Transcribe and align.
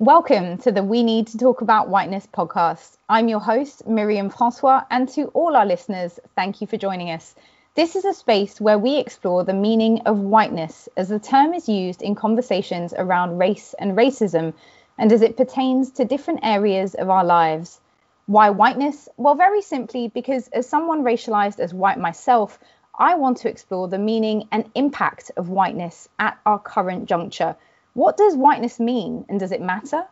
Welcome 0.00 0.58
to 0.58 0.72
the 0.72 0.82
We 0.82 1.04
Need 1.04 1.28
to 1.28 1.38
Talk 1.38 1.60
About 1.60 1.88
Whiteness 1.88 2.26
podcast. 2.26 2.96
I'm 3.08 3.28
your 3.28 3.38
host, 3.38 3.86
Myriam 3.86 4.28
Francois, 4.28 4.82
and 4.90 5.08
to 5.10 5.26
all 5.26 5.54
our 5.54 5.64
listeners, 5.64 6.18
thank 6.34 6.60
you 6.60 6.66
for 6.66 6.76
joining 6.76 7.12
us. 7.12 7.36
This 7.76 7.94
is 7.94 8.04
a 8.04 8.12
space 8.12 8.60
where 8.60 8.76
we 8.76 8.96
explore 8.96 9.44
the 9.44 9.54
meaning 9.54 10.00
of 10.00 10.18
whiteness 10.18 10.88
as 10.96 11.10
the 11.10 11.20
term 11.20 11.54
is 11.54 11.68
used 11.68 12.02
in 12.02 12.16
conversations 12.16 12.92
around 12.92 13.38
race 13.38 13.72
and 13.78 13.96
racism 13.96 14.54
and 14.98 15.12
as 15.12 15.22
it 15.22 15.36
pertains 15.36 15.92
to 15.92 16.04
different 16.04 16.40
areas 16.42 16.94
of 16.94 17.08
our 17.08 17.24
lives. 17.24 17.80
Why 18.26 18.50
whiteness? 18.50 19.08
Well, 19.16 19.36
very 19.36 19.62
simply, 19.62 20.08
because 20.08 20.48
as 20.48 20.68
someone 20.68 21.04
racialized 21.04 21.60
as 21.60 21.72
white 21.72 22.00
myself, 22.00 22.58
I 22.98 23.14
want 23.14 23.36
to 23.38 23.48
explore 23.48 23.86
the 23.86 23.98
meaning 23.98 24.48
and 24.50 24.68
impact 24.74 25.30
of 25.36 25.50
whiteness 25.50 26.08
at 26.18 26.36
our 26.44 26.58
current 26.58 27.08
juncture 27.08 27.54
what 27.94 28.16
does 28.16 28.36
whiteness 28.36 28.80
mean 28.80 29.24
and 29.28 29.38
does 29.38 29.52
it 29.52 29.60
matter? 29.60 30.04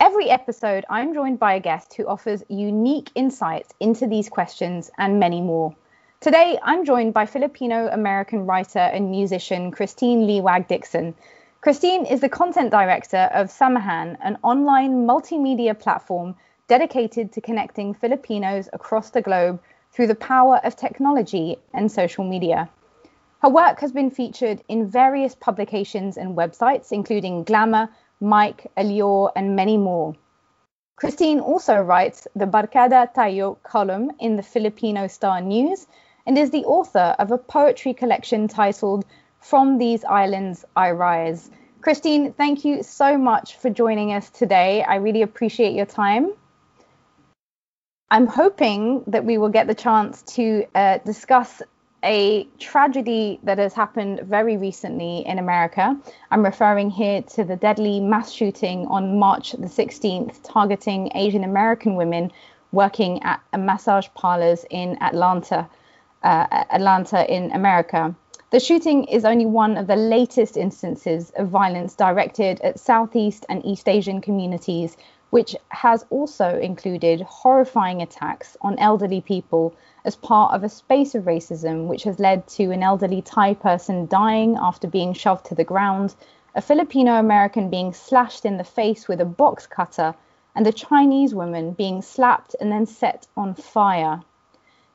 Every 0.00 0.28
episode, 0.30 0.84
I'm 0.90 1.14
joined 1.14 1.38
by 1.38 1.54
a 1.54 1.60
guest 1.60 1.94
who 1.94 2.08
offers 2.08 2.42
unique 2.48 3.08
insights 3.14 3.72
into 3.78 4.08
these 4.08 4.28
questions 4.28 4.90
and 4.98 5.20
many 5.20 5.40
more. 5.40 5.76
Today, 6.20 6.58
I'm 6.60 6.84
joined 6.84 7.14
by 7.14 7.26
Filipino 7.26 7.86
American 7.86 8.46
writer 8.46 8.80
and 8.80 9.12
musician 9.12 9.70
Christine 9.70 10.26
Liwag 10.26 10.66
Dixon. 10.66 11.14
Christine 11.60 12.04
is 12.04 12.20
the 12.20 12.28
content 12.28 12.72
director 12.72 13.30
of 13.32 13.46
Samahan, 13.46 14.16
an 14.20 14.36
online 14.42 15.06
multimedia 15.06 15.78
platform 15.78 16.34
dedicated 16.66 17.30
to 17.32 17.40
connecting 17.40 17.94
Filipinos 17.94 18.68
across 18.72 19.10
the 19.10 19.22
globe 19.22 19.62
through 19.92 20.08
the 20.08 20.16
power 20.16 20.60
of 20.64 20.74
technology 20.74 21.58
and 21.72 21.92
social 21.92 22.24
media. 22.24 22.68
Her 23.44 23.50
work 23.50 23.80
has 23.80 23.92
been 23.92 24.10
featured 24.10 24.64
in 24.68 24.88
various 24.88 25.34
publications 25.34 26.16
and 26.16 26.34
websites, 26.34 26.92
including 26.92 27.44
Glamour, 27.44 27.90
Mic, 28.18 28.72
Allure, 28.74 29.32
and 29.36 29.54
many 29.54 29.76
more. 29.76 30.14
Christine 30.96 31.40
also 31.40 31.76
writes 31.76 32.26
the 32.34 32.46
Barkada 32.46 33.12
Tayo 33.14 33.62
column 33.62 34.12
in 34.18 34.36
the 34.36 34.42
Filipino 34.42 35.08
Star 35.08 35.42
News 35.42 35.86
and 36.24 36.38
is 36.38 36.52
the 36.52 36.64
author 36.64 37.14
of 37.18 37.32
a 37.32 37.36
poetry 37.36 37.92
collection 37.92 38.48
titled 38.48 39.04
From 39.40 39.76
These 39.76 40.04
Islands 40.04 40.64
I 40.74 40.92
Rise. 40.92 41.50
Christine, 41.82 42.32
thank 42.32 42.64
you 42.64 42.82
so 42.82 43.18
much 43.18 43.56
for 43.58 43.68
joining 43.68 44.14
us 44.14 44.30
today. 44.30 44.82
I 44.82 44.94
really 44.94 45.20
appreciate 45.20 45.74
your 45.74 45.84
time. 45.84 46.32
I'm 48.10 48.26
hoping 48.26 49.04
that 49.08 49.26
we 49.26 49.36
will 49.36 49.50
get 49.50 49.66
the 49.66 49.74
chance 49.74 50.22
to 50.36 50.64
uh, 50.74 50.96
discuss 51.04 51.60
a 52.04 52.46
tragedy 52.58 53.40
that 53.42 53.58
has 53.58 53.72
happened 53.72 54.20
very 54.20 54.56
recently 54.56 55.26
in 55.26 55.38
America. 55.38 55.98
I'm 56.30 56.44
referring 56.44 56.90
here 56.90 57.22
to 57.22 57.44
the 57.44 57.56
deadly 57.56 57.98
mass 57.98 58.30
shooting 58.30 58.86
on 58.88 59.18
March 59.18 59.52
the 59.52 59.66
16th, 59.66 60.40
targeting 60.42 61.10
Asian 61.14 61.42
American 61.42 61.96
women 61.96 62.30
working 62.72 63.22
at 63.22 63.40
a 63.52 63.58
massage 63.58 64.06
parlors 64.14 64.66
in 64.68 65.00
Atlanta, 65.02 65.68
uh, 66.22 66.64
Atlanta 66.70 67.32
in 67.32 67.50
America. 67.52 68.14
The 68.50 68.60
shooting 68.60 69.04
is 69.04 69.24
only 69.24 69.46
one 69.46 69.76
of 69.76 69.86
the 69.86 69.96
latest 69.96 70.56
instances 70.56 71.32
of 71.36 71.48
violence 71.48 71.94
directed 71.94 72.60
at 72.60 72.78
Southeast 72.78 73.46
and 73.48 73.64
East 73.64 73.88
Asian 73.88 74.20
communities, 74.20 74.96
which 75.30 75.56
has 75.70 76.04
also 76.10 76.58
included 76.58 77.22
horrifying 77.22 78.02
attacks 78.02 78.56
on 78.60 78.78
elderly 78.78 79.20
people 79.20 79.74
as 80.04 80.16
part 80.16 80.52
of 80.52 80.62
a 80.62 80.68
space 80.68 81.14
of 81.14 81.24
racism, 81.24 81.86
which 81.86 82.04
has 82.04 82.18
led 82.18 82.46
to 82.46 82.70
an 82.70 82.82
elderly 82.82 83.22
Thai 83.22 83.54
person 83.54 84.06
dying 84.06 84.56
after 84.60 84.86
being 84.86 85.14
shoved 85.14 85.46
to 85.46 85.54
the 85.54 85.64
ground, 85.64 86.14
a 86.54 86.60
Filipino 86.60 87.14
American 87.14 87.70
being 87.70 87.92
slashed 87.92 88.44
in 88.44 88.58
the 88.58 88.64
face 88.64 89.08
with 89.08 89.20
a 89.20 89.24
box 89.24 89.66
cutter, 89.66 90.14
and 90.54 90.66
a 90.66 90.72
Chinese 90.72 91.34
woman 91.34 91.72
being 91.72 92.02
slapped 92.02 92.54
and 92.60 92.70
then 92.70 92.86
set 92.86 93.26
on 93.36 93.54
fire. 93.54 94.20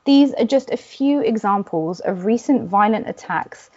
These 0.04 0.32
are 0.34 0.44
just 0.44 0.70
a 0.70 0.76
few 0.76 1.20
examples 1.20 2.00
of 2.00 2.24
recent 2.24 2.68
violent 2.68 3.08
attacks 3.08 3.68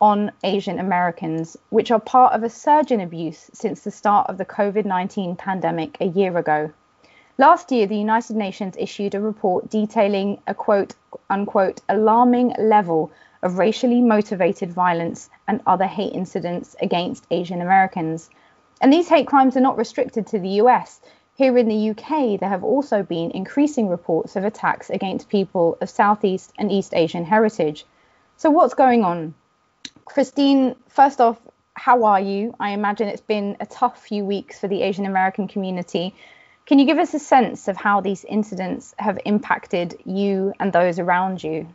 on 0.00 0.32
Asian 0.42 0.78
Americans, 0.78 1.56
which 1.70 1.90
are 1.90 2.00
part 2.00 2.32
of 2.32 2.42
a 2.42 2.50
surge 2.50 2.90
in 2.90 3.00
abuse 3.00 3.50
since 3.52 3.82
the 3.82 3.90
start 3.90 4.28
of 4.28 4.38
the 4.38 4.44
COVID 4.44 4.84
19 4.84 5.36
pandemic 5.36 5.96
a 6.00 6.06
year 6.06 6.36
ago. 6.36 6.72
Last 7.40 7.72
year, 7.72 7.86
the 7.86 7.96
United 7.96 8.36
Nations 8.36 8.76
issued 8.78 9.14
a 9.14 9.20
report 9.20 9.70
detailing 9.70 10.42
a 10.46 10.52
quote 10.52 10.94
unquote 11.30 11.80
alarming 11.88 12.54
level 12.58 13.12
of 13.40 13.56
racially 13.56 14.02
motivated 14.02 14.70
violence 14.70 15.30
and 15.48 15.62
other 15.66 15.86
hate 15.86 16.12
incidents 16.12 16.76
against 16.82 17.26
Asian 17.30 17.62
Americans. 17.62 18.28
And 18.82 18.92
these 18.92 19.08
hate 19.08 19.26
crimes 19.26 19.56
are 19.56 19.62
not 19.62 19.78
restricted 19.78 20.26
to 20.26 20.38
the 20.38 20.60
US. 20.60 21.00
Here 21.34 21.56
in 21.56 21.68
the 21.68 21.88
UK, 21.92 22.38
there 22.38 22.50
have 22.50 22.62
also 22.62 23.02
been 23.02 23.30
increasing 23.30 23.88
reports 23.88 24.36
of 24.36 24.44
attacks 24.44 24.90
against 24.90 25.30
people 25.30 25.78
of 25.80 25.88
Southeast 25.88 26.52
and 26.58 26.70
East 26.70 26.92
Asian 26.92 27.24
heritage. 27.24 27.86
So, 28.36 28.50
what's 28.50 28.74
going 28.74 29.02
on? 29.02 29.32
Christine, 30.04 30.76
first 30.88 31.22
off, 31.22 31.40
how 31.72 32.04
are 32.04 32.20
you? 32.20 32.54
I 32.60 32.72
imagine 32.72 33.08
it's 33.08 33.22
been 33.22 33.56
a 33.60 33.64
tough 33.64 33.98
few 34.02 34.26
weeks 34.26 34.60
for 34.60 34.68
the 34.68 34.82
Asian 34.82 35.06
American 35.06 35.48
community. 35.48 36.14
Can 36.70 36.78
you 36.78 36.86
give 36.86 36.98
us 36.98 37.14
a 37.14 37.18
sense 37.18 37.66
of 37.66 37.76
how 37.76 38.00
these 38.00 38.24
incidents 38.24 38.94
have 38.96 39.18
impacted 39.24 39.96
you 40.04 40.54
and 40.60 40.72
those 40.72 41.00
around 41.00 41.42
you? 41.42 41.66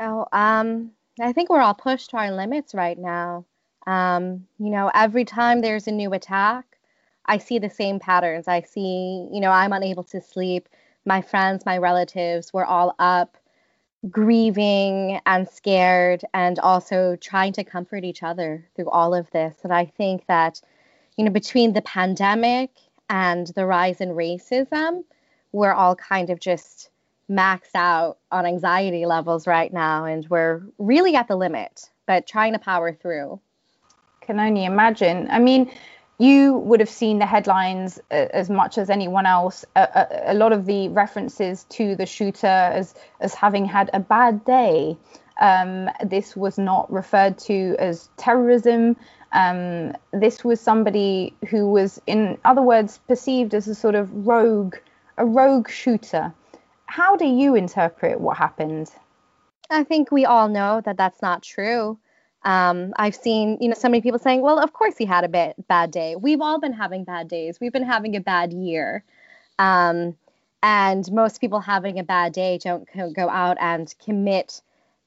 Oh, 0.00 0.26
um, 0.32 0.90
I 1.20 1.32
think 1.32 1.48
we're 1.48 1.60
all 1.60 1.74
pushed 1.74 2.10
to 2.10 2.16
our 2.16 2.32
limits 2.32 2.74
right 2.74 2.98
now. 2.98 3.44
Um, 3.86 4.48
you 4.58 4.70
know, 4.70 4.90
every 4.92 5.24
time 5.24 5.60
there's 5.60 5.86
a 5.86 5.92
new 5.92 6.12
attack, 6.12 6.64
I 7.24 7.38
see 7.38 7.60
the 7.60 7.70
same 7.70 8.00
patterns. 8.00 8.48
I 8.48 8.62
see, 8.62 9.28
you 9.30 9.38
know, 9.38 9.52
I'm 9.52 9.72
unable 9.72 10.02
to 10.02 10.20
sleep. 10.20 10.68
My 11.04 11.22
friends, 11.22 11.64
my 11.64 11.78
relatives, 11.78 12.52
we're 12.52 12.64
all 12.64 12.96
up 12.98 13.36
grieving 14.10 15.20
and 15.24 15.48
scared 15.48 16.24
and 16.34 16.58
also 16.58 17.14
trying 17.14 17.52
to 17.52 17.62
comfort 17.62 18.02
each 18.02 18.24
other 18.24 18.66
through 18.74 18.90
all 18.90 19.14
of 19.14 19.30
this. 19.30 19.54
And 19.62 19.72
I 19.72 19.84
think 19.84 20.26
that, 20.26 20.60
you 21.16 21.24
know, 21.24 21.30
between 21.30 21.74
the 21.74 21.82
pandemic 21.82 22.70
and 23.08 23.46
the 23.48 23.66
rise 23.66 24.00
in 24.00 24.10
racism, 24.10 25.04
we're 25.52 25.72
all 25.72 25.96
kind 25.96 26.30
of 26.30 26.40
just 26.40 26.90
maxed 27.30 27.74
out 27.74 28.18
on 28.30 28.46
anxiety 28.46 29.06
levels 29.06 29.46
right 29.46 29.72
now, 29.72 30.04
and 30.04 30.26
we're 30.28 30.62
really 30.78 31.16
at 31.16 31.28
the 31.28 31.36
limit, 31.36 31.90
but 32.06 32.26
trying 32.26 32.52
to 32.52 32.58
power 32.58 32.92
through. 32.92 33.40
Can 34.20 34.40
only 34.40 34.64
imagine. 34.64 35.28
I 35.30 35.38
mean, 35.38 35.70
you 36.18 36.54
would 36.54 36.80
have 36.80 36.90
seen 36.90 37.18
the 37.18 37.26
headlines 37.26 37.98
uh, 38.10 38.26
as 38.32 38.48
much 38.48 38.78
as 38.78 38.90
anyone 38.90 39.26
else. 39.26 39.64
a, 39.76 40.24
a, 40.28 40.34
lot 40.34 40.52
of 40.52 40.64
the 40.66 40.88
references 40.88 41.64
to 41.70 41.94
the 41.94 42.06
shooter 42.06 42.46
as 42.46 42.94
as 43.20 43.34
having 43.34 43.66
had 43.66 43.90
a 43.92 44.00
bad 44.00 44.44
day. 44.44 44.96
Um, 45.38 45.90
this 46.04 46.34
was 46.34 46.56
not 46.56 46.90
referred 46.90 47.36
to 47.40 47.76
as 47.78 48.08
terrorism. 48.16 48.96
Um, 49.32 49.94
this 50.12 50.44
was 50.44 50.60
somebody 50.60 51.34
who 51.48 51.70
was, 51.70 52.00
in 52.06 52.38
other 52.44 52.62
words, 52.62 52.98
perceived 53.08 53.54
as 53.54 53.68
a 53.68 53.74
sort 53.74 53.94
of 53.94 54.26
rogue, 54.26 54.76
a 55.18 55.26
rogue 55.26 55.68
shooter. 55.68 56.32
How 56.86 57.16
do 57.16 57.26
you 57.26 57.54
interpret 57.54 58.20
what 58.20 58.36
happened? 58.36 58.90
I 59.70 59.82
think 59.84 60.10
we 60.10 60.24
all 60.24 60.48
know 60.48 60.80
that 60.84 60.96
that's 60.96 61.20
not 61.20 61.42
true. 61.42 61.98
Um, 62.44 62.92
I've 62.96 63.16
seen, 63.16 63.58
you 63.60 63.68
know, 63.68 63.74
so 63.74 63.88
many 63.88 64.00
people 64.00 64.20
saying, 64.20 64.40
"Well, 64.40 64.60
of 64.60 64.72
course 64.72 64.96
he 64.96 65.04
had 65.04 65.24
a 65.24 65.28
bit, 65.28 65.56
bad 65.66 65.90
day." 65.90 66.14
We've 66.14 66.40
all 66.40 66.60
been 66.60 66.72
having 66.72 67.02
bad 67.02 67.26
days. 67.26 67.58
We've 67.60 67.72
been 67.72 67.82
having 67.82 68.14
a 68.14 68.20
bad 68.20 68.52
year, 68.52 69.02
um, 69.58 70.16
and 70.62 71.10
most 71.10 71.40
people 71.40 71.58
having 71.58 71.98
a 71.98 72.04
bad 72.04 72.32
day 72.32 72.58
don't 72.58 72.86
go 73.14 73.28
out 73.28 73.56
and 73.60 73.92
commit 74.04 74.62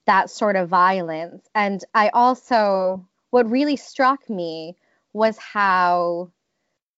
that 0.06 0.30
sort 0.30 0.58
of 0.58 0.68
violence. 0.68 1.48
And 1.56 1.82
I 1.94 2.10
also 2.10 3.06
what 3.32 3.50
really 3.50 3.76
struck 3.76 4.30
me 4.30 4.76
was 5.14 5.38
how 5.38 6.30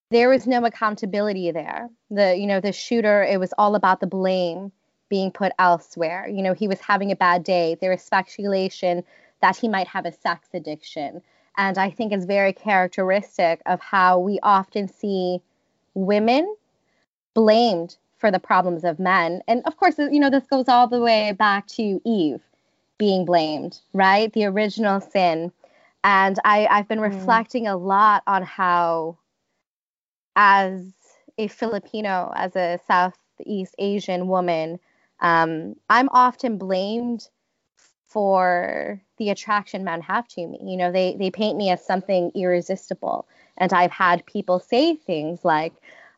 there 0.10 0.30
was 0.30 0.46
no 0.46 0.64
accountability 0.66 1.52
there. 1.52 1.90
The 2.10 2.36
you 2.36 2.46
know 2.46 2.60
the 2.60 2.72
shooter 2.72 3.24
it 3.24 3.40
was 3.40 3.54
all 3.58 3.76
about 3.76 4.00
the 4.00 4.08
blame 4.08 4.72
being 5.10 5.32
put 5.32 5.54
elsewhere. 5.60 6.28
You 6.28 6.44
know 6.44 6.54
he 6.54 6.68
was 6.68 6.80
having 6.80 7.12
a 7.12 7.16
bad 7.16 7.44
day. 7.44 7.78
There 7.80 7.92
was 7.92 8.02
speculation 8.02 9.04
that 9.42 9.58
he 9.58 9.68
might 9.68 9.88
have 9.88 10.06
a 10.06 10.12
sex 10.12 10.50
addiction, 10.54 11.22
and 11.58 11.78
I 11.78 11.90
think 11.90 12.12
it's 12.12 12.26
very 12.26 12.54
characteristic 12.54 13.62
of 13.66 13.80
how 13.80 14.20
we 14.20 14.40
often 14.44 14.88
see 14.88 15.42
women 15.94 16.56
blamed 17.34 17.98
for 18.18 18.30
the 18.32 18.40
problems 18.40 18.84
of 18.84 19.00
men. 19.00 19.42
And 19.48 19.64
of 19.66 19.78
course, 19.78 19.98
you 19.98 20.20
know 20.20 20.30
this 20.30 20.46
goes 20.46 20.68
all 20.68 20.88
the 20.88 21.02
way 21.02 21.32
back 21.32 21.68
to 21.68 22.02
Eve 22.06 22.42
being 22.98 23.26
blamed, 23.26 23.80
right? 23.94 24.32
The 24.34 24.46
original 24.46 25.02
sin 25.02 25.52
and 26.04 26.40
I, 26.44 26.68
I've 26.68 26.88
been 26.88 27.00
mm. 27.00 27.14
reflecting 27.14 27.68
a 27.68 27.78
lot 27.78 28.24
on 28.28 28.44
how, 28.44 29.18
as 30.36 30.94
a 31.38 31.48
Filipino, 31.48 32.32
as 32.36 32.56
a 32.56 32.80
Southeast 32.88 33.76
Asian 33.78 34.28
woman, 34.28 34.80
um, 35.20 35.76
I'm 35.90 36.10
often 36.10 36.58
blamed 36.58 37.28
for 38.08 39.02
the 39.18 39.30
attraction 39.30 39.84
men 39.84 40.02
have 40.02 40.28
to 40.28 40.46
me. 40.46 40.60
You 40.64 40.76
know, 40.76 40.92
they 40.92 41.16
they 41.18 41.32
paint 41.32 41.58
me 41.58 41.70
as 41.70 41.86
something 41.86 42.32
irresistible, 42.36 43.28
And 43.58 43.72
I've 43.72 43.92
had 43.92 44.26
people 44.26 44.60
say 44.60 44.96
things 44.96 45.46
like, 45.46 45.74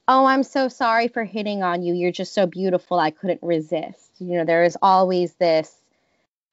Oh, 0.07 0.25
I'm 0.25 0.43
so 0.43 0.67
sorry 0.67 1.07
for 1.07 1.23
hitting 1.23 1.63
on 1.63 1.83
you. 1.83 1.93
You're 1.93 2.11
just 2.11 2.33
so 2.33 2.45
beautiful. 2.45 2.99
I 2.99 3.11
couldn't 3.11 3.43
resist. 3.43 4.11
You 4.19 4.37
know, 4.37 4.45
there 4.45 4.63
is 4.63 4.77
always 4.81 5.35
this 5.35 5.82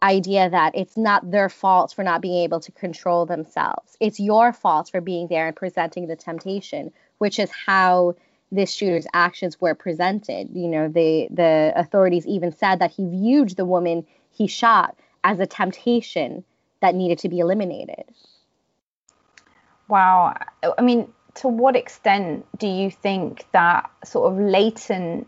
idea 0.03 0.49
that 0.49 0.75
it's 0.75 0.97
not 0.97 1.31
their 1.31 1.49
fault 1.49 1.93
for 1.95 2.03
not 2.03 2.23
being 2.23 2.43
able 2.43 2.61
to 2.61 2.73
control 2.73 3.27
themselves. 3.27 3.97
It's 4.01 4.19
your 4.19 4.53
fault 4.53 4.91
for 4.91 5.01
being 5.01 5.29
there 5.29 5.47
and 5.47 5.57
presenting 5.57 6.07
the 6.07 6.17
temptation, 6.17 6.93
which 7.19 7.39
is 7.39 7.51
how 7.51 8.17
this 8.53 8.73
shooter's 8.73 9.07
actions 9.13 9.61
were 9.61 9.75
presented. 9.75 10.51
You 10.55 10.69
know, 10.69 10.89
the 10.89 11.29
the 11.31 11.73
authorities 11.77 12.27
even 12.27 12.57
said 12.57 12.79
that 12.79 12.91
he 12.91 13.07
viewed 13.07 13.51
the 13.51 13.65
woman 13.65 14.07
he 14.31 14.47
shot 14.47 14.97
as 15.23 15.39
a 15.39 15.47
temptation 15.47 16.45
that 16.81 16.95
needed 16.95 17.19
to 17.19 17.29
be 17.29 17.39
eliminated. 17.41 18.05
Wow. 19.89 20.35
I 20.79 20.83
mean, 20.83 21.13
to 21.35 21.49
what 21.49 21.77
extent 21.77 22.47
do 22.59 22.67
you 22.67 22.91
think 22.91 23.47
that 23.53 23.91
sort 24.05 24.33
of 24.33 24.39
latent 24.39 25.27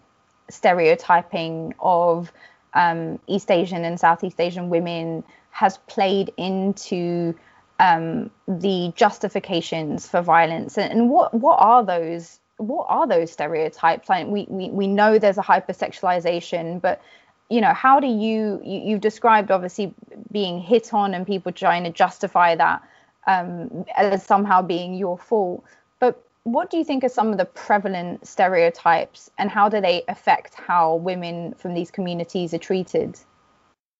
stereotyping 0.48 1.74
of 1.80 2.32
um, 2.74 3.18
East 3.26 3.50
Asian 3.50 3.84
and 3.84 3.98
Southeast 3.98 4.40
Asian 4.40 4.68
women 4.68 5.24
has 5.50 5.78
played 5.78 6.32
into 6.36 7.34
um, 7.78 8.30
the 8.46 8.92
justifications 8.96 10.08
for 10.08 10.22
violence. 10.22 10.78
And, 10.78 10.92
and, 10.92 11.10
what 11.10 11.34
what 11.34 11.56
are 11.58 11.84
those 11.84 12.38
what 12.56 12.86
are 12.88 13.06
those 13.06 13.32
stereotypes? 13.32 14.08
Like 14.08 14.26
we, 14.26 14.46
we 14.48 14.70
we 14.70 14.86
know 14.86 15.18
there's 15.18 15.38
a 15.38 15.42
hypersexualization 15.42 16.80
but 16.80 17.02
you 17.50 17.60
know 17.60 17.74
how 17.74 18.00
do 18.00 18.06
you, 18.06 18.60
you 18.64 18.80
you've 18.84 19.00
described 19.00 19.50
obviously 19.50 19.92
being 20.30 20.60
hit 20.60 20.94
on 20.94 21.12
and 21.12 21.26
people 21.26 21.52
trying 21.52 21.84
to 21.84 21.90
justify 21.90 22.54
that 22.54 22.82
um, 23.26 23.84
as 23.96 24.24
somehow 24.24 24.62
being 24.62 24.94
your 24.94 25.18
fault. 25.18 25.64
But 25.98 26.22
what 26.44 26.70
do 26.70 26.76
you 26.76 26.84
think 26.84 27.04
are 27.04 27.08
some 27.08 27.30
of 27.30 27.38
the 27.38 27.44
prevalent 27.44 28.26
stereotypes 28.26 29.30
and 29.38 29.50
how 29.50 29.68
do 29.68 29.80
they 29.80 30.02
affect 30.08 30.54
how 30.54 30.96
women 30.96 31.54
from 31.54 31.74
these 31.74 31.90
communities 31.90 32.52
are 32.52 32.58
treated? 32.58 33.18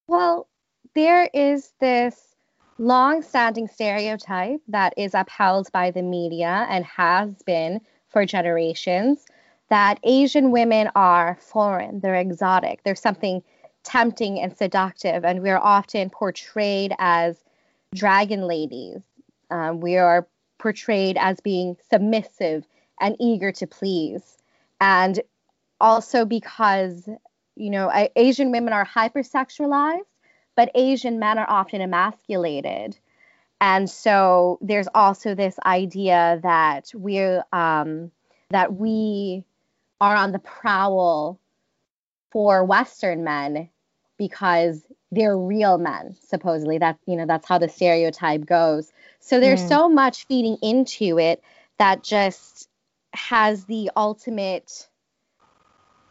Well, 0.08 0.48
there 0.94 1.30
is 1.32 1.72
this 1.80 2.34
long 2.78 3.22
standing 3.22 3.68
stereotype 3.68 4.60
that 4.68 4.92
is 4.96 5.14
upheld 5.14 5.70
by 5.72 5.90
the 5.90 6.02
media 6.02 6.66
and 6.68 6.84
has 6.84 7.42
been 7.44 7.80
for 8.08 8.26
generations 8.26 9.24
that 9.68 10.00
Asian 10.02 10.50
women 10.50 10.90
are 10.94 11.38
foreign, 11.40 12.00
they're 12.00 12.16
exotic, 12.16 12.82
there's 12.82 13.00
something 13.00 13.42
tempting 13.84 14.38
and 14.38 14.54
seductive, 14.56 15.24
and 15.24 15.42
we're 15.42 15.58
often 15.58 16.10
portrayed 16.10 16.92
as 16.98 17.42
dragon 17.94 18.42
ladies. 18.42 19.00
Um, 19.50 19.80
we 19.80 19.96
are 19.96 20.26
portrayed 20.62 21.16
as 21.18 21.40
being 21.40 21.76
submissive 21.90 22.64
and 23.00 23.16
eager 23.18 23.50
to 23.50 23.66
please. 23.66 24.38
And 24.80 25.20
also 25.80 26.24
because, 26.24 27.08
you 27.56 27.70
know, 27.70 27.90
Asian 28.14 28.52
women 28.52 28.72
are 28.72 28.86
hypersexualized, 28.86 30.06
but 30.54 30.70
Asian 30.76 31.18
men 31.18 31.38
are 31.38 31.50
often 31.50 31.80
emasculated. 31.80 32.96
And 33.60 33.90
so 33.90 34.58
there's 34.60 34.88
also 34.94 35.34
this 35.34 35.58
idea 35.66 36.38
that 36.42 36.92
we're 36.94 37.44
um, 37.52 38.10
that 38.50 38.74
we 38.74 39.44
are 40.00 40.16
on 40.16 40.32
the 40.32 40.38
prowl 40.38 41.38
for 42.30 42.64
Western 42.64 43.24
men 43.24 43.68
because 44.16 44.84
they're 45.10 45.38
real 45.38 45.78
men, 45.78 46.16
supposedly. 46.24 46.78
That 46.78 46.98
you 47.06 47.16
know, 47.16 47.26
that's 47.26 47.46
how 47.46 47.58
the 47.58 47.68
stereotype 47.68 48.46
goes. 48.46 48.92
So 49.22 49.38
there's 49.38 49.62
mm. 49.62 49.68
so 49.68 49.88
much 49.88 50.26
feeding 50.26 50.58
into 50.62 51.18
it 51.18 51.42
that 51.78 52.02
just 52.02 52.68
has 53.14 53.64
the 53.64 53.90
ultimate 53.96 54.88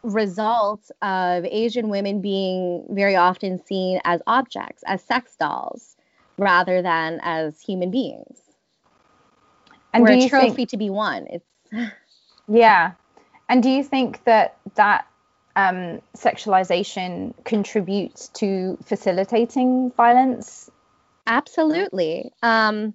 result 0.02 0.90
of 1.02 1.44
Asian 1.44 1.90
women 1.90 2.22
being 2.22 2.86
very 2.88 3.14
often 3.14 3.64
seen 3.66 4.00
as 4.04 4.22
objects, 4.26 4.82
as 4.86 5.02
sex 5.02 5.36
dolls, 5.38 5.94
rather 6.38 6.80
than 6.80 7.20
as 7.22 7.60
human 7.60 7.90
beings. 7.90 8.40
And 9.92 10.02
We're 10.02 10.12
a 10.12 10.28
trophy 10.28 10.50
think, 10.50 10.70
to 10.70 10.76
be 10.78 10.88
won. 10.88 11.26
It's 11.28 11.46
yeah. 12.48 12.92
And 13.48 13.62
do 13.62 13.68
you 13.68 13.84
think 13.84 14.24
that 14.24 14.56
that 14.74 15.06
um, 15.54 16.00
sexualization 16.16 17.34
contributes 17.44 18.28
to 18.28 18.78
facilitating 18.86 19.92
violence? 19.94 20.70
Absolutely. 21.26 22.32
Um, 22.42 22.94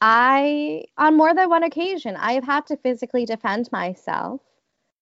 I, 0.00 0.84
on 0.96 1.16
more 1.16 1.34
than 1.34 1.48
one 1.48 1.64
occasion, 1.64 2.16
I 2.16 2.32
have 2.32 2.44
had 2.44 2.66
to 2.66 2.76
physically 2.76 3.24
defend 3.24 3.70
myself 3.72 4.40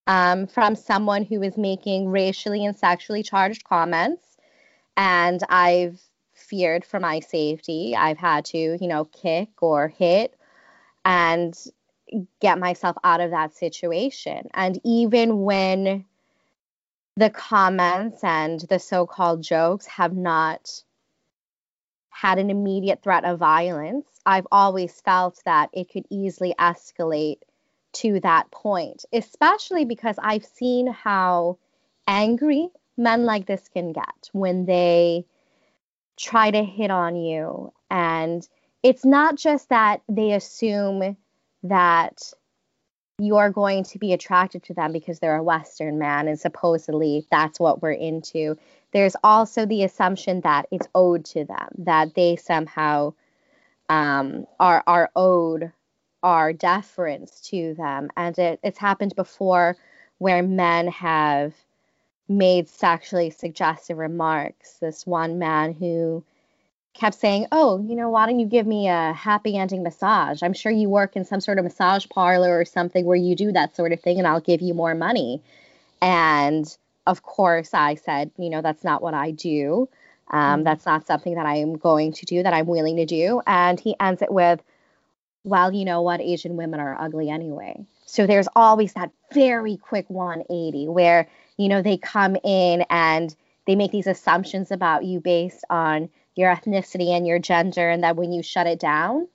um, 0.06 0.46
from 0.46 0.74
someone 0.76 1.24
who 1.24 1.42
is 1.42 1.56
making 1.56 2.08
racially 2.08 2.64
and 2.64 2.76
sexually 2.76 3.22
charged 3.22 3.64
comments. 3.64 4.36
And 4.96 5.42
I've 5.48 6.00
feared 6.34 6.84
for 6.84 7.00
my 7.00 7.20
safety. 7.20 7.94
I've 7.96 8.18
had 8.18 8.44
to, 8.46 8.58
you 8.58 8.88
know, 8.88 9.04
kick 9.04 9.62
or 9.62 9.88
hit 9.88 10.34
and 11.04 11.56
get 12.40 12.58
myself 12.58 12.96
out 13.04 13.20
of 13.20 13.30
that 13.32 13.54
situation. 13.54 14.48
And 14.54 14.80
even 14.84 15.42
when 15.42 16.04
the 17.16 17.30
comments 17.30 18.22
and 18.22 18.60
the 18.60 18.78
so 18.78 19.06
called 19.06 19.42
jokes 19.42 19.86
have 19.86 20.14
not 20.14 20.82
had 22.18 22.38
an 22.38 22.48
immediate 22.48 23.02
threat 23.02 23.26
of 23.26 23.38
violence, 23.38 24.06
I've 24.24 24.46
always 24.50 25.02
felt 25.02 25.38
that 25.44 25.68
it 25.74 25.90
could 25.90 26.06
easily 26.08 26.54
escalate 26.58 27.40
to 27.92 28.20
that 28.20 28.50
point, 28.50 29.04
especially 29.12 29.84
because 29.84 30.16
I've 30.18 30.46
seen 30.46 30.86
how 30.86 31.58
angry 32.08 32.70
men 32.96 33.26
like 33.26 33.44
this 33.44 33.68
can 33.68 33.92
get 33.92 34.30
when 34.32 34.64
they 34.64 35.26
try 36.16 36.50
to 36.50 36.64
hit 36.64 36.90
on 36.90 37.16
you. 37.16 37.70
And 37.90 38.48
it's 38.82 39.04
not 39.04 39.36
just 39.36 39.68
that 39.68 40.00
they 40.08 40.32
assume 40.32 41.18
that 41.64 42.32
you're 43.18 43.50
going 43.50 43.82
to 43.82 43.98
be 43.98 44.12
attracted 44.12 44.62
to 44.64 44.74
them 44.74 44.92
because 44.92 45.18
they're 45.18 45.36
a 45.36 45.42
Western 45.42 45.98
man 45.98 46.28
and 46.28 46.38
supposedly 46.38 47.26
that's 47.30 47.58
what 47.58 47.82
we're 47.82 47.92
into. 47.92 48.56
There's 48.92 49.16
also 49.24 49.64
the 49.64 49.84
assumption 49.84 50.42
that 50.42 50.66
it's 50.70 50.88
owed 50.94 51.24
to 51.26 51.44
them, 51.44 51.68
that 51.78 52.14
they 52.14 52.36
somehow 52.36 53.14
um, 53.88 54.46
are 54.60 54.82
are 54.86 55.10
owed 55.16 55.72
our 56.22 56.52
deference 56.52 57.40
to 57.40 57.74
them, 57.74 58.10
and 58.16 58.38
it, 58.38 58.58
it's 58.62 58.78
happened 58.78 59.14
before 59.16 59.76
where 60.18 60.42
men 60.42 60.88
have 60.88 61.54
made 62.28 62.68
sexually 62.68 63.30
suggestive 63.30 63.96
remarks. 63.96 64.74
This 64.80 65.06
one 65.06 65.38
man 65.38 65.72
who 65.72 66.24
kept 66.96 67.16
saying, 67.16 67.46
"Oh, 67.52 67.84
you 67.86 67.94
know, 67.94 68.10
why 68.10 68.26
don't 68.26 68.38
you 68.38 68.46
give 68.46 68.66
me 68.66 68.88
a 68.88 69.12
happy 69.12 69.56
ending 69.56 69.82
massage? 69.82 70.42
I'm 70.42 70.52
sure 70.52 70.72
you 70.72 70.88
work 70.88 71.16
in 71.16 71.24
some 71.24 71.40
sort 71.40 71.58
of 71.58 71.64
massage 71.64 72.06
parlor 72.08 72.58
or 72.58 72.64
something 72.64 73.04
where 73.04 73.16
you 73.16 73.34
do 73.36 73.52
that 73.52 73.76
sort 73.76 73.92
of 73.92 74.00
thing, 74.00 74.18
and 74.18 74.26
I'll 74.26 74.40
give 74.40 74.60
you 74.62 74.74
more 74.74 74.94
money." 74.94 75.42
And 76.02 76.66
of 77.06 77.22
course, 77.22 77.74
I 77.74 77.94
said, 77.94 78.30
"You 78.36 78.50
know, 78.50 78.62
that's 78.62 78.84
not 78.84 79.02
what 79.02 79.14
I 79.14 79.30
do." 79.30 79.88
Um, 80.30 80.40
mm-hmm. 80.40 80.62
That's 80.64 80.86
not 80.86 81.06
something 81.06 81.34
that 81.34 81.46
I 81.46 81.56
am 81.56 81.76
going 81.76 82.12
to 82.12 82.26
do, 82.26 82.42
that 82.42 82.52
I'm 82.52 82.66
willing 82.66 82.96
to 82.96 83.06
do. 83.06 83.40
And 83.46 83.78
he 83.78 83.94
ends 84.00 84.22
it 84.22 84.32
with, 84.32 84.62
well, 85.44 85.72
you 85.72 85.84
know 85.84 86.02
what? 86.02 86.20
Asian 86.20 86.56
women 86.56 86.80
are 86.80 87.00
ugly 87.00 87.30
anyway. 87.30 87.86
So 88.06 88.26
there's 88.26 88.48
always 88.56 88.92
that 88.94 89.10
very 89.32 89.76
quick 89.76 90.06
180 90.08 90.88
where, 90.88 91.28
you 91.56 91.68
know, 91.68 91.82
they 91.82 91.96
come 91.96 92.36
in 92.42 92.84
and 92.90 93.34
they 93.66 93.76
make 93.76 93.92
these 93.92 94.06
assumptions 94.06 94.70
about 94.70 95.04
you 95.04 95.20
based 95.20 95.64
on 95.70 96.08
your 96.36 96.54
ethnicity 96.54 97.08
and 97.08 97.26
your 97.26 97.38
gender, 97.38 97.88
and 97.90 98.04
that 98.04 98.16
when 98.16 98.30
you 98.30 98.42
shut 98.42 98.66
it 98.66 98.78
down, 98.78 99.26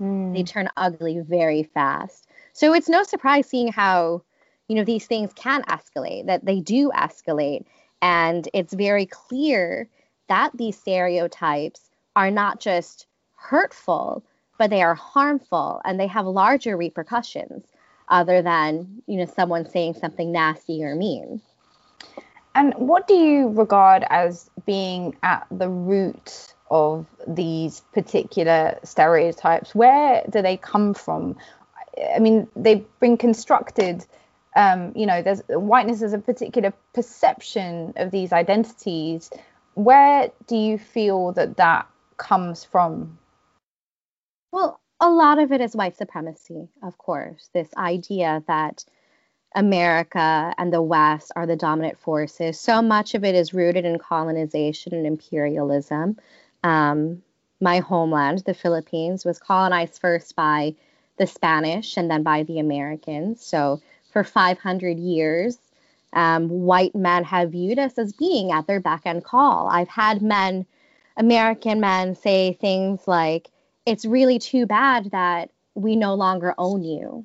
mm. 0.00 0.34
they 0.34 0.42
turn 0.42 0.68
ugly 0.76 1.20
very 1.20 1.62
fast. 1.62 2.26
So 2.52 2.74
it's 2.74 2.88
no 2.88 3.02
surprise 3.04 3.46
seeing 3.46 3.70
how, 3.70 4.22
you 4.66 4.74
know, 4.74 4.84
these 4.84 5.06
things 5.06 5.32
can 5.34 5.62
escalate, 5.64 6.26
that 6.26 6.44
they 6.44 6.60
do 6.60 6.90
escalate. 6.90 7.64
And 8.02 8.48
it's 8.52 8.72
very 8.72 9.06
clear 9.06 9.88
that 10.28 10.50
these 10.54 10.78
stereotypes 10.78 11.90
are 12.16 12.30
not 12.30 12.60
just 12.60 13.06
hurtful, 13.36 14.24
but 14.58 14.70
they 14.70 14.82
are 14.82 14.94
harmful 14.94 15.80
and 15.84 16.00
they 16.00 16.06
have 16.06 16.26
larger 16.26 16.76
repercussions 16.76 17.64
other 18.08 18.42
than, 18.42 19.02
you 19.06 19.18
know, 19.18 19.26
someone 19.26 19.68
saying 19.68 19.94
something 19.94 20.32
nasty 20.32 20.82
or 20.82 20.96
mean. 20.96 21.40
And 22.54 22.74
what 22.74 23.06
do 23.06 23.14
you 23.14 23.48
regard 23.50 24.04
as 24.10 24.50
being 24.68 25.16
at 25.22 25.46
the 25.50 25.68
root 25.68 26.54
of 26.70 27.06
these 27.26 27.80
particular 27.94 28.78
stereotypes? 28.84 29.74
Where 29.74 30.22
do 30.28 30.42
they 30.42 30.58
come 30.58 30.92
from? 30.92 31.36
I 32.14 32.18
mean, 32.18 32.46
they've 32.54 32.86
been 33.00 33.16
constructed. 33.16 34.04
Um, 34.54 34.92
you 34.94 35.06
know, 35.06 35.22
there's 35.22 35.40
whiteness 35.48 36.02
as 36.02 36.12
a 36.12 36.18
particular 36.18 36.72
perception 36.92 37.94
of 37.96 38.10
these 38.10 38.32
identities 38.32 39.30
where 39.78 40.32
do 40.48 40.56
you 40.56 40.76
feel 40.76 41.30
that 41.32 41.56
that 41.58 41.88
comes 42.16 42.64
from? 42.64 43.16
Well, 44.50 44.80
a 44.98 45.08
lot 45.08 45.38
of 45.38 45.52
it 45.52 45.60
is 45.60 45.76
white 45.76 45.96
supremacy, 45.96 46.68
of 46.82 46.98
course. 46.98 47.48
This 47.54 47.68
idea 47.76 48.42
that 48.48 48.84
America 49.54 50.54
and 50.58 50.72
the 50.72 50.82
West 50.82 51.32
are 51.34 51.46
the 51.46 51.56
dominant 51.56 51.98
forces. 51.98 52.60
So 52.60 52.82
much 52.82 53.14
of 53.14 53.24
it 53.24 53.34
is 53.34 53.54
rooted 53.54 53.84
in 53.84 53.98
colonization 53.98 54.94
and 54.94 55.06
imperialism. 55.06 56.18
Um, 56.62 57.22
my 57.60 57.78
homeland, 57.80 58.42
the 58.46 58.54
Philippines, 58.54 59.24
was 59.24 59.38
colonized 59.38 60.00
first 60.00 60.36
by 60.36 60.74
the 61.16 61.26
Spanish 61.26 61.96
and 61.96 62.10
then 62.10 62.22
by 62.22 62.44
the 62.44 62.58
Americans. 62.58 63.44
So 63.44 63.80
for 64.12 64.22
500 64.22 64.98
years, 64.98 65.58
um, 66.12 66.48
white 66.48 66.94
men 66.94 67.24
have 67.24 67.52
viewed 67.52 67.78
us 67.78 67.98
as 67.98 68.12
being 68.12 68.52
at 68.52 68.66
their 68.66 68.80
beck 68.80 69.02
and 69.04 69.24
call. 69.24 69.68
I've 69.68 69.88
had 69.88 70.22
men, 70.22 70.66
American 71.16 71.80
men, 71.80 72.14
say 72.14 72.54
things 72.54 73.06
like, 73.06 73.50
it's 73.84 74.04
really 74.04 74.38
too 74.38 74.66
bad 74.66 75.10
that 75.10 75.50
we 75.74 75.96
no 75.96 76.14
longer 76.14 76.54
own 76.58 76.82
you, 76.82 77.24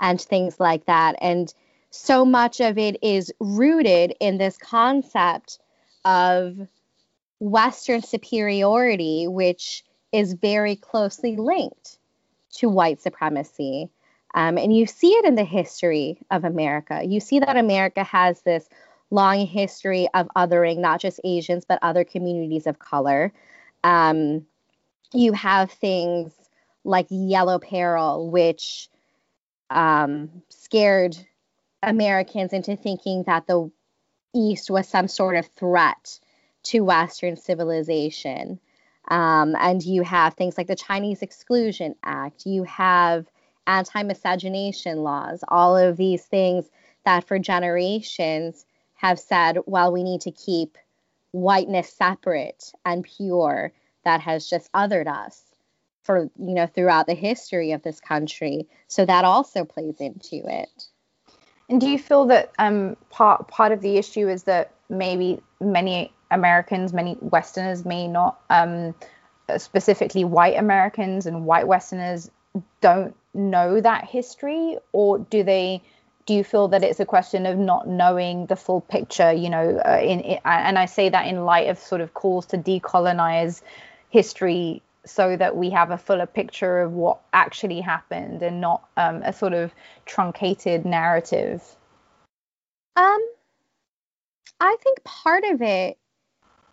and 0.00 0.20
things 0.20 0.58
like 0.58 0.86
that. 0.86 1.16
And 1.20 1.52
so 1.90 2.24
much 2.24 2.60
of 2.60 2.76
it 2.78 2.96
is 3.02 3.32
rooted 3.38 4.14
in 4.20 4.38
this 4.38 4.56
concept 4.58 5.58
of 6.04 6.56
Western 7.40 8.02
superiority, 8.02 9.26
which 9.28 9.84
is 10.12 10.34
very 10.34 10.76
closely 10.76 11.36
linked 11.36 11.98
to 12.54 12.68
white 12.68 13.00
supremacy. 13.00 13.88
Um, 14.34 14.58
and 14.58 14.76
you 14.76 14.86
see 14.86 15.12
it 15.12 15.24
in 15.24 15.36
the 15.36 15.44
history 15.44 16.18
of 16.30 16.44
America. 16.44 17.02
You 17.04 17.20
see 17.20 17.38
that 17.38 17.56
America 17.56 18.02
has 18.02 18.42
this 18.42 18.68
long 19.10 19.46
history 19.46 20.08
of 20.14 20.28
othering 20.36 20.78
not 20.78 21.00
just 21.00 21.20
Asians, 21.22 21.64
but 21.64 21.78
other 21.82 22.04
communities 22.04 22.66
of 22.66 22.78
color. 22.78 23.32
Um, 23.84 24.46
you 25.12 25.32
have 25.32 25.70
things 25.70 26.32
like 26.84 27.06
yellow 27.10 27.58
peril, 27.58 28.30
which 28.30 28.88
um, 29.74 30.42
scared 30.48 31.16
Americans 31.82 32.52
into 32.52 32.76
thinking 32.76 33.24
that 33.24 33.46
the 33.46 33.70
East 34.34 34.70
was 34.70 34.88
some 34.88 35.08
sort 35.08 35.36
of 35.36 35.46
threat 35.48 36.18
to 36.64 36.80
Western 36.80 37.36
civilization. 37.36 38.58
Um, 39.08 39.54
and 39.58 39.82
you 39.82 40.02
have 40.02 40.34
things 40.34 40.56
like 40.56 40.66
the 40.66 40.74
Chinese 40.74 41.20
Exclusion 41.20 41.94
Act. 42.02 42.46
You 42.46 42.64
have 42.64 43.26
anti 43.66 44.02
miscegenation 44.02 45.02
laws, 45.02 45.44
all 45.48 45.76
of 45.76 45.96
these 45.96 46.24
things 46.24 46.70
that 47.04 47.26
for 47.26 47.38
generations 47.38 48.64
have 48.94 49.18
said, 49.18 49.58
well, 49.66 49.92
we 49.92 50.02
need 50.02 50.22
to 50.22 50.30
keep 50.30 50.78
whiteness 51.32 51.92
separate 51.92 52.72
and 52.84 53.04
pure, 53.04 53.72
that 54.04 54.20
has 54.20 54.48
just 54.48 54.70
othered 54.72 55.08
us 55.08 55.42
for, 56.04 56.30
you 56.38 56.54
know, 56.54 56.66
throughout 56.66 57.06
the 57.06 57.14
history 57.14 57.72
of 57.72 57.82
this 57.82 57.98
country. 58.00 58.66
So 58.86 59.04
that 59.04 59.24
also 59.24 59.64
plays 59.64 59.96
into 59.98 60.42
it. 60.46 60.84
And 61.68 61.80
do 61.80 61.88
you 61.88 61.98
feel 61.98 62.26
that 62.26 62.52
um, 62.58 62.96
part 63.10 63.48
part 63.48 63.72
of 63.72 63.80
the 63.80 63.96
issue 63.96 64.28
is 64.28 64.44
that 64.44 64.72
maybe 64.90 65.40
many 65.60 66.12
Americans, 66.30 66.92
many 66.92 67.16
Westerners 67.20 67.84
may 67.84 68.06
not, 68.06 68.38
um, 68.50 68.94
specifically 69.56 70.24
white 70.24 70.58
Americans 70.58 71.26
and 71.26 71.46
white 71.46 71.66
Westerners, 71.66 72.30
don't 72.80 73.16
know 73.32 73.80
that 73.80 74.04
history, 74.04 74.76
or 74.92 75.18
do 75.18 75.42
they? 75.42 75.82
Do 76.26 76.34
you 76.34 76.44
feel 76.44 76.68
that 76.68 76.82
it's 76.82 77.00
a 77.00 77.04
question 77.04 77.44
of 77.44 77.58
not 77.58 77.86
knowing 77.86 78.46
the 78.46 78.56
full 78.56 78.80
picture? 78.80 79.32
You 79.32 79.50
know, 79.50 79.82
uh, 79.84 80.00
in, 80.02 80.20
in 80.20 80.38
and 80.44 80.78
I 80.78 80.86
say 80.86 81.08
that 81.08 81.26
in 81.26 81.44
light 81.44 81.68
of 81.68 81.78
sort 81.78 82.00
of 82.00 82.14
calls 82.14 82.46
to 82.46 82.58
decolonize 82.58 83.62
history 84.10 84.82
so 85.06 85.36
that 85.36 85.56
we 85.56 85.70
have 85.70 85.90
a 85.90 85.98
fuller 85.98 86.26
picture 86.26 86.80
of 86.80 86.92
what 86.92 87.20
actually 87.32 87.80
happened 87.80 88.42
and 88.42 88.60
not 88.60 88.88
um, 88.96 89.22
a 89.22 89.32
sort 89.32 89.52
of 89.52 89.74
truncated 90.06 90.84
narrative? 90.84 91.62
Um, 92.96 93.20
I 94.60 94.76
think 94.82 95.02
part 95.04 95.44
of 95.44 95.62
it 95.62 95.98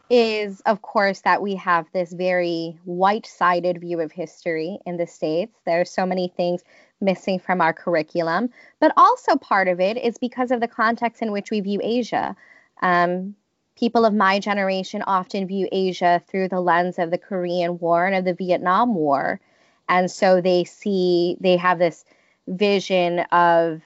is, 0.10 0.62
of 0.66 0.82
course, 0.82 1.22
that 1.22 1.42
we 1.42 1.56
have 1.56 1.88
this 1.94 2.12
very 2.12 2.78
white 2.84 3.26
sided 3.26 3.80
view 3.80 4.00
of 4.02 4.12
history 4.12 4.78
in 4.86 4.98
the 4.98 5.08
States. 5.08 5.58
There 5.66 5.82
are 5.82 5.86
so 5.86 6.06
many 6.06 6.28
things 6.36 6.64
missing 7.00 7.40
from 7.40 7.62
our 7.62 7.74
curriculum. 7.74 8.50
But 8.80 8.94
also, 8.98 9.36
part 9.38 9.68
of 9.68 9.80
it 9.80 9.98
is 9.98 10.18
because 10.18 10.52
of 10.52 10.60
the 10.60 10.68
context 10.68 11.22
in 11.22 11.32
which 11.32 11.50
we 11.50 11.62
view 11.62 11.80
Asia. 11.82 12.36
Um, 12.82 13.36
people 13.82 14.06
of 14.06 14.14
my 14.14 14.40
generation 14.40 15.02
often 15.08 15.48
view 15.48 15.68
Asia 15.72 16.22
through 16.28 16.48
the 16.48 16.62
lens 16.62 17.00
of 17.00 17.10
the 17.10 17.18
Korean 17.18 17.80
War 17.80 18.06
and 18.06 18.16
of 18.16 18.24
the 18.24 18.36
Vietnam 18.36 18.94
War. 18.94 19.42
And 19.90 20.10
so 20.10 20.40
they 20.40 20.64
see, 20.66 21.36
they 21.42 21.58
have 21.58 21.80
this 21.80 22.06
vision 22.48 23.20
of 23.32 23.82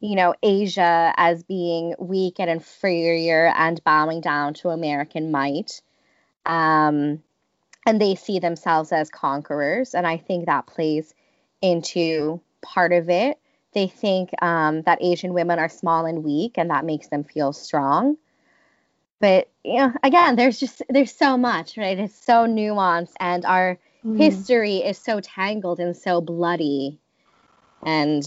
you 0.00 0.14
know, 0.14 0.34
Asia 0.42 1.12
as 1.16 1.42
being 1.42 1.94
weak 1.98 2.36
and 2.38 2.48
inferior 2.48 3.52
and 3.56 3.82
bowing 3.82 4.20
down 4.20 4.54
to 4.54 4.68
American 4.68 5.30
might. 5.30 5.80
Um, 6.46 7.22
and 7.84 8.00
they 8.00 8.14
see 8.14 8.38
themselves 8.38 8.92
as 8.92 9.10
conquerors. 9.10 9.94
And 9.94 10.06
I 10.06 10.16
think 10.16 10.46
that 10.46 10.66
plays 10.66 11.14
into 11.60 12.40
part 12.62 12.92
of 12.92 13.10
it. 13.10 13.38
They 13.72 13.88
think 13.88 14.30
um, 14.40 14.82
that 14.82 15.02
Asian 15.02 15.34
women 15.34 15.58
are 15.58 15.68
small 15.68 16.06
and 16.06 16.24
weak, 16.24 16.58
and 16.58 16.70
that 16.70 16.84
makes 16.84 17.08
them 17.08 17.24
feel 17.24 17.52
strong. 17.52 18.16
But 19.20 19.48
you 19.64 19.78
know, 19.78 19.92
again, 20.02 20.36
there's 20.36 20.60
just 20.60 20.82
there's 20.88 21.14
so 21.14 21.36
much, 21.36 21.76
right? 21.76 21.98
It's 21.98 22.24
so 22.24 22.46
nuanced, 22.46 23.14
and 23.20 23.44
our 23.44 23.78
mm. 24.04 24.16
history 24.16 24.76
is 24.76 24.98
so 24.98 25.20
tangled 25.20 25.80
and 25.80 25.96
so 25.96 26.20
bloody. 26.20 26.98
And 27.84 28.24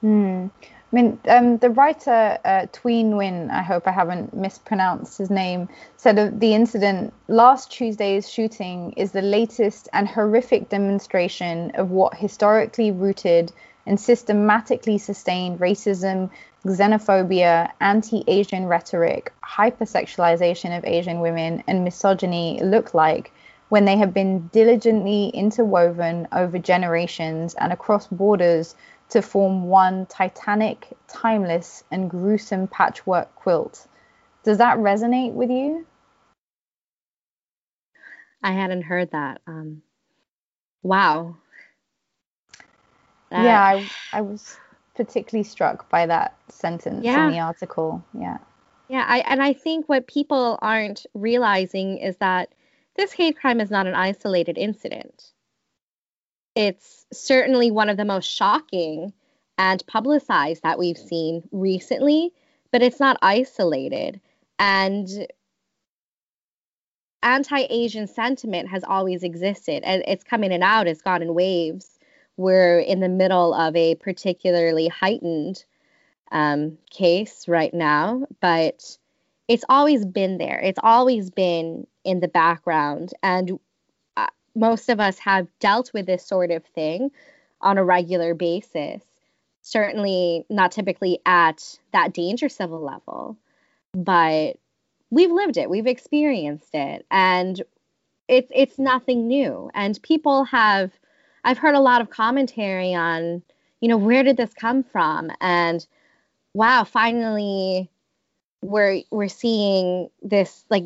Hmm. 0.00 0.46
I 0.92 0.96
mean, 0.96 1.18
um, 1.28 1.58
the 1.58 1.70
writer 1.70 2.38
uh, 2.44 2.66
Tween 2.72 3.12
Nguyen, 3.12 3.50
I 3.50 3.62
hope 3.62 3.86
I 3.86 3.92
haven't 3.92 4.34
mispronounced 4.34 5.18
his 5.18 5.30
name, 5.30 5.68
said 5.96 6.18
of 6.18 6.40
the 6.40 6.54
incident 6.54 7.12
last 7.28 7.70
Tuesday's 7.70 8.28
shooting 8.28 8.92
is 8.96 9.12
the 9.12 9.22
latest 9.22 9.88
and 9.92 10.08
horrific 10.08 10.68
demonstration 10.68 11.70
of 11.74 11.90
what 11.90 12.14
historically 12.16 12.90
rooted 12.90 13.52
and 13.90 13.98
systematically 13.98 14.98
sustained 14.98 15.58
racism, 15.58 16.30
xenophobia, 16.64 17.72
anti 17.80 18.22
Asian 18.28 18.66
rhetoric, 18.66 19.32
hypersexualization 19.44 20.78
of 20.78 20.84
Asian 20.84 21.18
women, 21.18 21.64
and 21.66 21.82
misogyny 21.82 22.60
look 22.62 22.94
like 22.94 23.32
when 23.68 23.86
they 23.86 23.96
have 23.96 24.14
been 24.14 24.46
diligently 24.52 25.30
interwoven 25.30 26.28
over 26.30 26.56
generations 26.56 27.54
and 27.54 27.72
across 27.72 28.06
borders 28.06 28.76
to 29.08 29.20
form 29.20 29.64
one 29.64 30.06
titanic, 30.06 30.86
timeless, 31.08 31.82
and 31.90 32.08
gruesome 32.08 32.68
patchwork 32.68 33.34
quilt. 33.34 33.88
Does 34.44 34.58
that 34.58 34.78
resonate 34.78 35.32
with 35.32 35.50
you? 35.50 35.84
I 38.40 38.52
hadn't 38.52 38.82
heard 38.82 39.10
that. 39.10 39.40
Um, 39.48 39.82
wow. 40.80 41.38
That... 43.30 43.44
Yeah, 43.44 43.62
I, 43.62 43.90
I 44.12 44.20
was 44.20 44.56
particularly 44.94 45.44
struck 45.44 45.88
by 45.88 46.06
that 46.06 46.36
sentence 46.48 47.04
yeah. 47.04 47.26
in 47.26 47.32
the 47.32 47.40
article. 47.40 48.04
Yeah. 48.18 48.38
Yeah, 48.88 49.04
I, 49.08 49.20
and 49.20 49.40
I 49.40 49.52
think 49.52 49.88
what 49.88 50.08
people 50.08 50.58
aren't 50.60 51.06
realizing 51.14 51.98
is 51.98 52.16
that 52.16 52.52
this 52.96 53.12
hate 53.12 53.38
crime 53.38 53.60
is 53.60 53.70
not 53.70 53.86
an 53.86 53.94
isolated 53.94 54.58
incident 54.58 55.32
it's 56.54 57.06
certainly 57.12 57.70
one 57.70 57.88
of 57.88 57.96
the 57.96 58.04
most 58.04 58.26
shocking 58.30 59.12
and 59.58 59.86
publicized 59.86 60.62
that 60.62 60.78
we've 60.78 60.98
seen 60.98 61.42
recently, 61.52 62.32
but 62.72 62.82
it's 62.82 63.00
not 63.00 63.18
isolated. 63.22 64.20
And 64.58 65.08
anti 67.22 67.66
Asian 67.68 68.06
sentiment 68.06 68.68
has 68.68 68.84
always 68.84 69.22
existed, 69.22 69.82
and 69.84 70.02
it's 70.06 70.24
come 70.24 70.44
in 70.44 70.52
and 70.52 70.64
out, 70.64 70.86
it's 70.86 71.02
gone 71.02 71.22
in 71.22 71.34
waves. 71.34 71.98
We're 72.40 72.78
in 72.78 73.00
the 73.00 73.08
middle 73.08 73.52
of 73.52 73.76
a 73.76 73.96
particularly 73.96 74.88
heightened 74.88 75.62
um, 76.32 76.78
case 76.88 77.46
right 77.46 77.74
now, 77.74 78.26
but 78.40 78.96
it's 79.46 79.64
always 79.68 80.06
been 80.06 80.38
there. 80.38 80.58
It's 80.58 80.78
always 80.82 81.30
been 81.30 81.86
in 82.02 82.20
the 82.20 82.28
background. 82.28 83.12
And 83.22 83.58
most 84.54 84.88
of 84.88 85.00
us 85.00 85.18
have 85.18 85.48
dealt 85.58 85.92
with 85.92 86.06
this 86.06 86.26
sort 86.26 86.50
of 86.50 86.64
thing 86.64 87.10
on 87.60 87.78
a 87.78 87.84
regular 87.84 88.34
basis. 88.34 89.02
Certainly 89.62 90.46
not 90.48 90.72
typically 90.72 91.20
at 91.26 91.78
that 91.92 92.14
danger 92.14 92.48
civil 92.48 92.80
level, 92.80 93.36
but 93.92 94.56
we've 95.10 95.30
lived 95.30 95.58
it, 95.58 95.68
we've 95.68 95.86
experienced 95.86 96.74
it, 96.74 97.04
and 97.10 97.62
it's 98.28 98.50
it's 98.54 98.78
nothing 98.78 99.28
new. 99.28 99.70
And 99.74 100.00
people 100.02 100.44
have 100.44 100.92
I've 101.44 101.58
heard 101.58 101.74
a 101.74 101.80
lot 101.80 102.00
of 102.00 102.10
commentary 102.10 102.94
on, 102.94 103.42
you 103.80 103.88
know, 103.88 103.96
where 103.96 104.22
did 104.22 104.36
this 104.36 104.52
come 104.54 104.82
from? 104.82 105.30
And 105.40 105.86
wow, 106.54 106.84
finally 106.84 107.90
we're 108.62 109.02
we're 109.10 109.28
seeing 109.28 110.10
this 110.22 110.64
like 110.68 110.84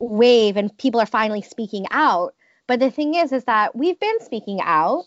wave 0.00 0.56
and 0.56 0.76
people 0.78 1.00
are 1.00 1.06
finally 1.06 1.42
speaking 1.42 1.86
out 1.92 2.34
But 2.66 2.80
the 2.80 2.90
thing 2.90 3.14
is, 3.14 3.32
is 3.32 3.44
that 3.44 3.76
we've 3.76 3.98
been 3.98 4.20
speaking 4.20 4.60
out. 4.62 5.04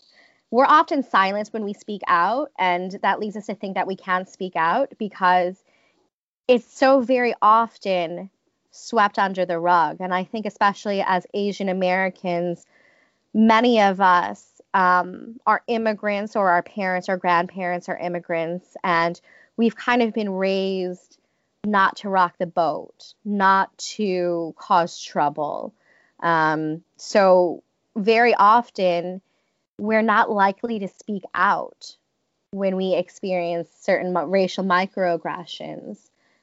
We're 0.50 0.66
often 0.66 1.02
silenced 1.02 1.52
when 1.52 1.64
we 1.64 1.72
speak 1.72 2.02
out, 2.06 2.52
and 2.58 2.92
that 3.02 3.18
leads 3.18 3.36
us 3.36 3.46
to 3.46 3.54
think 3.54 3.74
that 3.74 3.88
we 3.88 3.96
can't 3.96 4.28
speak 4.28 4.52
out 4.54 4.92
because 4.98 5.62
it's 6.46 6.72
so 6.72 7.00
very 7.00 7.34
often 7.42 8.30
swept 8.70 9.18
under 9.18 9.44
the 9.44 9.58
rug. 9.58 9.96
And 10.00 10.14
I 10.14 10.24
think, 10.24 10.46
especially 10.46 11.02
as 11.04 11.26
Asian 11.34 11.68
Americans, 11.68 12.66
many 13.36 13.82
of 13.82 14.00
us 14.00 14.62
um, 14.72 15.38
are 15.46 15.62
immigrants 15.66 16.36
or 16.36 16.48
our 16.48 16.62
parents 16.62 17.08
or 17.08 17.18
grandparents 17.18 17.88
are 17.88 17.98
immigrants, 17.98 18.76
and 18.82 19.20
we've 19.56 19.76
kind 19.76 20.02
of 20.02 20.14
been 20.14 20.30
raised 20.30 21.18
not 21.64 21.96
to 21.96 22.08
rock 22.08 22.34
the 22.38 22.46
boat, 22.46 23.12
not 23.24 23.76
to 23.76 24.54
cause 24.56 24.98
trouble. 24.98 25.74
Um, 26.20 26.82
so, 26.96 27.62
very 27.94 28.34
often, 28.34 29.20
we're 29.78 30.02
not 30.02 30.30
likely 30.30 30.78
to 30.78 30.88
speak 30.88 31.22
out 31.34 31.96
when 32.52 32.76
we 32.76 32.94
experience 32.94 33.68
certain 33.80 34.14
racial 34.30 34.64
microaggressions. 34.64 35.98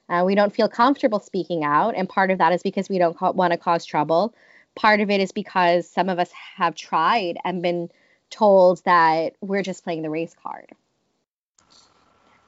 Uh, 0.08 0.22
we 0.24 0.36
don't 0.36 0.54
feel 0.54 0.68
comfortable 0.68 1.18
speaking 1.18 1.64
out, 1.64 1.94
and 1.96 2.08
part 2.08 2.30
of 2.30 2.38
that 2.38 2.52
is 2.52 2.62
because 2.62 2.88
we 2.88 2.98
don't 2.98 3.16
ca- 3.16 3.32
want 3.32 3.52
to 3.52 3.58
cause 3.58 3.84
trouble. 3.84 4.32
Part 4.76 5.00
of 5.00 5.10
it 5.10 5.20
is 5.20 5.32
because 5.32 5.88
some 5.88 6.08
of 6.08 6.18
us 6.18 6.30
have 6.56 6.74
tried 6.74 7.36
and 7.44 7.62
been 7.62 7.90
told 8.30 8.82
that 8.84 9.34
we're 9.40 9.62
just 9.62 9.84
playing 9.84 10.02
the 10.02 10.10
race 10.10 10.34
card. 10.42 10.70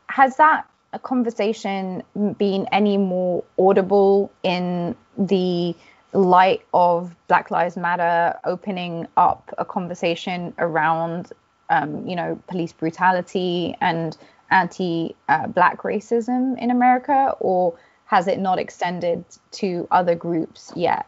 Has 0.08 0.36
that 0.36 0.68
conversation 1.02 2.02
been 2.38 2.66
any 2.72 2.96
more 2.96 3.44
audible 3.58 4.32
in 4.42 4.96
the 5.18 5.74
light 6.12 6.62
of 6.72 7.14
Black 7.28 7.50
Lives 7.50 7.76
Matter 7.76 8.38
opening 8.44 9.06
up 9.16 9.52
a 9.58 9.64
conversation 9.64 10.54
around, 10.58 11.32
um, 11.68 12.06
you 12.08 12.16
know, 12.16 12.40
police 12.48 12.72
brutality 12.72 13.76
and 13.80 14.16
anti-black 14.50 15.82
racism 15.82 16.58
in 16.58 16.70
America, 16.70 17.34
or 17.40 17.78
has 18.06 18.26
it 18.26 18.38
not 18.38 18.58
extended 18.58 19.24
to 19.50 19.86
other 19.90 20.14
groups 20.14 20.72
yet? 20.74 21.06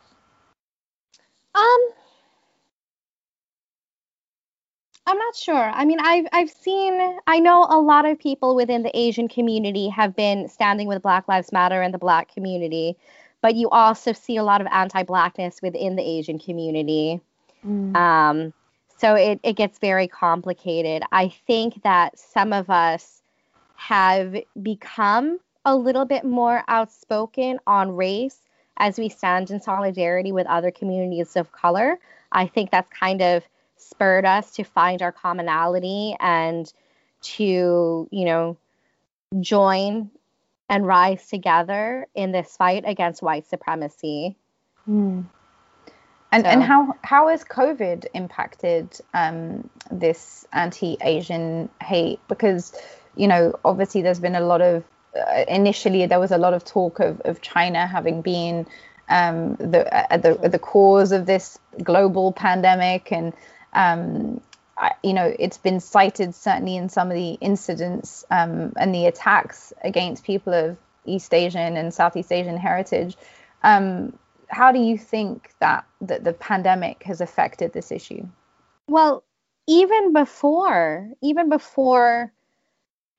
Um, 1.58 1.88
I'm 5.06 5.18
not 5.18 5.34
sure. 5.34 5.70
I 5.72 5.84
mean, 5.84 5.98
I've 6.00 6.26
I've 6.32 6.50
seen. 6.50 7.18
I 7.26 7.40
know 7.40 7.66
a 7.68 7.80
lot 7.80 8.04
of 8.04 8.18
people 8.18 8.54
within 8.54 8.82
the 8.82 8.96
Asian 8.96 9.26
community 9.26 9.88
have 9.88 10.14
been 10.14 10.48
standing 10.48 10.86
with 10.86 11.02
Black 11.02 11.26
Lives 11.26 11.50
Matter 11.50 11.80
and 11.82 11.92
the 11.92 11.98
Black 11.98 12.32
community, 12.32 12.96
but 13.40 13.54
you 13.54 13.70
also 13.70 14.12
see 14.12 14.36
a 14.36 14.44
lot 14.44 14.60
of 14.60 14.66
anti-blackness 14.70 15.62
within 15.62 15.96
the 15.96 16.02
Asian 16.02 16.38
community. 16.38 17.20
Mm. 17.66 17.96
Um, 17.96 18.52
so 18.98 19.14
it, 19.14 19.40
it 19.42 19.54
gets 19.54 19.78
very 19.78 20.08
complicated. 20.08 21.02
I 21.10 21.28
think 21.46 21.82
that 21.84 22.18
some 22.18 22.52
of 22.52 22.68
us 22.68 23.22
have 23.76 24.36
become 24.60 25.38
a 25.64 25.74
little 25.74 26.04
bit 26.04 26.24
more 26.24 26.64
outspoken 26.68 27.58
on 27.66 27.94
race 27.96 28.40
as 28.78 28.98
we 28.98 29.08
stand 29.08 29.50
in 29.50 29.60
solidarity 29.60 30.32
with 30.32 30.46
other 30.46 30.70
communities 30.70 31.36
of 31.36 31.52
color. 31.52 31.98
I 32.32 32.46
think 32.46 32.70
that's 32.70 32.90
kind 32.90 33.20
of 33.20 33.44
spurred 33.76 34.24
us 34.24 34.52
to 34.52 34.64
find 34.64 35.02
our 35.02 35.12
commonality 35.12 36.16
and 36.20 36.72
to, 37.20 38.08
you 38.10 38.24
know, 38.24 38.56
join 39.40 40.10
and 40.68 40.86
rise 40.86 41.26
together 41.28 42.06
in 42.14 42.32
this 42.32 42.56
fight 42.56 42.84
against 42.86 43.22
white 43.22 43.46
supremacy. 43.46 44.36
Mm. 44.88 45.24
And 46.30 46.44
so. 46.44 46.50
and 46.50 46.62
how 46.62 46.94
how 47.02 47.28
has 47.28 47.42
COVID 47.42 48.06
impacted 48.12 49.00
um, 49.14 49.70
this 49.90 50.46
anti-Asian 50.52 51.70
hate? 51.82 52.20
Because 52.28 52.74
you 53.16 53.26
know, 53.26 53.58
obviously 53.64 54.02
there's 54.02 54.20
been 54.20 54.36
a 54.36 54.40
lot 54.40 54.60
of 54.60 54.84
initially 55.48 56.06
there 56.06 56.20
was 56.20 56.30
a 56.30 56.38
lot 56.38 56.54
of 56.54 56.64
talk 56.64 57.00
of, 57.00 57.20
of 57.22 57.40
China 57.40 57.86
having 57.86 58.22
been 58.22 58.66
um, 59.08 59.56
the 59.56 60.12
at 60.12 60.22
the 60.22 60.38
at 60.42 60.52
the 60.52 60.58
cause 60.58 61.12
of 61.12 61.26
this 61.26 61.58
global 61.82 62.32
pandemic, 62.32 63.10
and 63.10 63.32
um, 63.72 64.40
I, 64.76 64.92
you 65.02 65.12
know 65.12 65.34
it's 65.38 65.58
been 65.58 65.80
cited 65.80 66.34
certainly 66.34 66.76
in 66.76 66.88
some 66.88 67.10
of 67.10 67.14
the 67.14 67.32
incidents 67.40 68.24
um, 68.30 68.72
and 68.76 68.94
the 68.94 69.06
attacks 69.06 69.72
against 69.82 70.24
people 70.24 70.52
of 70.52 70.76
East 71.04 71.32
Asian 71.32 71.76
and 71.76 71.92
Southeast 71.92 72.32
Asian 72.32 72.56
heritage. 72.56 73.16
Um, 73.62 74.18
how 74.48 74.72
do 74.72 74.78
you 74.78 74.98
think 74.98 75.52
that 75.60 75.86
that 76.02 76.24
the 76.24 76.32
pandemic 76.32 77.02
has 77.04 77.20
affected 77.20 77.72
this 77.72 77.90
issue? 77.90 78.26
Well, 78.86 79.24
even 79.66 80.12
before, 80.12 81.10
even 81.22 81.48
before 81.50 82.32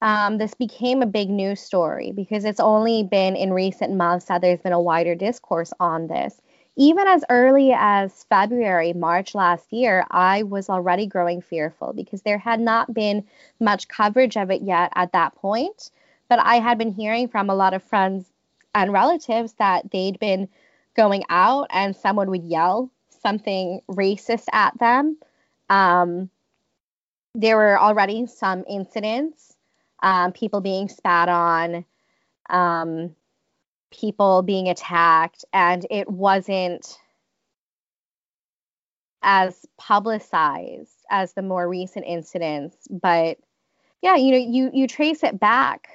um, 0.01 0.37
this 0.37 0.53
became 0.53 1.01
a 1.01 1.07
big 1.07 1.29
news 1.29 1.59
story 1.59 2.11
because 2.11 2.45
it's 2.45 2.59
only 2.59 3.03
been 3.03 3.35
in 3.35 3.51
recent 3.51 3.93
months 3.95 4.25
that 4.25 4.41
there's 4.41 4.61
been 4.61 4.73
a 4.73 4.81
wider 4.81 5.15
discourse 5.15 5.73
on 5.79 6.07
this. 6.07 6.41
Even 6.77 7.07
as 7.07 7.25
early 7.29 7.73
as 7.75 8.23
February, 8.29 8.93
March 8.93 9.35
last 9.35 9.73
year, 9.73 10.05
I 10.11 10.43
was 10.43 10.69
already 10.69 11.05
growing 11.05 11.41
fearful 11.41 11.91
because 11.91 12.21
there 12.21 12.37
had 12.37 12.61
not 12.61 12.93
been 12.93 13.25
much 13.59 13.89
coverage 13.89 14.37
of 14.37 14.49
it 14.49 14.61
yet 14.61 14.93
at 14.95 15.11
that 15.11 15.35
point. 15.35 15.91
But 16.29 16.39
I 16.39 16.55
had 16.59 16.77
been 16.77 16.93
hearing 16.93 17.27
from 17.27 17.49
a 17.49 17.55
lot 17.55 17.73
of 17.73 17.83
friends 17.83 18.31
and 18.73 18.93
relatives 18.93 19.53
that 19.53 19.91
they'd 19.91 20.19
been 20.19 20.47
going 20.95 21.23
out 21.29 21.67
and 21.71 21.95
someone 21.95 22.29
would 22.29 22.43
yell 22.43 22.89
something 23.09 23.81
racist 23.89 24.45
at 24.53 24.77
them. 24.79 25.17
Um, 25.69 26.29
there 27.35 27.57
were 27.57 27.77
already 27.77 28.25
some 28.27 28.63
incidents 28.69 29.48
um, 30.01 30.31
people 30.31 30.61
being 30.61 30.87
spat 30.89 31.29
on, 31.29 31.85
um, 32.49 33.15
people 33.91 34.41
being 34.41 34.69
attacked, 34.69 35.45
and 35.53 35.85
it 35.89 36.09
wasn't 36.09 36.97
as 39.21 39.65
publicized 39.77 41.05
as 41.09 41.33
the 41.33 41.41
more 41.41 41.67
recent 41.67 42.05
incidents. 42.05 42.77
But 42.89 43.37
yeah, 44.01 44.15
you 44.15 44.31
know, 44.31 44.37
you 44.37 44.71
you 44.73 44.87
trace 44.87 45.23
it 45.23 45.39
back 45.39 45.89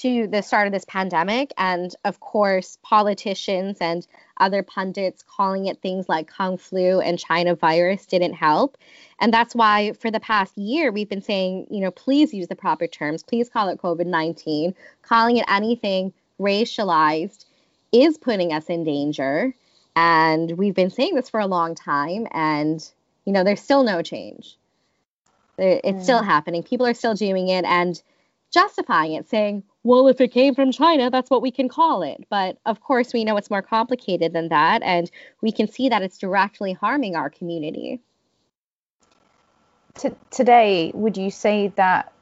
to 0.00 0.28
the 0.28 0.42
start 0.42 0.66
of 0.66 0.72
this 0.72 0.84
pandemic, 0.84 1.52
and 1.58 1.94
of 2.04 2.20
course, 2.20 2.78
politicians 2.82 3.78
and 3.80 4.06
other 4.36 4.62
pundits 4.62 5.24
calling 5.28 5.66
it 5.66 5.80
things 5.82 6.08
like 6.08 6.28
Kung 6.28 6.56
flu 6.56 7.00
and 7.00 7.18
China 7.18 7.54
virus 7.54 8.06
didn't 8.06 8.34
help. 8.34 8.78
And 9.18 9.32
that's 9.32 9.54
why 9.54 9.92
for 9.94 10.10
the 10.10 10.20
past 10.20 10.56
year, 10.56 10.92
we've 10.92 11.08
been 11.08 11.22
saying, 11.22 11.66
you 11.70 11.80
know, 11.80 11.90
please 11.90 12.32
use 12.32 12.46
the 12.46 12.54
proper 12.54 12.86
terms, 12.86 13.22
please 13.22 13.48
call 13.48 13.68
it 13.68 13.80
COVID 13.80 14.06
19. 14.06 14.74
Calling 15.02 15.38
it 15.38 15.44
anything 15.48 16.12
racialized 16.40 17.44
is 17.90 18.18
putting 18.18 18.52
us 18.52 18.66
in 18.66 18.84
danger. 18.84 19.54
And 19.96 20.52
we've 20.52 20.74
been 20.74 20.90
saying 20.90 21.16
this 21.16 21.28
for 21.28 21.40
a 21.40 21.46
long 21.46 21.74
time, 21.74 22.28
and, 22.30 22.88
you 23.24 23.32
know, 23.32 23.42
there's 23.42 23.60
still 23.60 23.82
no 23.82 24.00
change. 24.00 24.56
It's 25.58 25.98
mm. 25.98 26.02
still 26.04 26.22
happening. 26.22 26.62
People 26.62 26.86
are 26.86 26.94
still 26.94 27.14
doing 27.14 27.48
it 27.48 27.64
and 27.64 28.00
justifying 28.52 29.14
it, 29.14 29.28
saying, 29.28 29.64
well, 29.84 30.08
if 30.08 30.20
it 30.20 30.32
came 30.32 30.54
from 30.54 30.72
China, 30.72 31.10
that's 31.10 31.30
what 31.30 31.42
we 31.42 31.50
can 31.50 31.68
call 31.68 32.02
it. 32.02 32.26
But 32.28 32.58
of 32.66 32.80
course, 32.80 33.12
we 33.12 33.24
know 33.24 33.36
it's 33.36 33.50
more 33.50 33.62
complicated 33.62 34.32
than 34.32 34.48
that, 34.48 34.82
and 34.82 35.10
we 35.40 35.52
can 35.52 35.68
see 35.68 35.88
that 35.88 36.02
it's 36.02 36.18
directly 36.18 36.72
harming 36.72 37.16
our 37.16 37.30
community. 37.30 38.00
Today, 40.30 40.92
would 40.94 41.16
you 41.16 41.30
say 41.30 41.72
that 41.76 42.12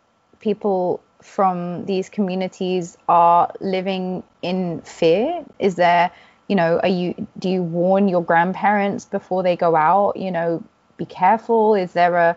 people 0.40 1.01
from 1.23 1.85
these 1.87 2.09
communities 2.09 2.97
are 3.09 3.53
living 3.61 4.23
in 4.42 4.81
fear? 4.83 5.45
Is 5.59 5.75
there, 5.75 6.11
you 6.49 6.57
know, 6.57 6.79
are 6.81 6.88
you 6.88 7.27
do 7.38 7.49
you 7.49 7.62
warn 7.62 8.09
your 8.09 8.23
grandparents 8.23 9.05
before 9.05 9.42
they 9.42 9.57
go 9.57 9.77
out? 9.77 10.16
You 10.16 10.31
know, 10.31 10.62
be 10.97 11.05
careful. 11.05 11.75
Is 11.75 11.92
there 11.92 12.16
a 12.16 12.37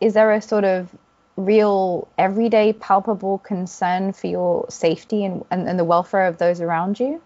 is 0.00 0.14
there 0.14 0.32
a 0.32 0.40
sort 0.40 0.64
of 0.64 0.88
real 1.40 2.08
everyday 2.18 2.72
palpable 2.72 3.38
concern 3.38 4.12
for 4.12 4.26
your 4.26 4.66
safety 4.68 5.24
and, 5.24 5.44
and, 5.50 5.68
and 5.68 5.78
the 5.78 5.84
welfare 5.84 6.26
of 6.26 6.38
those 6.38 6.60
around 6.60 7.00
you? 7.00 7.20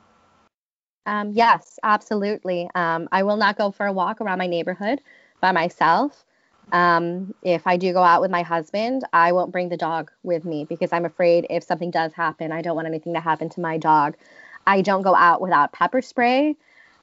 Um, 1.07 1.33
yes, 1.33 1.79
absolutely. 1.83 2.68
Um, 2.74 3.09
I 3.12 3.22
will 3.22 3.37
not 3.37 3.59
go 3.59 3.70
for 3.70 3.87
a 3.87 3.92
walk 3.92 4.20
around 4.20 4.38
my 4.38 4.46
neighborhood 4.46 5.00
by 5.40 5.53
myself. 5.53 6.24
Um, 6.72 7.35
if 7.42 7.66
I 7.66 7.77
do 7.77 7.92
go 7.92 8.03
out 8.03 8.22
with 8.22 8.31
my 8.31 8.42
husband, 8.42 9.05
I 9.12 9.33
won't 9.33 9.53
bring 9.53 9.68
the 9.68 9.77
dog 9.77 10.11
with 10.22 10.44
me 10.44 10.64
because 10.64 10.92
I'm 10.92 11.05
afraid 11.05 11.46
if 11.50 11.62
something 11.62 11.90
does 11.90 12.12
happen, 12.14 12.53
I 12.53 12.62
don't 12.62 12.74
want 12.74 12.88
anything 12.88 13.12
to 13.14 13.20
happen 13.20 13.50
to 13.50 13.61
my 13.61 13.77
dog. 13.77 14.16
I 14.66 14.81
don't 14.81 15.03
go 15.03 15.14
out 15.14 15.42
without 15.42 15.72
pepper 15.72 16.00
spray. 16.00 16.57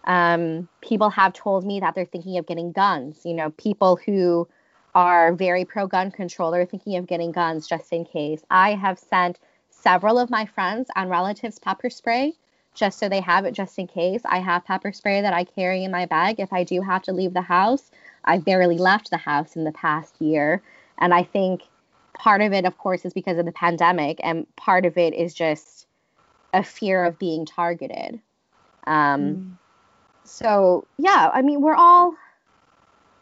Um, 0.06 0.68
people 0.82 1.12
have 1.12 1.34
told 1.34 1.64
me 1.64 1.80
that 1.80 1.94
they're 1.94 2.06
thinking 2.06 2.40
of 2.40 2.48
getting 2.48 2.72
guns. 2.72 3.22
You 3.24 3.36
know, 3.36 3.52
people 3.52 4.00
who 4.04 4.48
are 4.94 5.34
very 5.34 5.66
pro 5.66 5.88
gun 5.88 6.12
control 6.12 6.54
or 6.54 6.66
thinking 6.66 6.98
of 6.98 7.08
getting 7.08 7.32
guns 7.32 7.68
just 7.68 7.92
in 7.92 8.06
case. 8.06 8.44
I 8.50 8.76
have 8.76 9.00
sent 9.00 9.40
several 9.70 10.20
of 10.20 10.30
my 10.30 10.46
friends 10.46 10.90
and 10.96 11.10
relatives 11.10 11.60
pepper 11.60 11.90
spray 11.90 12.34
just 12.74 13.00
so 13.00 13.10
they 13.10 13.22
have 13.22 13.46
it 13.46 13.54
just 13.54 13.78
in 13.78 13.88
case. 13.88 14.22
I 14.26 14.40
have 14.40 14.66
pepper 14.66 14.92
spray 14.92 15.22
that 15.22 15.34
I 15.34 15.44
carry 15.44 15.84
in 15.84 15.92
my 15.92 16.06
bag 16.06 16.40
if 16.40 16.54
I 16.54 16.64
do 16.64 16.82
have 16.82 17.02
to 17.04 17.14
leave 17.14 17.34
the 17.34 17.42
house. 17.42 17.92
I've 18.24 18.46
barely 18.46 18.78
left 18.78 19.10
the 19.10 19.18
house 19.18 19.56
in 19.56 19.64
the 19.64 19.72
past 19.72 20.22
year. 20.22 20.62
And 20.98 21.14
I 21.14 21.24
think 21.24 21.64
part 22.14 22.42
of 22.42 22.54
it, 22.54 22.66
of 22.66 22.78
course, 22.78 23.04
is 23.04 23.14
because 23.14 23.38
of 23.38 23.46
the 23.46 23.52
pandemic, 23.52 24.20
and 24.24 24.46
part 24.56 24.86
of 24.86 24.98
it 24.98 25.14
is 25.14 25.34
just 25.34 25.88
a 26.54 26.64
fear 26.64 27.04
of 27.04 27.18
being 27.18 27.46
targeted. 27.46 28.20
Um, 28.86 29.22
mm. 29.22 29.58
So 30.24 30.86
yeah, 30.98 31.32
I 31.34 31.42
mean, 31.42 31.62
we're 31.62 31.76
all 31.76 32.16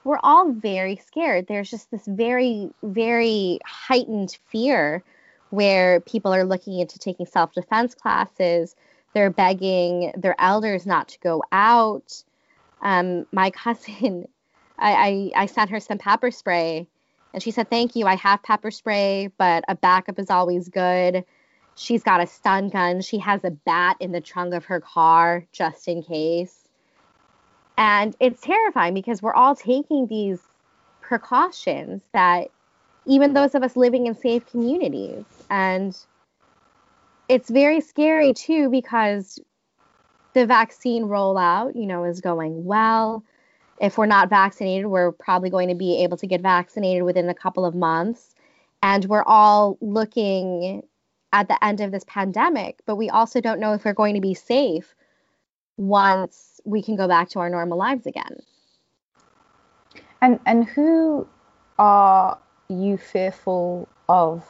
we're 0.10 0.20
all 0.24 0.52
very 0.52 0.96
scared. 0.96 1.46
There's 1.46 1.70
just 1.70 1.92
this 1.92 2.08
very, 2.08 2.72
very 2.82 3.60
heightened 3.64 4.36
fear 4.48 5.04
where 5.52 6.00
people 6.00 6.34
are 6.34 6.46
looking 6.46 6.80
into 6.80 6.98
taking 6.98 7.28
self 7.28 7.54
defense 7.54 7.94
classes. 7.94 8.76
They're 9.14 9.30
begging 9.30 10.12
their 10.18 10.36
elders 10.40 10.88
not 10.88 11.10
to 11.10 11.20
go 11.20 11.44
out. 11.52 12.24
Um, 12.82 13.28
my 13.32 13.52
cousin, 13.64 14.28
I, 14.80 15.32
I, 15.36 15.44
I 15.44 15.46
sent 15.46 15.70
her 15.70 15.80
some 15.80 16.00
pepper 16.00 16.32
spray 16.32 16.88
and 17.36 17.44
she 17.44 17.52
said, 17.52 17.70
Thank 17.70 17.96
you. 17.96 18.08
I 18.08 18.16
have 18.16 18.42
pepper 18.42 18.72
spray, 18.72 19.30
but 19.38 19.64
a 19.68 19.76
backup 19.76 20.18
is 20.18 20.32
always 20.32 20.70
good. 20.70 21.24
She's 21.76 22.02
got 22.02 22.20
a 22.20 22.26
stun 22.26 22.70
gun. 22.70 23.02
She 23.02 23.20
has 23.20 23.44
a 23.44 23.52
bat 23.52 23.98
in 24.00 24.12
the 24.12 24.22
trunk 24.22 24.56
of 24.56 24.66
her 24.66 24.82
car 24.82 25.46
just 25.52 25.88
in 25.88 26.02
case. 26.02 26.68
And 27.80 28.14
it's 28.20 28.42
terrifying 28.42 28.94
because 28.94 29.22
we're 29.22 29.34
all 29.34 29.56
taking 29.56 30.06
these 30.08 30.42
precautions 31.00 32.02
that 32.12 32.50
even 33.06 33.34
those 33.34 33.56
of 33.56 33.64
us 33.64 33.78
living 33.78 34.06
in 34.06 34.16
safe 34.16 34.46
communities. 34.46 35.24
And 35.50 35.98
it's 37.30 37.50
very 37.50 37.80
scary 37.80 38.34
too 38.34 38.70
because 38.70 39.40
the 40.34 40.46
vaccine 40.46 41.06
rollout, 41.06 41.74
you 41.74 41.86
know, 41.86 42.04
is 42.04 42.20
going 42.20 42.66
well. 42.66 43.24
If 43.80 43.98
we're 43.98 44.08
not 44.08 44.30
vaccinated, 44.30 44.88
we're 44.88 45.14
probably 45.14 45.50
going 45.50 45.70
to 45.70 45.76
be 45.76 46.04
able 46.04 46.18
to 46.18 46.28
get 46.28 46.42
vaccinated 46.42 47.04
within 47.04 47.30
a 47.30 47.34
couple 47.34 47.66
of 47.66 47.76
months. 47.76 48.36
And 48.84 49.06
we're 49.06 49.24
all 49.24 49.78
looking 49.80 50.84
at 51.32 51.48
the 51.48 51.64
end 51.64 51.80
of 51.80 51.94
this 51.94 52.04
pandemic, 52.06 52.80
but 52.86 52.98
we 52.98 53.10
also 53.10 53.40
don't 53.40 53.62
know 53.62 53.74
if 53.74 53.86
we're 53.86 53.94
going 53.94 54.16
to 54.16 54.22
be 54.22 54.34
safe 54.34 54.96
once 55.78 56.49
we 56.66 56.82
can 56.82 56.96
go 56.96 57.08
back 57.08 57.30
to 57.30 57.40
our 57.40 57.50
normal 57.50 57.78
lives 57.78 58.06
again. 58.06 58.42
And 60.22 60.40
and 60.46 60.66
who 60.66 61.28
are 61.78 62.38
you 62.68 62.98
fearful 62.98 63.88
of? 64.08 64.46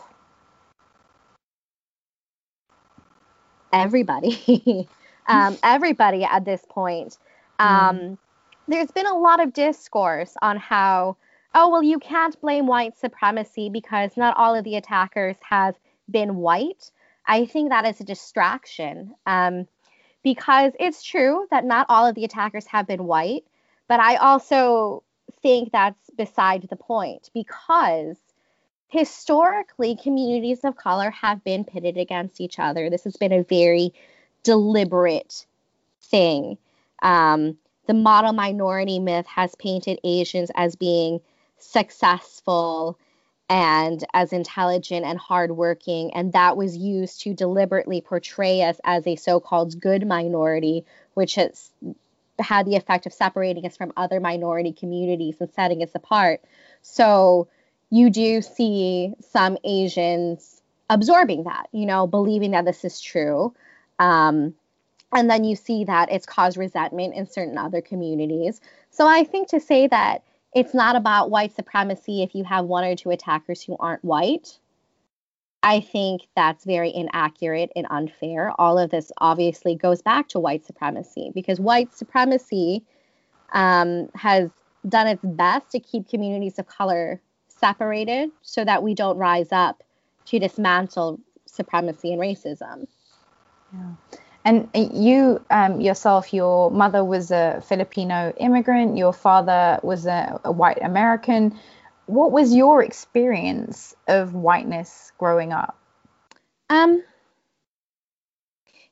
Everybody. 3.72 4.88
um, 5.28 5.58
everybody 5.64 6.24
at 6.24 6.46
this 6.46 6.66
point. 6.70 7.18
Um, 7.60 7.98
mm. 7.98 8.18
There's 8.68 8.92
been 8.92 9.08
a 9.08 9.18
lot 9.18 9.42
of 9.42 9.54
discourse 9.54 10.36
on 10.42 10.58
how, 10.58 11.18
oh, 11.56 11.70
well, 11.70 11.84
you 11.84 12.00
can't 12.00 12.40
blame 12.42 12.68
white 12.68 12.98
supremacy 12.98 13.70
because 13.70 14.18
not 14.18 14.38
all 14.38 14.56
of 14.56 14.64
the 14.64 14.76
attackers 14.76 15.38
have 15.48 15.76
been 16.10 16.36
white. 16.36 16.92
I 17.28 17.46
think 17.46 17.70
that 17.70 17.86
is 17.86 18.00
a 18.00 18.04
distraction. 18.04 19.16
Um, 19.26 19.68
because 20.24 20.74
it's 20.80 21.04
true 21.04 21.48
that 21.52 21.66
not 21.66 21.86
all 21.90 22.06
of 22.06 22.16
the 22.16 22.26
attackers 22.26 22.66
have 22.68 22.88
been 22.88 23.06
white, 23.06 23.46
but 23.88 24.00
I 24.00 24.16
also 24.18 25.04
think 25.42 25.72
that's 25.72 26.10
beside 26.12 26.68
the 26.70 26.76
point 26.76 27.30
because 27.34 28.18
historically 28.88 29.96
communities 29.96 30.60
of 30.64 30.76
color 30.76 31.12
have 31.12 31.44
been 31.44 31.64
pitted 31.64 31.98
against 31.98 32.42
each 32.42 32.60
other. 32.60 32.90
This 32.90 33.04
has 33.04 33.16
been 33.16 33.32
a 33.32 33.44
very 33.44 33.94
deliberate 34.44 35.46
thing. 36.02 36.58
Um, 37.02 37.58
the 37.88 37.94
model 37.94 38.34
minority 38.34 39.00
myth 39.00 39.28
has 39.28 39.56
painted 39.56 40.00
Asians 40.04 40.52
as 40.56 40.76
being 40.76 41.22
successful 41.58 42.98
and 43.50 44.06
as 44.14 44.32
intelligent 44.32 45.06
and 45.06 45.18
hardworking. 45.18 46.14
And 46.14 46.34
that 46.34 46.56
was 46.56 46.78
used 46.78 47.22
to 47.22 47.34
deliberately 47.34 48.00
portray 48.00 48.62
us 48.62 48.80
as 48.84 49.08
a 49.08 49.16
so 49.16 49.40
called 49.40 49.80
good 49.82 50.06
minority, 50.06 50.86
which 51.16 51.36
has 51.36 51.72
had 52.38 52.66
the 52.66 52.76
effect 52.76 53.06
of 53.06 53.14
separating 53.14 53.66
us 53.66 53.76
from 53.76 53.92
other 53.98 54.20
minority 54.20 54.72
communities 54.72 55.38
and 55.40 55.52
setting 55.52 55.82
us 55.84 55.90
apart. 55.96 56.42
So 56.84 57.48
you 57.90 58.10
do 58.10 58.42
see 58.42 59.14
some 59.32 59.58
Asians 59.64 60.62
absorbing 60.90 61.44
that, 61.44 61.68
you 61.72 61.86
know, 61.86 62.08
believing 62.08 62.52
that 62.52 62.66
this 62.66 62.86
is 62.86 63.02
true. 63.02 63.54
Um, 63.98 64.54
and 65.12 65.30
then 65.30 65.44
you 65.44 65.56
see 65.56 65.86
that 65.86 66.12
it's 66.12 66.26
caused 66.26 66.56
resentment 66.56 67.16
in 67.16 67.26
certain 67.26 67.58
other 67.58 67.82
communities. 67.82 68.62
So 68.92 69.08
I 69.08 69.24
think 69.24 69.50
to 69.50 69.60
say 69.60 69.88
that 69.88 70.24
it's 70.54 70.74
not 70.74 70.96
about 70.96 71.30
white 71.30 71.56
supremacy 71.56 72.24
if 72.24 72.34
you 72.34 72.44
have 72.44 72.66
one 72.66 72.84
or 72.84 72.96
two 72.96 73.12
attackers 73.12 73.62
who 73.62 73.78
aren't 73.80 74.04
white. 74.04 74.58
I 75.62 75.82
think 75.82 76.22
that's 76.36 76.64
very 76.64 76.94
inaccurate 76.94 77.72
and 77.76 77.86
unfair. 77.90 78.54
All 78.58 78.78
of 78.78 78.90
this 78.90 79.12
obviously 79.18 79.76
goes 79.76 80.02
back 80.02 80.30
to 80.30 80.40
white 80.40 80.66
supremacy 80.66 81.32
because 81.36 81.60
white 81.60 81.94
supremacy 81.94 82.84
um, 83.52 84.10
has 84.16 84.50
done 84.88 85.08
its 85.08 85.22
best 85.24 85.70
to 85.72 85.80
keep 85.80 86.08
communities 86.08 86.58
of 86.60 86.68
color 86.68 87.22
separated 87.48 88.32
so 88.42 88.64
that 88.64 88.82
we 88.84 88.96
don't 88.96 89.18
rise 89.18 89.52
up 89.52 89.84
to 90.26 90.40
dismantle 90.40 91.20
supremacy 91.46 92.14
and 92.14 92.22
racism. 92.22 92.88
Yeah. 93.74 94.09
And 94.46 94.70
you 94.74 95.44
um, 95.50 95.82
yourself, 95.82 96.34
your 96.34 96.72
mother 96.72 97.04
was 97.04 97.30
a 97.30 97.62
Filipino 97.68 98.34
immigrant, 98.38 98.98
your 98.98 99.14
father 99.14 99.80
was 99.84 100.06
a, 100.06 100.40
a 100.44 100.52
white 100.52 100.82
American. 100.82 101.60
What 102.06 102.32
was 102.32 102.54
your 102.54 102.82
experience 102.82 103.96
of 104.08 104.34
whiteness 104.34 105.12
growing 105.18 105.52
up? 105.52 105.78
Um, 106.70 107.04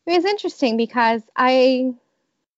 it 0.06 0.16
was 0.16 0.26
interesting 0.26 0.78
because 0.78 1.22
I 1.36 1.94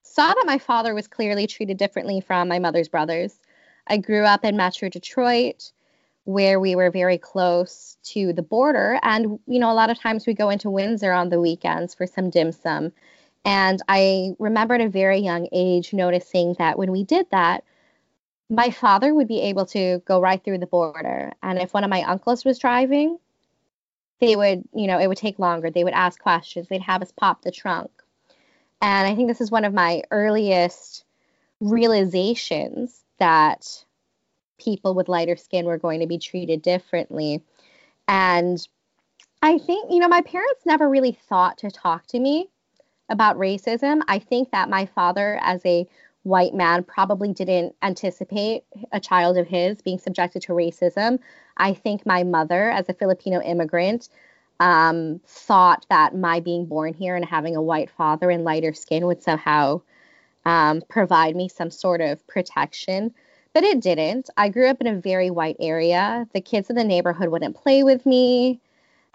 saw 0.04 0.28
that 0.34 0.44
my 0.46 0.58
father 0.58 0.94
was 0.94 1.08
clearly 1.08 1.48
treated 1.48 1.78
differently 1.78 2.22
from 2.22 2.48
my 2.48 2.60
mother's 2.60 2.90
brothers. 2.90 3.40
I 3.88 3.98
grew 3.98 4.24
up 4.24 4.44
in 4.44 4.58
Metro 4.58 4.90
Detroit 4.90 5.72
where 6.30 6.60
we 6.60 6.76
were 6.76 6.92
very 6.92 7.18
close 7.18 7.98
to 8.04 8.34
the 8.34 8.44
border. 8.44 9.00
And, 9.02 9.40
you 9.48 9.58
know, 9.58 9.72
a 9.72 9.74
lot 9.74 9.90
of 9.90 10.00
times 10.00 10.28
we 10.28 10.36
go 10.36 10.52
into 10.52 10.70
Windsor 10.70 11.12
on 11.12 11.30
the 11.30 11.42
weekends 11.42 11.96
for 11.96 12.06
some 12.06 12.30
dim 12.30 12.52
sum. 12.52 12.92
And 13.46 13.82
I 13.88 14.36
remember 14.38 14.76
at 14.76 14.82
a 14.82 14.90
very 14.90 15.22
young 15.22 15.48
age 15.52 15.92
noticing 15.92 16.54
that 16.60 16.78
when 16.78 16.92
we 16.92 17.04
did 17.04 17.26
that, 17.32 17.64
my 18.48 18.70
father 18.70 19.12
would 19.12 19.28
be 19.28 19.42
able 19.42 19.66
to 19.68 20.04
go 20.06 20.22
right 20.22 20.44
through 20.44 20.60
the 20.60 20.68
border. 20.68 21.32
And 21.42 21.58
if 21.58 21.74
one 21.74 21.84
of 21.84 21.90
my 21.90 22.04
uncles 22.04 22.46
was 22.46 22.60
driving, 22.60 23.18
they 24.20 24.36
would, 24.36 24.64
you 24.72 24.86
know, 24.86 25.00
it 25.00 25.08
would 25.08 25.18
take 25.18 25.40
longer. 25.40 25.72
They 25.72 25.84
would 25.84 25.94
ask 25.94 26.22
questions. 26.22 26.68
They'd 26.68 26.82
have 26.84 27.02
us 27.02 27.12
pop 27.12 27.42
the 27.42 27.52
trunk. 27.52 27.90
And 28.84 29.08
I 29.08 29.16
think 29.16 29.30
this 29.30 29.42
is 29.42 29.50
one 29.50 29.66
of 29.66 29.74
my 29.74 30.04
earliest 30.12 31.06
realizations 31.60 33.02
that 33.18 33.84
people 34.60 34.94
with 34.94 35.10
lighter 35.10 35.36
skin 35.36 35.66
were 35.66 35.78
going 35.78 36.02
to 36.02 36.08
be 36.08 36.18
treated 36.18 36.62
differently. 36.62 37.42
And 38.08 38.66
I 39.42 39.58
think, 39.58 39.92
you 39.92 40.00
know, 40.00 40.08
my 40.08 40.22
parents 40.22 40.66
never 40.66 40.90
really 40.90 41.18
thought 41.30 41.58
to 41.60 41.72
talk 41.72 42.08
to 42.08 42.20
me 42.20 42.50
about 43.10 43.38
racism. 43.38 44.02
I 44.08 44.20
think 44.20 44.52
that 44.52 44.70
my 44.70 44.86
father, 44.86 45.40
as 45.42 45.66
a 45.66 45.88
white 46.24 46.54
man, 46.54 46.84
probably 46.84 47.34
didn't 47.34 47.76
anticipate 47.82 48.64
a 48.92 49.00
child 49.00 49.38
of 49.38 49.48
his 49.48 49.82
being 49.82 50.00
subjected 50.00 50.42
to 50.44 50.54
racism. 50.54 51.20
I 51.58 51.74
think 51.74 52.06
my 52.06 52.24
mother, 52.24 52.70
as 52.70 52.90
a 52.90 52.94
Filipino 52.94 53.42
immigrant, 53.42 54.10
um, 54.60 55.22
thought 55.26 55.86
that 55.90 56.16
my 56.16 56.42
being 56.42 56.66
born 56.66 56.94
here 56.94 57.16
and 57.16 57.24
having 57.24 57.56
a 57.56 57.62
white 57.62 57.90
father 57.90 58.30
and 58.30 58.44
lighter 58.44 58.74
skin 58.74 59.06
would 59.08 59.24
somehow 59.24 59.82
um, 60.46 60.82
provide 60.90 61.36
me 61.36 61.48
some 61.48 61.72
sort 61.72 62.02
of 62.02 62.26
protection 62.28 63.14
but 63.54 63.64
it 63.64 63.82
didn't. 63.82 64.30
I 64.38 64.50
grew 64.50 64.68
up 64.68 64.82
in 64.82 64.88
a 64.88 64.96
very 64.96 65.30
white 65.30 65.58
area. 65.60 66.28
The 66.34 66.42
kids 66.42 66.70
in 66.70 66.76
the 66.76 66.84
neighborhood 66.84 67.30
wouldn't 67.30 67.56
play 67.56 67.84
with 67.84 68.06
me. 68.06 68.60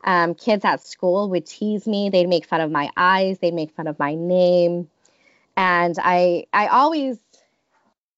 Um, 0.04 0.34
kids 0.34 0.64
at 0.64 0.84
school 0.84 1.30
would 1.30 1.46
tease 1.46 1.86
me. 1.86 2.10
They'd 2.10 2.28
make 2.28 2.44
fun 2.44 2.60
of 2.60 2.70
my 2.70 2.90
eyes. 2.96 3.38
They'd 3.38 3.54
make 3.54 3.74
fun 3.74 3.86
of 3.86 3.98
my 3.98 4.14
name, 4.14 4.88
and 5.56 5.96
I 6.02 6.46
I 6.52 6.66
always 6.66 7.18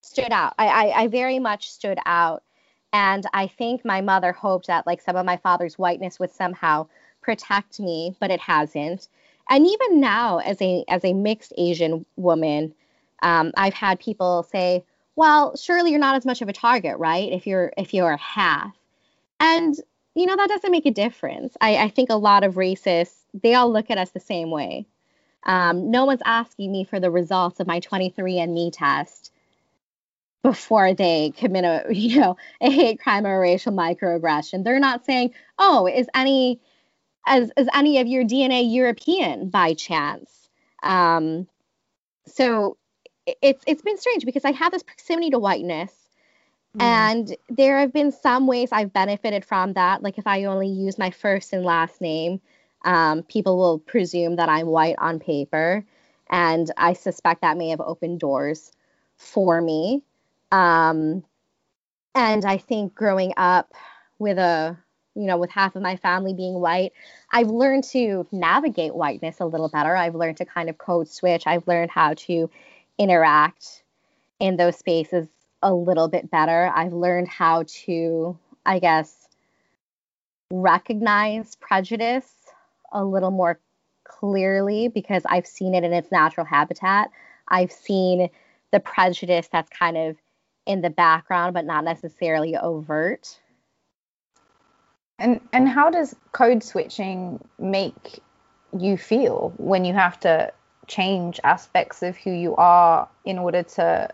stood 0.00 0.32
out. 0.32 0.54
I, 0.58 0.66
I, 0.66 1.02
I 1.02 1.06
very 1.08 1.38
much 1.38 1.70
stood 1.70 1.98
out, 2.06 2.42
and 2.92 3.24
I 3.34 3.46
think 3.46 3.84
my 3.84 4.00
mother 4.00 4.32
hoped 4.32 4.66
that 4.66 4.86
like 4.86 5.00
some 5.00 5.16
of 5.16 5.26
my 5.26 5.36
father's 5.36 5.78
whiteness 5.78 6.18
would 6.18 6.32
somehow 6.32 6.88
protect 7.20 7.78
me, 7.78 8.16
but 8.20 8.30
it 8.30 8.40
hasn't. 8.40 9.08
And 9.48 9.66
even 9.66 10.00
now, 10.00 10.38
as 10.38 10.60
a 10.60 10.84
as 10.88 11.04
a 11.04 11.12
mixed 11.12 11.52
Asian 11.56 12.04
woman, 12.16 12.74
um, 13.22 13.52
I've 13.56 13.74
had 13.74 14.00
people 14.00 14.42
say, 14.42 14.84
well, 15.16 15.56
surely 15.56 15.90
you're 15.90 16.00
not 16.00 16.16
as 16.16 16.26
much 16.26 16.42
of 16.42 16.48
a 16.48 16.52
target, 16.52 16.98
right? 16.98 17.32
If 17.32 17.46
you're 17.46 17.72
if 17.76 17.94
you're 17.94 18.16
half. 18.16 18.76
And 19.40 19.74
you 20.14 20.26
know, 20.26 20.36
that 20.36 20.48
doesn't 20.48 20.70
make 20.70 20.86
a 20.86 20.90
difference. 20.90 21.56
I, 21.60 21.76
I 21.76 21.88
think 21.88 22.08
a 22.08 22.16
lot 22.16 22.44
of 22.44 22.54
racists, 22.54 23.16
they 23.34 23.54
all 23.54 23.70
look 23.70 23.90
at 23.90 23.98
us 23.98 24.10
the 24.10 24.20
same 24.20 24.50
way. 24.50 24.86
Um, 25.44 25.90
no 25.90 26.06
one's 26.06 26.22
asking 26.24 26.72
me 26.72 26.84
for 26.84 26.98
the 27.00 27.10
results 27.10 27.60
of 27.60 27.66
my 27.66 27.80
23andMe 27.80 28.70
test 28.72 29.30
before 30.42 30.94
they 30.94 31.32
commit 31.36 31.64
a 31.64 31.86
you 31.94 32.20
know 32.20 32.36
a 32.60 32.70
hate 32.70 33.00
crime 33.00 33.26
or 33.26 33.36
a 33.36 33.40
racial 33.40 33.72
microaggression. 33.72 34.64
They're 34.64 34.78
not 34.78 35.04
saying, 35.04 35.32
"Oh, 35.58 35.86
is 35.86 36.08
any 36.14 36.60
as 37.26 37.50
is 37.56 37.68
any 37.74 37.98
of 38.00 38.06
your 38.06 38.24
DNA 38.24 38.70
European 38.72 39.48
by 39.48 39.74
chance?" 39.74 40.48
Um, 40.82 41.48
so 42.26 42.76
it's 43.26 43.64
it's 43.66 43.82
been 43.82 43.98
strange 43.98 44.24
because 44.24 44.44
I 44.44 44.52
have 44.52 44.72
this 44.72 44.82
proximity 44.82 45.30
to 45.30 45.38
whiteness. 45.38 45.92
Mm. 46.76 46.82
And 46.82 47.36
there 47.48 47.78
have 47.78 47.92
been 47.92 48.12
some 48.12 48.46
ways 48.46 48.68
I've 48.72 48.92
benefited 48.92 49.44
from 49.44 49.72
that. 49.74 50.02
Like 50.02 50.18
if 50.18 50.26
I 50.26 50.44
only 50.44 50.68
use 50.68 50.98
my 50.98 51.10
first 51.10 51.52
and 51.52 51.64
last 51.64 52.00
name, 52.00 52.40
um, 52.84 53.22
people 53.22 53.56
will 53.56 53.78
presume 53.78 54.36
that 54.36 54.48
I'm 54.48 54.66
white 54.66 54.96
on 54.98 55.18
paper. 55.18 55.84
And 56.28 56.70
I 56.76 56.92
suspect 56.92 57.42
that 57.42 57.56
may 57.56 57.68
have 57.70 57.80
opened 57.80 58.20
doors 58.20 58.72
for 59.16 59.60
me. 59.60 60.02
Um, 60.52 61.24
and 62.14 62.44
I 62.44 62.58
think 62.58 62.94
growing 62.94 63.32
up 63.36 63.72
with 64.18 64.38
a, 64.38 64.76
you 65.14 65.22
know, 65.22 65.38
with 65.38 65.50
half 65.50 65.76
of 65.76 65.82
my 65.82 65.96
family 65.96 66.34
being 66.34 66.54
white, 66.54 66.92
I've 67.30 67.48
learned 67.48 67.84
to 67.84 68.26
navigate 68.32 68.94
whiteness 68.94 69.40
a 69.40 69.46
little 69.46 69.68
better. 69.68 69.96
I've 69.96 70.14
learned 70.14 70.38
to 70.38 70.44
kind 70.44 70.68
of 70.68 70.78
code 70.78 71.08
switch. 71.08 71.46
I've 71.46 71.66
learned 71.66 71.90
how 71.90 72.14
to 72.14 72.50
interact 72.98 73.82
in 74.40 74.56
those 74.56 74.76
spaces 74.76 75.28
a 75.62 75.72
little 75.72 76.08
bit 76.08 76.30
better. 76.30 76.70
I've 76.74 76.92
learned 76.92 77.28
how 77.28 77.64
to, 77.84 78.38
I 78.64 78.78
guess, 78.78 79.28
recognize 80.50 81.56
prejudice 81.56 82.32
a 82.92 83.04
little 83.04 83.30
more 83.30 83.60
clearly 84.04 84.88
because 84.88 85.22
I've 85.26 85.46
seen 85.46 85.74
it 85.74 85.84
in 85.84 85.92
its 85.92 86.12
natural 86.12 86.46
habitat. 86.46 87.10
I've 87.48 87.72
seen 87.72 88.28
the 88.72 88.80
prejudice 88.80 89.48
that's 89.50 89.70
kind 89.70 89.96
of 89.96 90.16
in 90.66 90.80
the 90.80 90.90
background 90.90 91.54
but 91.54 91.64
not 91.64 91.84
necessarily 91.84 92.56
overt. 92.56 93.38
And 95.18 95.40
and 95.52 95.68
how 95.68 95.90
does 95.90 96.14
code 96.32 96.62
switching 96.62 97.42
make 97.58 98.20
you 98.78 98.96
feel 98.96 99.54
when 99.56 99.84
you 99.84 99.94
have 99.94 100.20
to 100.20 100.52
change 100.86 101.40
aspects 101.44 102.02
of 102.02 102.16
who 102.16 102.30
you 102.30 102.54
are 102.56 103.08
in 103.24 103.38
order 103.38 103.62
to 103.62 104.08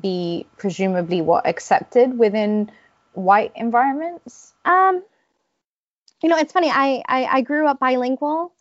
be 0.00 0.46
presumably 0.56 1.20
what 1.20 1.46
accepted 1.46 2.18
within 2.18 2.70
white 3.12 3.52
environments? 3.54 4.54
Um, 4.64 5.02
you 6.22 6.28
know, 6.28 6.38
it's 6.38 6.52
funny. 6.52 6.70
I, 6.70 7.02
I 7.06 7.24
I 7.24 7.40
grew 7.42 7.66
up 7.66 7.78
bilingual, 7.78 8.52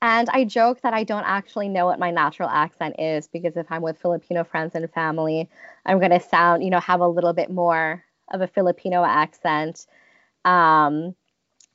and 0.00 0.28
I 0.30 0.44
joke 0.44 0.82
that 0.82 0.94
I 0.94 1.04
don't 1.04 1.24
actually 1.24 1.68
know 1.68 1.86
what 1.86 1.98
my 1.98 2.10
natural 2.10 2.48
accent 2.48 2.96
is 2.98 3.26
because 3.26 3.56
if 3.56 3.66
I'm 3.70 3.82
with 3.82 3.98
Filipino 3.98 4.44
friends 4.44 4.74
and 4.74 4.88
family, 4.92 5.48
I'm 5.84 6.00
gonna 6.00 6.20
sound, 6.20 6.62
you 6.62 6.70
know, 6.70 6.80
have 6.80 7.00
a 7.00 7.08
little 7.08 7.32
bit 7.32 7.50
more 7.50 8.04
of 8.32 8.40
a 8.40 8.46
Filipino 8.46 9.04
accent. 9.04 9.86
Um, 10.44 11.14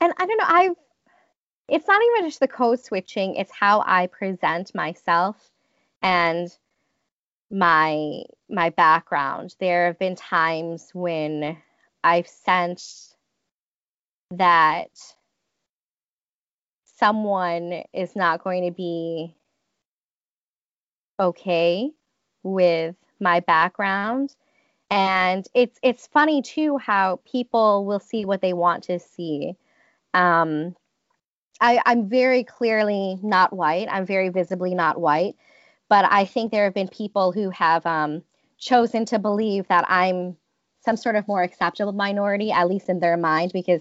and 0.00 0.12
I 0.16 0.26
don't 0.26 0.38
know. 0.38 0.44
I've 0.46 0.76
it's 1.68 1.86
not 1.88 2.00
even 2.02 2.28
just 2.28 2.40
the 2.40 2.48
code 2.48 2.80
switching, 2.80 3.36
it's 3.36 3.52
how 3.52 3.82
I 3.86 4.06
present 4.06 4.74
myself 4.74 5.50
and 6.02 6.48
my 7.50 8.22
my 8.48 8.70
background. 8.70 9.54
There 9.60 9.86
have 9.86 9.98
been 9.98 10.16
times 10.16 10.90
when 10.92 11.56
I've 12.02 12.28
sensed 12.28 13.16
that 14.32 14.90
someone 16.98 17.82
is 17.92 18.14
not 18.14 18.42
going 18.44 18.64
to 18.66 18.72
be 18.72 19.34
okay 21.18 21.90
with 22.42 22.96
my 23.20 23.40
background 23.40 24.34
and 24.90 25.46
it's 25.54 25.78
it's 25.82 26.06
funny 26.08 26.42
too 26.42 26.76
how 26.78 27.20
people 27.24 27.84
will 27.84 28.00
see 28.00 28.24
what 28.24 28.40
they 28.40 28.52
want 28.52 28.84
to 28.84 28.98
see 28.98 29.54
um, 30.12 30.74
I, 31.60 31.80
I'm 31.86 32.08
very 32.08 32.44
clearly 32.44 33.18
not 33.22 33.52
white. 33.52 33.88
I'm 33.90 34.06
very 34.06 34.28
visibly 34.28 34.74
not 34.74 35.00
white. 35.00 35.36
But 35.88 36.06
I 36.10 36.24
think 36.24 36.50
there 36.50 36.64
have 36.64 36.74
been 36.74 36.88
people 36.88 37.32
who 37.32 37.50
have 37.50 37.84
um, 37.86 38.22
chosen 38.58 39.04
to 39.06 39.18
believe 39.18 39.68
that 39.68 39.84
I'm 39.88 40.36
some 40.84 40.96
sort 40.96 41.16
of 41.16 41.26
more 41.28 41.42
acceptable 41.42 41.92
minority, 41.92 42.52
at 42.52 42.68
least 42.68 42.88
in 42.88 43.00
their 43.00 43.16
mind, 43.16 43.52
because 43.52 43.80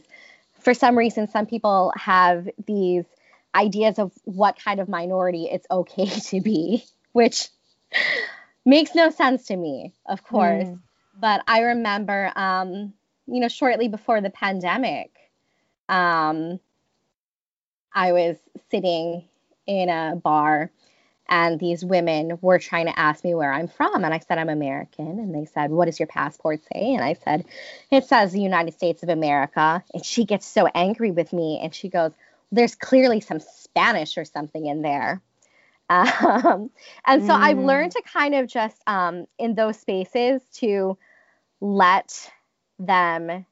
for 0.60 0.74
some 0.74 0.98
reason, 0.98 1.28
some 1.28 1.46
people 1.46 1.92
have 1.98 2.48
these 2.66 3.06
ideas 3.56 4.00
of 4.00 4.12
what 4.24 4.58
kind 4.58 4.80
of 4.80 4.88
minority 4.88 5.50
it's 5.52 5.68
okay 5.70 6.06
to 6.28 6.42
be, 6.42 6.86
which 7.12 7.50
makes 8.66 8.96
no 8.96 9.10
sense 9.10 9.46
to 9.48 9.56
me, 9.56 9.94
of 10.06 10.24
course. 10.24 10.66
Mm. 10.66 10.80
But 11.20 11.42
I 11.48 11.60
remember, 11.60 12.32
um, 12.36 12.94
you 13.28 13.40
know, 13.40 13.48
shortly 13.48 13.88
before 13.88 14.22
the 14.22 14.30
pandemic, 14.30 15.12
um, 15.90 16.60
I 17.94 18.12
was 18.12 18.38
sitting 18.70 19.26
in 19.66 19.90
a 19.90 20.16
bar 20.16 20.72
and 21.30 21.60
these 21.60 21.86
women 21.86 22.38
were 22.42 22.60
trying 22.60 22.88
to 22.88 23.00
ask 23.00 23.24
me 23.24 23.34
where 23.34 23.52
I'm 23.52 23.68
from. 23.68 24.04
And 24.04 24.14
I 24.14 24.20
said, 24.20 24.38
I'm 24.38 24.50
American. 24.50 25.20
And 25.20 25.34
they 25.34 25.46
said, 25.46 25.72
What 25.72 25.86
does 25.86 26.00
your 26.00 26.08
passport 26.08 26.62
say? 26.64 26.94
And 26.94 27.04
I 27.04 27.14
said, 27.14 27.46
It 27.92 28.06
says 28.06 28.32
the 28.32 28.42
United 28.42 28.74
States 28.74 29.04
of 29.04 29.10
America. 29.10 29.84
And 29.94 30.06
she 30.06 30.26
gets 30.26 30.46
so 30.46 30.68
angry 30.76 31.12
with 31.12 31.32
me 31.32 31.60
and 31.64 31.74
she 31.74 31.90
goes, 31.90 32.12
There's 32.52 32.76
clearly 32.76 33.22
some 33.22 33.40
Spanish 33.40 34.18
or 34.18 34.26
something 34.26 34.66
in 34.66 34.82
there. 34.82 35.22
Um, 35.90 36.72
and 37.06 37.24
so 37.24 37.34
mm. 37.34 37.40
I've 37.40 37.60
learned 37.60 37.92
to 37.92 38.02
kind 38.02 38.34
of 38.34 38.48
just 38.48 38.82
um, 38.88 39.28
in 39.38 39.54
those 39.54 39.78
spaces 39.78 40.42
to 40.56 40.98
let 41.60 42.32
them 42.80 43.46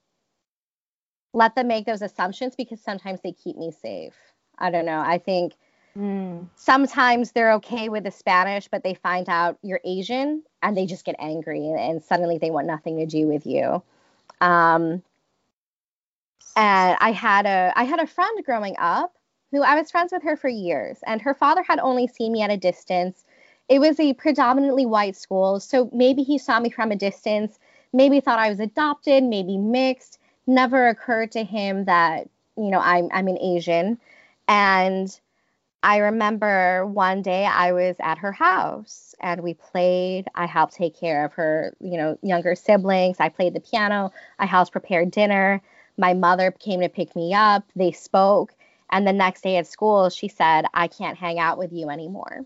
let 1.33 1.55
them 1.55 1.67
make 1.67 1.85
those 1.85 2.01
assumptions 2.01 2.55
because 2.55 2.81
sometimes 2.81 3.19
they 3.21 3.33
keep 3.33 3.57
me 3.57 3.71
safe. 3.71 4.15
I 4.61 4.69
don't 4.69 4.85
know. 4.85 4.99
I 4.99 5.17
think 5.17 5.53
mm. 5.97 6.47
sometimes 6.55 7.31
they're 7.31 7.53
okay 7.53 7.89
with 7.89 8.03
the 8.03 8.11
Spanish, 8.11 8.67
but 8.67 8.83
they 8.83 8.93
find 8.93 9.27
out 9.27 9.57
you're 9.61 9.81
Asian 9.83 10.43
and 10.61 10.77
they 10.77 10.85
just 10.85 11.03
get 11.03 11.15
angry 11.19 11.67
and, 11.67 11.79
and 11.79 12.03
suddenly 12.03 12.37
they 12.37 12.51
want 12.51 12.67
nothing 12.67 12.97
to 12.97 13.05
do 13.05 13.27
with 13.27 13.45
you. 13.45 13.81
Um, 14.39 15.01
and 16.55 16.97
I 16.99 17.11
had 17.11 17.45
a 17.45 17.73
I 17.75 17.83
had 17.83 17.99
a 17.99 18.07
friend 18.07 18.43
growing 18.45 18.75
up 18.77 19.13
who 19.51 19.63
I 19.63 19.75
was 19.75 19.91
friends 19.91 20.11
with 20.11 20.23
her 20.23 20.37
for 20.37 20.47
years, 20.47 20.99
and 21.05 21.21
her 21.21 21.33
father 21.33 21.63
had 21.63 21.79
only 21.79 22.07
seen 22.07 22.31
me 22.31 22.41
at 22.41 22.49
a 22.49 22.57
distance. 22.57 23.23
It 23.69 23.79
was 23.79 23.99
a 23.99 24.13
predominantly 24.13 24.85
white 24.85 25.15
school, 25.15 25.59
so 25.59 25.89
maybe 25.93 26.23
he 26.23 26.37
saw 26.37 26.59
me 26.59 26.69
from 26.69 26.91
a 26.91 26.95
distance, 26.95 27.59
maybe 27.93 28.19
thought 28.19 28.39
I 28.39 28.49
was 28.49 28.59
adopted, 28.59 29.23
maybe 29.23 29.57
mixed. 29.57 30.19
Never 30.47 30.87
occurred 30.87 31.31
to 31.33 31.43
him 31.43 31.85
that 31.85 32.27
you 32.57 32.69
know 32.69 32.79
I'm 32.79 33.09
I'm 33.13 33.27
an 33.27 33.37
Asian. 33.37 33.99
And 34.47 35.19
I 35.83 35.97
remember 35.97 36.85
one 36.85 37.21
day 37.21 37.45
I 37.45 37.71
was 37.71 37.95
at 37.99 38.19
her 38.19 38.31
house 38.31 39.15
and 39.19 39.41
we 39.41 39.55
played. 39.55 40.27
I 40.35 40.45
helped 40.45 40.73
take 40.73 40.95
care 40.95 41.25
of 41.25 41.33
her, 41.33 41.75
you 41.79 41.97
know, 41.97 42.17
younger 42.21 42.53
siblings. 42.55 43.17
I 43.19 43.29
played 43.29 43.53
the 43.53 43.59
piano. 43.59 44.11
I 44.37 44.45
helped 44.45 44.71
prepare 44.71 45.05
dinner. 45.05 45.61
My 45.97 46.13
mother 46.13 46.51
came 46.51 46.81
to 46.81 46.89
pick 46.89 47.15
me 47.15 47.33
up. 47.33 47.63
They 47.75 47.91
spoke. 47.91 48.53
And 48.91 49.07
the 49.07 49.13
next 49.13 49.41
day 49.41 49.57
at 49.57 49.67
school, 49.67 50.09
she 50.09 50.27
said, 50.27 50.65
I 50.73 50.87
can't 50.87 51.17
hang 51.17 51.39
out 51.39 51.57
with 51.57 51.71
you 51.71 51.89
anymore. 51.89 52.45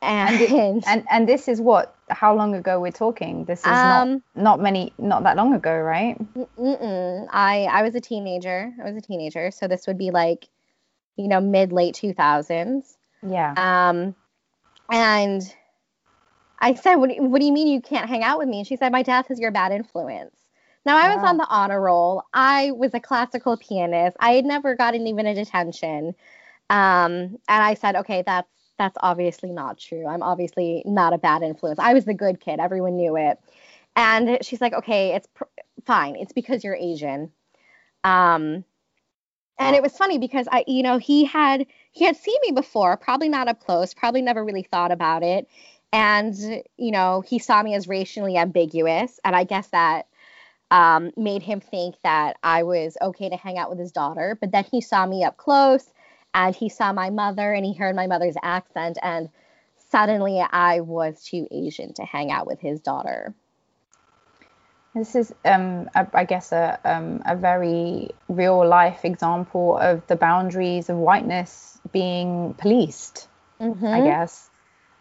And 0.00 0.40
and, 0.40 0.84
and, 0.86 1.06
and 1.10 1.28
this 1.28 1.48
is 1.48 1.60
what 1.60 1.94
how 2.08 2.34
long 2.34 2.54
ago 2.54 2.80
we're 2.80 2.92
talking? 2.92 3.44
This 3.44 3.60
is 3.60 3.66
um, 3.66 3.74
not 3.74 4.08
not 4.34 4.60
many 4.60 4.92
not 4.98 5.24
that 5.24 5.36
long 5.36 5.54
ago 5.54 5.76
right? 5.76 6.16
I 7.30 7.68
i 7.70 7.82
was 7.82 7.94
a 7.94 8.00
teenager. 8.00 8.72
I 8.80 8.84
was 8.84 8.96
a 8.96 9.00
teenager. 9.00 9.50
So 9.50 9.68
this 9.68 9.86
would 9.86 9.98
be 9.98 10.10
like 10.10 10.48
you 11.16 11.28
know 11.28 11.40
mid 11.40 11.72
late 11.72 11.94
2000s 11.94 12.96
yeah. 13.22 13.54
Um 13.56 14.14
and 14.90 15.42
i 16.60 16.74
said 16.74 16.96
what, 16.96 17.10
what 17.18 17.40
do 17.40 17.46
you 17.46 17.52
mean 17.52 17.68
you 17.68 17.80
can't 17.80 18.08
hang 18.08 18.22
out 18.22 18.38
with 18.38 18.48
me? 18.48 18.58
And 18.58 18.66
she 18.66 18.76
said 18.76 18.92
my 18.92 19.02
dad 19.02 19.26
says 19.26 19.38
you're 19.38 19.50
a 19.50 19.52
bad 19.52 19.72
influence. 19.72 20.34
Now 20.86 20.96
i 20.96 21.14
was 21.14 21.24
on 21.24 21.36
the 21.36 21.46
honor 21.48 21.80
roll. 21.80 22.22
I 22.32 22.70
was 22.70 22.94
a 22.94 23.00
classical 23.00 23.56
pianist. 23.56 24.16
I 24.20 24.32
had 24.32 24.44
never 24.44 24.74
gotten 24.74 25.06
even 25.06 25.26
a 25.26 25.34
detention. 25.34 26.14
Um 26.70 27.38
and 27.48 27.62
i 27.62 27.74
said 27.74 27.96
okay 27.96 28.22
that's 28.24 28.48
that's 28.78 28.96
obviously 29.00 29.50
not 29.50 29.78
true. 29.78 30.06
I'm 30.06 30.22
obviously 30.22 30.82
not 30.86 31.12
a 31.12 31.18
bad 31.18 31.42
influence. 31.42 31.78
I 31.78 31.94
was 31.94 32.04
the 32.04 32.14
good 32.14 32.40
kid. 32.40 32.60
Everyone 32.60 32.96
knew 32.96 33.16
it. 33.16 33.38
And 33.96 34.38
she's 34.42 34.60
like, 34.60 34.72
okay, 34.72 35.14
it's 35.14 35.26
pr- 35.34 35.44
fine. 35.84 36.16
It's 36.16 36.32
because 36.32 36.62
you're 36.62 36.76
Asian. 36.76 37.32
Um, 38.04 38.64
and 39.58 39.74
it 39.74 39.82
was 39.82 39.96
funny 39.96 40.18
because 40.18 40.46
I, 40.50 40.64
you 40.68 40.84
know, 40.84 40.98
he 40.98 41.24
had 41.24 41.66
he 41.90 42.04
had 42.04 42.16
seen 42.16 42.36
me 42.42 42.52
before, 42.52 42.96
probably 42.96 43.28
not 43.28 43.48
up 43.48 43.60
close, 43.60 43.92
probably 43.92 44.22
never 44.22 44.44
really 44.44 44.62
thought 44.62 44.92
about 44.92 45.24
it. 45.24 45.48
And 45.92 46.34
you 46.76 46.92
know, 46.92 47.22
he 47.26 47.40
saw 47.40 47.62
me 47.62 47.74
as 47.74 47.88
racially 47.88 48.36
ambiguous, 48.36 49.18
and 49.24 49.34
I 49.34 49.42
guess 49.42 49.66
that 49.68 50.06
um, 50.70 51.10
made 51.16 51.42
him 51.42 51.60
think 51.60 51.96
that 52.04 52.36
I 52.42 52.62
was 52.62 52.96
okay 53.00 53.28
to 53.30 53.36
hang 53.36 53.58
out 53.58 53.70
with 53.70 53.80
his 53.80 53.90
daughter. 53.90 54.38
But 54.40 54.52
then 54.52 54.64
he 54.70 54.80
saw 54.80 55.06
me 55.06 55.24
up 55.24 55.36
close 55.36 55.90
and 56.38 56.54
he 56.54 56.68
saw 56.68 56.92
my 56.92 57.10
mother 57.10 57.52
and 57.52 57.66
he 57.66 57.74
heard 57.74 57.96
my 57.96 58.06
mother's 58.06 58.36
accent 58.42 58.96
and 59.02 59.28
suddenly 59.90 60.40
I 60.40 60.80
was 60.80 61.24
too 61.24 61.48
Asian 61.50 61.92
to 61.94 62.04
hang 62.04 62.30
out 62.30 62.46
with 62.46 62.60
his 62.60 62.80
daughter. 62.80 63.34
This 64.94 65.16
is, 65.16 65.34
um, 65.44 65.90
a, 65.96 66.06
I 66.14 66.24
guess, 66.24 66.52
a, 66.52 66.78
um, 66.84 67.22
a 67.26 67.34
very 67.34 68.10
real 68.28 68.66
life 68.66 69.04
example 69.04 69.76
of 69.78 70.06
the 70.06 70.14
boundaries 70.14 70.88
of 70.88 70.96
whiteness 70.96 71.78
being 71.92 72.54
policed, 72.54 73.28
mm-hmm. 73.60 73.86
I 73.86 74.00
guess. 74.02 74.48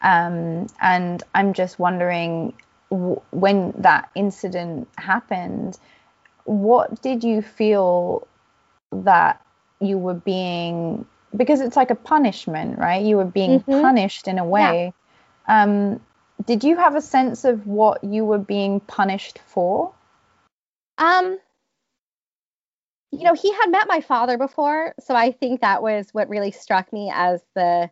Um, 0.01 0.67
and 0.81 1.21
I'm 1.35 1.53
just 1.53 1.77
wondering 1.77 2.53
w- 2.89 3.21
when 3.31 3.73
that 3.77 4.09
incident 4.15 4.87
happened, 4.97 5.77
what 6.45 7.01
did 7.01 7.23
you 7.23 7.41
feel 7.43 8.27
that 8.91 9.45
you 9.79 9.97
were 9.97 10.15
being 10.15 11.05
because 11.35 11.61
it's 11.61 11.75
like 11.75 11.91
a 11.91 11.95
punishment, 11.95 12.77
right? 12.77 13.03
You 13.03 13.17
were 13.17 13.25
being 13.25 13.59
mm-hmm. 13.59 13.81
punished 13.81 14.27
in 14.27 14.39
a 14.39 14.45
way. 14.45 14.93
Yeah. 15.47 15.63
Um, 15.63 15.99
did 16.45 16.63
you 16.63 16.77
have 16.77 16.95
a 16.95 17.01
sense 17.01 17.43
of 17.45 17.65
what 17.67 18.03
you 18.03 18.23
were 18.23 18.37
being 18.37 18.79
punished 18.79 19.39
for? 19.39 19.91
Um, 20.97 21.39
you 23.11 23.23
know, 23.23 23.33
he 23.33 23.51
had 23.53 23.69
met 23.69 23.87
my 23.87 24.01
father 24.01 24.37
before, 24.37 24.93
so 24.99 25.15
I 25.15 25.31
think 25.31 25.61
that 25.61 25.81
was 25.81 26.09
what 26.11 26.29
really 26.29 26.51
struck 26.51 26.91
me 26.93 27.11
as 27.13 27.41
the 27.55 27.89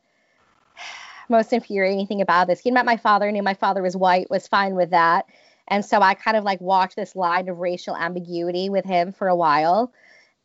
most 1.29 1.53
infuriating 1.53 2.07
thing 2.07 2.21
about 2.21 2.47
this. 2.47 2.59
He 2.59 2.71
met 2.71 2.85
my 2.85 2.97
father, 2.97 3.31
knew 3.31 3.43
my 3.43 3.53
father 3.53 3.81
was 3.81 3.95
white, 3.95 4.29
was 4.29 4.47
fine 4.47 4.75
with 4.75 4.91
that. 4.91 5.25
And 5.67 5.83
so 5.83 5.99
I 6.01 6.13
kind 6.13 6.37
of 6.37 6.43
like 6.43 6.61
walked 6.61 6.95
this 6.95 7.15
line 7.15 7.49
of 7.49 7.57
racial 7.57 7.95
ambiguity 7.95 8.69
with 8.69 8.85
him 8.85 9.11
for 9.11 9.27
a 9.27 9.35
while. 9.35 9.91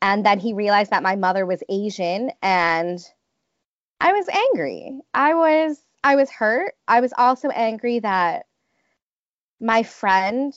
And 0.02 0.24
then 0.24 0.38
he 0.38 0.54
realized 0.54 0.90
that 0.90 1.02
my 1.02 1.16
mother 1.16 1.44
was 1.44 1.62
Asian 1.68 2.30
and 2.42 2.98
I 4.00 4.12
was 4.12 4.28
angry. 4.28 4.98
I 5.12 5.34
was 5.34 5.82
I 6.02 6.16
was 6.16 6.30
hurt. 6.30 6.74
I 6.88 7.00
was 7.00 7.12
also 7.16 7.48
angry 7.50 7.98
that 7.98 8.46
my 9.60 9.82
friend 9.82 10.54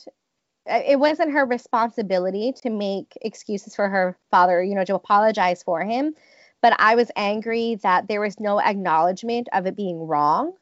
it 0.66 0.98
wasn't 0.98 1.34
her 1.34 1.46
responsibility 1.46 2.54
to 2.62 2.70
make 2.70 3.18
excuses 3.22 3.76
for 3.76 3.90
her 3.90 4.18
father, 4.32 4.64
you 4.64 4.76
know, 4.76 4.86
to 4.86 4.96
apologize 4.96 5.62
for 5.62 5.84
him, 5.84 6.16
but 6.62 6.74
I 6.80 6.96
was 6.96 7.12
angry 7.18 7.76
that 7.84 8.08
there 8.08 8.22
was 8.22 8.40
no 8.40 8.62
acknowledgement 8.62 9.50
of 9.52 9.66
it 9.66 9.76
being 9.76 10.08
wrong. 10.08 10.54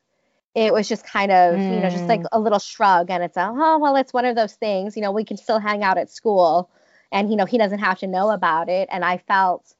It 0.55 0.73
was 0.73 0.89
just 0.89 1.05
kind 1.05 1.31
of, 1.31 1.55
mm. 1.55 1.75
you 1.75 1.79
know, 1.81 1.89
just 1.91 2.07
like 2.07 2.21
mm. 2.21 2.27
a 2.31 2.39
little 2.39 2.57
shrug 2.57 3.11
and 3.11 3.23
it's 3.23 3.37
a, 3.37 3.53
oh, 3.53 3.77
well, 3.77 3.95
it's 3.95 4.11
one 4.11 4.25
of 4.25 4.35
those 4.35 4.53
things, 4.53 4.95
you 4.95 5.03
know, 5.03 5.11
we 5.11 5.23
can 5.23 5.37
still 5.37 5.59
hang 5.59 5.83
out 5.83 5.99
at 5.99 6.09
school 6.09 6.71
and 7.11 7.29
you 7.29 7.35
know 7.35 7.45
he 7.45 7.57
doesn't 7.57 7.79
have 7.79 7.99
to 7.99 8.07
know 8.07 8.29
about 8.29 8.69
it 8.69 8.87
and 8.91 9.03
i 9.03 9.17
felt 9.17 9.75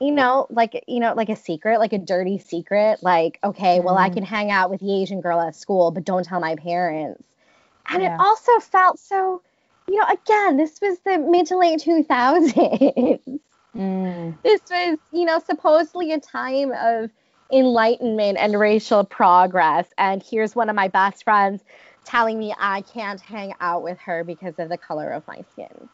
you 0.00 0.12
know 0.12 0.46
like 0.50 0.84
you 0.86 1.00
know 1.00 1.14
like 1.14 1.28
a 1.28 1.36
secret 1.36 1.78
like 1.78 1.92
a 1.92 1.98
dirty 1.98 2.38
secret 2.38 3.02
like 3.02 3.38
okay 3.42 3.80
well 3.80 3.96
i 3.96 4.06
mm-hmm. 4.06 4.14
can 4.14 4.24
hang 4.24 4.50
out 4.50 4.70
with 4.70 4.80
the 4.80 5.02
asian 5.02 5.20
girl 5.20 5.40
at 5.40 5.54
school 5.54 5.90
but 5.90 6.04
don't 6.04 6.24
tell 6.24 6.40
my 6.40 6.54
parents 6.56 7.22
and 7.88 8.02
yeah. 8.02 8.14
it 8.14 8.20
also 8.20 8.58
felt 8.60 8.98
so 8.98 9.42
you 9.88 9.98
know 9.98 10.06
again 10.08 10.56
this 10.56 10.80
was 10.80 10.98
the 11.00 11.18
mid 11.18 11.46
to 11.46 11.56
late 11.56 11.80
2000s 11.80 13.20
mm. 13.76 14.42
this 14.42 14.60
was 14.70 14.98
you 15.12 15.24
know 15.24 15.40
supposedly 15.46 16.12
a 16.12 16.20
time 16.20 16.72
of 16.72 17.10
enlightenment 17.52 18.36
and 18.38 18.58
racial 18.58 19.04
progress 19.04 19.86
and 19.96 20.22
here's 20.22 20.56
one 20.56 20.68
of 20.68 20.74
my 20.74 20.88
best 20.88 21.22
friends 21.24 21.62
telling 22.06 22.38
me 22.38 22.54
I 22.58 22.80
can't 22.82 23.20
hang 23.20 23.54
out 23.60 23.82
with 23.82 23.98
her 23.98 24.24
because 24.24 24.54
of 24.58 24.68
the 24.68 24.78
color 24.78 25.10
of 25.10 25.26
my 25.26 25.42
skin. 25.52 25.88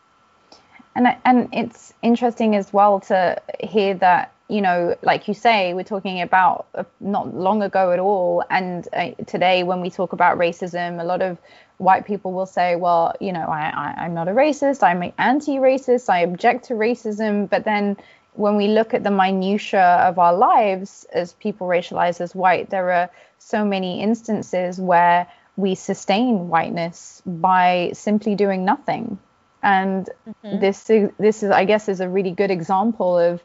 And 0.95 1.17
and 1.25 1.49
it's 1.53 1.95
interesting 2.03 2.55
as 2.55 2.73
well 2.73 3.01
to 3.01 3.41
hear 3.61 3.95
that 3.95 4.33
you 4.49 4.61
know, 4.61 4.95
like 5.03 5.29
you 5.29 5.35
say, 5.35 5.73
we're 5.73 5.83
talking 5.83 6.21
about 6.21 6.67
uh, 6.75 6.85
not 7.01 7.35
long 7.35 7.63
ago 7.63 7.91
at 7.93 7.99
all, 7.99 8.45
and 8.51 8.87
uh, 8.93 9.13
today 9.27 9.63
when 9.63 9.81
we 9.81 9.89
talk 9.89 10.13
about 10.13 10.37
racism, 10.37 11.01
a 11.01 11.05
lot 11.05 11.23
of 11.23 11.39
white 11.79 12.05
people 12.05 12.33
will 12.33 12.47
say, 12.47 12.77
well, 12.77 13.15
you 13.19 13.33
know, 13.33 13.47
I, 13.47 13.73
I 13.75 14.05
I'm 14.05 14.13
not 14.13 14.29
a 14.29 14.33
racist, 14.33 14.83
I'm 14.83 15.11
anti-racist, 15.17 16.11
I 16.11 16.21
object 16.21 16.67
to 16.67 16.75
racism, 16.75 17.49
but 17.49 17.65
then 17.65 17.97
when 18.35 18.57
we 18.57 18.69
look 18.69 18.93
at 18.93 19.05
the 19.05 19.11
minutia 19.11 19.97
of 20.09 20.19
our 20.19 20.35
lives 20.35 21.07
as 21.15 21.33
people 21.35 21.67
racialized 21.67 22.21
as 22.21 22.35
white, 22.35 22.69
there 22.69 22.91
are 22.93 23.11
so 23.39 23.65
many 23.65 24.03
instances 24.03 24.79
where 24.79 25.27
we 25.57 25.75
sustain 25.75 26.49
whiteness 26.49 27.23
by 27.27 27.91
simply 27.95 28.35
doing 28.35 28.65
nothing. 28.65 29.19
And 29.63 30.09
mm-hmm. 30.29 30.61
this 30.61 30.91
is, 30.91 31.11
this 31.19 31.43
is, 31.43 31.51
I 31.51 31.65
guess, 31.65 31.89
is 31.89 32.01
a 32.01 32.09
really 32.09 32.33
good 32.33 32.51
example 32.51 33.19
of 33.19 33.43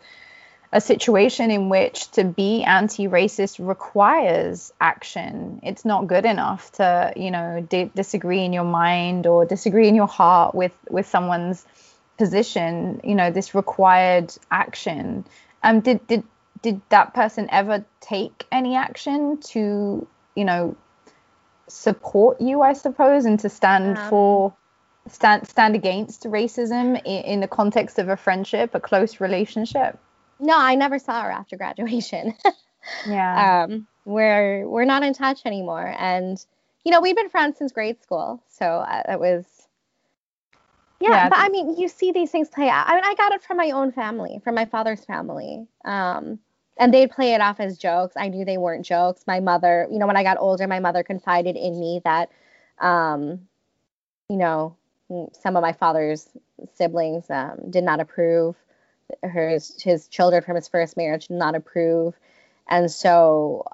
a 0.74 0.82
situation 0.82 1.50
in 1.52 1.70
which 1.70 2.12
to 2.12 2.24
be 2.24 2.64
anti-racist 2.64 3.66
requires 3.66 4.74
action. 4.82 5.62
It's 5.64 5.86
not 5.86 6.08
good 6.08 6.26
enough 6.26 6.72
to, 6.74 7.14
you 7.16 7.32
know, 7.32 7.66
di- 7.70 7.92
disagree 7.96 8.44
in 8.44 8.52
your 8.52 8.66
mind 8.66 9.28
or 9.28 9.46
disagree 9.46 9.88
in 9.88 9.96
your 9.96 10.08
heart 10.08 10.56
with 10.56 10.74
with 10.90 11.08
someone's 11.08 11.66
position. 12.18 13.00
You 13.04 13.16
know, 13.16 13.32
this 13.32 13.56
required 13.56 14.34
action. 14.52 15.24
Um, 15.64 15.80
did 15.80 16.06
did 16.08 16.24
did 16.62 16.82
that 16.90 17.14
person 17.14 17.48
ever 17.50 17.86
take 18.02 18.46
any 18.52 18.76
action 18.76 19.38
to, 19.52 20.06
you 20.36 20.46
know, 20.46 20.76
support 21.68 22.42
you, 22.42 22.62
I 22.62 22.74
suppose, 22.74 23.26
and 23.26 23.40
to 23.42 23.50
stand 23.50 23.98
um, 23.98 24.10
for 24.10 24.54
stand 25.08 25.48
stand 25.48 25.76
against 25.76 26.24
racism 26.24 27.00
in, 27.06 27.24
in, 27.24 27.40
the 27.40 27.48
context 27.48 28.00
of 28.00 28.10
a 28.10 28.18
friendship, 28.18 28.74
a 28.76 28.80
close 28.80 29.20
relationship? 29.20 30.00
No, 30.40 30.58
I 30.58 30.76
never 30.76 31.00
saw 31.00 31.24
her 31.24 31.32
after 31.32 31.58
graduation. 31.58 32.34
yeah. 33.08 33.66
Um, 33.66 33.88
we're 34.06 34.68
we're 34.68 34.86
not 34.86 35.04
in 35.04 35.14
touch 35.14 35.42
anymore, 35.46 35.94
and 35.98 36.44
you 36.84 36.92
know 36.92 37.02
we've 37.02 37.16
been 37.16 37.30
friends 37.30 37.58
since 37.58 37.72
grade 37.72 38.02
school, 38.02 38.42
so 38.48 38.66
uh, 38.66 39.04
it 39.10 39.20
was. 39.20 39.46
Yeah, 41.00 41.12
yeah, 41.12 41.30
but 41.30 41.38
I 41.38 41.50
mean, 41.50 41.78
you 41.78 41.90
see 41.90 42.12
these 42.12 42.32
things 42.32 42.50
play 42.50 42.70
out. 42.70 42.90
I 42.90 42.96
mean, 42.96 43.04
I 43.04 43.14
got 43.14 43.32
it 43.32 43.44
from 43.44 43.58
my 43.58 43.70
own 43.70 43.92
family, 43.92 44.42
from 44.44 44.56
my 44.56 44.66
father's 44.66 45.06
family. 45.06 45.68
Um, 45.86 46.40
and 46.80 46.94
they'd 46.94 47.12
play 47.12 47.34
it 47.34 47.42
off 47.42 47.60
as 47.60 47.78
jokes. 47.78 48.16
I 48.18 48.30
knew 48.30 48.46
they 48.46 48.58
weren't 48.58 48.86
jokes. 48.86 49.24
My 49.28 49.40
mother, 49.40 49.88
you 49.92 50.00
know, 50.00 50.08
when 50.08 50.18
I 50.18 50.24
got 50.24 50.38
older, 50.40 50.68
my 50.68 50.80
mother 50.80 51.04
confided 51.04 51.56
in 51.56 51.80
me 51.80 52.02
that, 52.04 52.30
um, 52.80 53.48
you 54.30 54.38
know, 54.38 54.76
some 55.34 55.56
of 55.56 55.62
my 55.62 55.74
father's 55.74 56.28
siblings 56.74 57.30
um, 57.30 57.70
did 57.70 57.84
not 57.84 58.00
approve. 58.00 58.56
His 59.24 59.82
his 59.82 60.08
children 60.10 60.44
from 60.44 60.56
his 60.56 60.68
first 60.68 60.98
marriage 60.98 61.28
did 61.28 61.38
not 61.38 61.56
approve, 61.56 62.14
and 62.68 62.92
so 62.92 63.66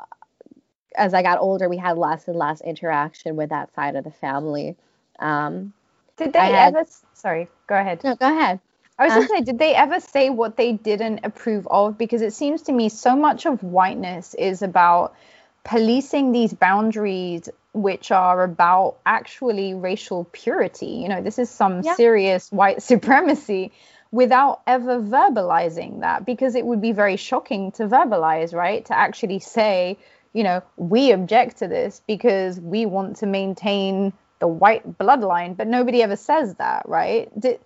as 0.96 1.14
I 1.14 1.24
got 1.24 1.40
older, 1.40 1.68
we 1.68 1.78
had 1.78 1.98
less 1.98 2.28
and 2.28 2.38
less 2.38 2.62
interaction 2.62 3.36
with 3.36 3.50
that 3.50 3.74
side 3.74 3.96
of 3.96 4.04
the 4.04 4.12
family. 4.12 4.76
Um, 5.20 5.74
did 6.18 6.34
they 6.34 6.40
had, 6.40 6.76
ever? 6.76 6.86
Sorry, 7.14 7.48
go 7.68 7.76
ahead. 7.76 8.04
No, 8.04 8.16
go 8.16 8.28
ahead. 8.28 8.60
I 9.04 9.08
was 9.08 9.26
uh, 9.26 9.28
going 9.28 9.46
say, 9.46 9.52
did 9.52 9.60
they 9.60 9.76
ever 9.76 10.00
say 10.00 10.30
what 10.30 10.58
they 10.58 10.74
didn't 10.74 11.22
approve 11.24 11.68
of? 11.70 11.98
Because 11.98 12.22
it 12.22 12.34
seems 12.34 12.64
to 12.64 12.72
me 12.72 12.90
so 12.90 13.16
much 13.16 13.46
of 13.46 13.62
whiteness 13.64 14.34
is 14.34 14.62
about 14.62 15.16
policing 15.64 16.32
these 16.32 16.54
boundaries 16.54 17.50
which 17.74 18.12
are 18.12 18.44
about 18.44 18.98
actually 19.06 19.74
racial 19.74 20.26
purity. 20.32 20.88
You 20.88 21.10
know, 21.10 21.22
this 21.22 21.40
is 21.40 21.50
some 21.50 21.82
yeah. 21.82 21.96
serious 21.96 22.50
white 22.52 22.82
supremacy 22.92 23.72
without 24.12 24.62
ever 24.68 25.00
verbalizing 25.00 26.02
that 26.02 26.24
because 26.24 26.54
it 26.54 26.66
would 26.66 26.82
be 26.82 26.92
very 26.92 27.18
shocking 27.18 27.72
to 27.72 27.88
verbalize, 27.88 28.54
right? 28.54 28.86
To 28.86 28.96
actually 28.96 29.40
say, 29.40 29.98
you 30.34 30.44
know, 30.44 30.62
we 30.78 31.12
object 31.12 31.58
to 31.58 31.68
this 31.68 32.02
because 32.08 32.60
we 32.60 32.86
want 32.86 33.18
to 33.18 33.26
maintain 33.26 34.14
the 34.40 34.48
white 34.48 34.98
bloodline, 35.00 35.58
but 35.58 35.68
nobody 35.68 36.04
ever 36.04 36.16
says 36.16 36.54
that, 36.56 36.88
right? 36.88 37.28
Did, 37.40 37.60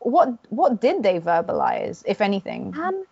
what 0.00 0.30
what 0.50 0.80
did 0.80 1.02
they 1.02 1.20
verbalize, 1.20 2.02
if 2.06 2.20
anything? 2.20 2.74
Um, 2.76 3.04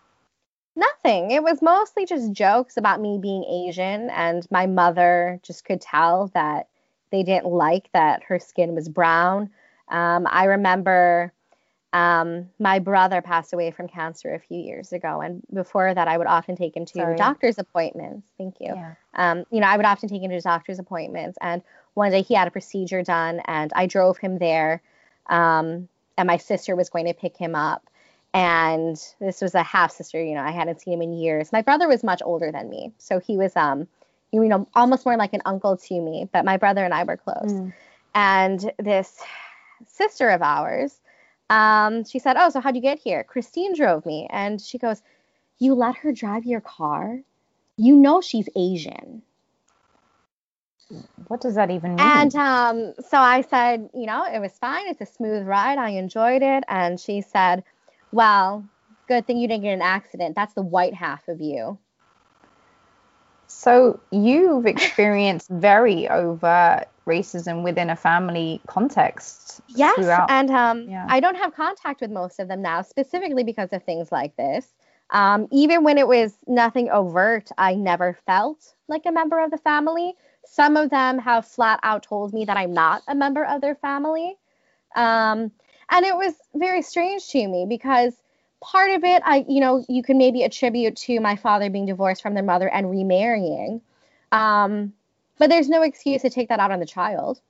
nothing. 0.75 1.31
It 1.31 1.43
was 1.43 1.63
mostly 1.63 2.07
just 2.07 2.33
jokes 2.33 2.77
about 2.77 3.01
me 3.01 3.19
being 3.21 3.45
Asian, 3.45 4.11
and 4.11 4.47
my 4.51 4.67
mother 4.67 5.41
just 5.43 5.65
could 5.65 5.81
tell 5.81 6.29
that 6.35 6.69
they 7.11 7.23
didn't 7.23 7.47
like 7.47 7.91
that 7.93 8.25
her 8.25 8.39
skin 8.39 8.75
was 8.75 8.89
brown. 8.89 9.51
Um, 9.89 10.27
I 10.29 10.45
remember 10.45 11.33
um, 11.93 12.51
my 12.59 12.79
brother 12.79 13.23
passed 13.23 13.53
away 13.53 13.71
from 13.71 13.89
cancer 13.89 14.35
a 14.35 14.39
few 14.39 14.59
years 14.59 14.93
ago, 14.93 15.21
and 15.21 15.43
before 15.53 15.93
that, 15.93 16.09
I 16.09 16.19
would 16.19 16.27
often 16.27 16.57
take 16.57 16.77
him 16.77 16.85
to 16.87 16.93
Sorry. 16.93 17.17
doctor's 17.17 17.59
appointments. 17.59 18.27
Thank 18.37 18.57
you. 18.61 18.75
Yeah. 18.75 18.95
Um, 19.15 19.45
you 19.51 19.61
know, 19.61 19.67
I 19.67 19.77
would 19.77 19.87
often 19.87 20.09
take 20.09 20.23
him 20.23 20.31
to 20.31 20.41
doctor's 20.41 20.79
appointments, 20.79 21.39
and 21.41 21.63
one 21.95 22.13
day 22.13 22.23
he 22.23 22.35
had 22.35 22.49
a 22.49 22.51
procedure 22.51 23.03
done, 23.03 23.41
and 23.47 23.73
I 23.75 23.87
drove 23.87 24.19
him 24.19 24.39
there. 24.39 24.83
Um, 25.27 25.89
and 26.19 26.27
my 26.27 26.37
sister 26.37 26.77
was 26.77 26.91
going 26.91 27.07
to 27.07 27.15
pick 27.15 27.37
him 27.37 27.55
up. 27.55 27.87
And 28.35 29.01
this 29.21 29.41
was 29.41 29.55
a 29.55 29.63
half 29.63 29.93
sister, 29.93 30.23
you 30.23 30.35
know, 30.35 30.43
I 30.43 30.51
hadn't 30.51 30.83
seen 30.83 30.95
him 30.95 31.03
in 31.03 31.13
years. 31.15 31.51
My 31.51 31.63
brother 31.63 31.89
was 31.89 32.05
much 32.05 32.21
older 32.23 32.53
than 32.53 32.69
me. 32.69 32.93
So 32.99 33.21
he 33.21 33.39
was, 33.39 33.57
um, 33.57 33.89
you 34.33 34.45
know, 34.45 34.69
almost 34.75 35.07
more 35.07 35.17
like 35.17 35.33
an 35.33 35.41
uncle 35.47 35.79
to 35.79 36.01
me, 36.01 36.29
but 36.31 36.45
my 36.45 36.59
brother 36.59 36.85
and 36.85 36.93
I 36.93 37.05
were 37.05 37.17
close. 37.17 37.53
Mm. 37.53 37.73
And 38.15 38.73
this 38.79 39.23
sister 39.87 40.29
of 40.29 40.43
ours, 40.43 41.01
um, 41.49 42.05
she 42.05 42.19
said, 42.19 42.37
Oh, 42.37 42.51
so 42.51 42.61
how'd 42.61 42.77
you 42.77 42.83
get 42.83 42.99
here? 42.99 43.25
Christine 43.25 43.75
drove 43.75 44.05
me. 44.05 44.27
And 44.29 44.61
she 44.61 44.77
goes, 44.77 45.01
You 45.59 45.75
let 45.75 45.97
her 45.97 46.13
drive 46.13 46.45
your 46.45 46.61
car? 46.61 47.21
You 47.77 47.95
know 47.95 48.21
she's 48.21 48.49
Asian. 48.55 49.23
What 51.27 51.41
does 51.41 51.55
that 51.57 51.71
even 51.71 51.97
mean? 51.97 52.07
And 52.07 52.35
um, 52.35 52.95
so 53.09 53.19
I 53.19 53.43
said, 53.43 53.91
you 53.95 54.07
know, 54.07 54.25
it 54.25 54.41
was 54.41 54.53
fine. 54.59 54.89
It's 54.89 55.01
a 55.01 55.07
smooth 55.07 55.47
ride. 55.47 55.79
I 55.79 55.91
enjoyed 55.91 56.43
it. 56.43 56.65
And 56.69 56.99
she 56.99 57.21
said, 57.21 57.65
well, 58.13 58.65
good 59.07 59.27
thing 59.27 59.37
you 59.37 59.49
didn't 59.49 59.65
get 59.65 59.75
an 59.75 59.83
accident. 59.83 60.35
That's 60.35 60.55
the 60.55 60.63
white 60.63 60.95
half 60.95 61.29
of 61.29 61.41
you. 61.41 61.79
So 63.47 64.01
you've 64.11 64.67
experienced 64.67 65.49
very 65.51 66.09
overt 66.09 66.89
racism 67.07 67.65
within 67.65 67.91
a 67.91 67.97
family 67.97 68.61
context. 68.67 69.61
Yes, 69.69 69.97
throughout. 69.97 70.31
and 70.31 70.51
um, 70.51 70.87
yeah. 70.89 71.07
I 71.09 71.21
don't 71.21 71.37
have 71.37 71.55
contact 71.55 72.01
with 72.03 72.11
most 72.11 72.39
of 72.39 72.49
them 72.49 72.63
now, 72.63 72.83
specifically 72.83 73.45
because 73.45 73.71
of 73.73 73.83
things 73.83 74.13
like 74.13 74.37
this. 74.37 74.67
Um, 75.11 75.49
even 75.51 75.85
when 75.85 75.97
it 75.97 76.07
was 76.07 76.37
nothing 76.47 76.91
overt, 76.91 77.51
I 77.57 77.75
never 77.75 78.19
felt 78.27 78.75
like 78.89 79.07
a 79.07 79.13
member 79.13 79.43
of 79.43 79.51
the 79.51 79.59
family. 79.59 80.15
Some 80.51 80.77
of 80.77 80.91
them 80.91 81.19
have 81.19 81.47
flat 81.47 81.81
out 81.83 82.03
told 82.03 82.33
me 82.33 82.45
that 82.47 82.57
I'm 82.57 82.73
not 82.73 83.03
a 83.07 83.15
member 83.15 83.45
of 83.45 83.61
their 83.61 83.75
family. 83.77 84.37
Um, 84.97 85.53
and 85.91 86.05
it 86.05 86.17
was 86.17 86.35
very 86.55 86.83
strange 86.83 87.29
to 87.29 87.47
me 87.47 87.67
because 87.69 88.15
part 88.61 88.91
of 88.91 89.05
it, 89.05 89.23
I, 89.25 89.45
you 89.49 89.61
know, 89.61 89.85
you 89.89 90.03
can 90.03 90.19
maybe 90.19 90.43
attribute 90.43 90.97
to 90.97 91.21
my 91.21 91.37
father 91.37 91.71
being 91.71 91.87
divorced 91.87 92.23
from 92.23 92.35
their 92.35 92.43
mother 92.43 92.69
and 92.69 92.91
remarrying. 92.91 93.81
Um, 94.33 94.93
but 95.39 95.49
there's 95.51 95.69
no 95.69 95.83
excuse 95.83 96.23
to 96.23 96.31
take 96.31 96.49
that 96.49 96.61
out 96.61 96.71
on 96.71 96.81
the 96.81 96.87
child. 96.87 97.41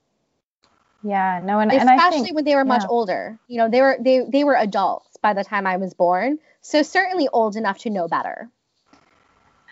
Yeah, 1.02 1.40
no, 1.42 1.60
and, 1.60 1.70
especially 1.70 1.92
and 1.92 2.00
I 2.00 2.10
think, 2.10 2.34
when 2.34 2.44
they 2.44 2.56
were 2.56 2.64
much 2.64 2.82
yeah. 2.82 2.88
older. 2.88 3.38
You 3.46 3.58
know, 3.58 3.68
they 3.70 3.80
were 3.80 3.96
they 4.00 4.24
they 4.28 4.42
were 4.42 4.56
adults 4.56 5.16
by 5.22 5.32
the 5.32 5.44
time 5.44 5.66
I 5.66 5.76
was 5.76 5.94
born, 5.94 6.38
so 6.60 6.82
certainly 6.82 7.28
old 7.32 7.56
enough 7.56 7.78
to 7.78 7.90
know 7.90 8.08
better. 8.08 8.48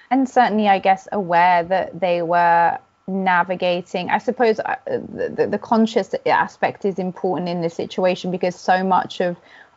And 0.09 0.29
certainly, 0.29 0.68
I 0.68 0.79
guess, 0.79 1.09
aware 1.11 1.64
that 1.64 1.99
they 1.99 2.22
were 2.22 2.79
navigating. 3.09 4.11
I 4.11 4.18
suppose 4.18 4.59
uh, 4.61 4.76
the, 4.86 5.48
the 5.50 5.59
conscious 5.59 6.14
aspect 6.26 6.84
is 6.84 6.98
important 6.98 7.48
in 7.48 7.61
this 7.61 7.74
situation 7.74 8.30
because 8.30 8.57
so 8.57 8.82
much 8.82 9.20
of 9.20 9.36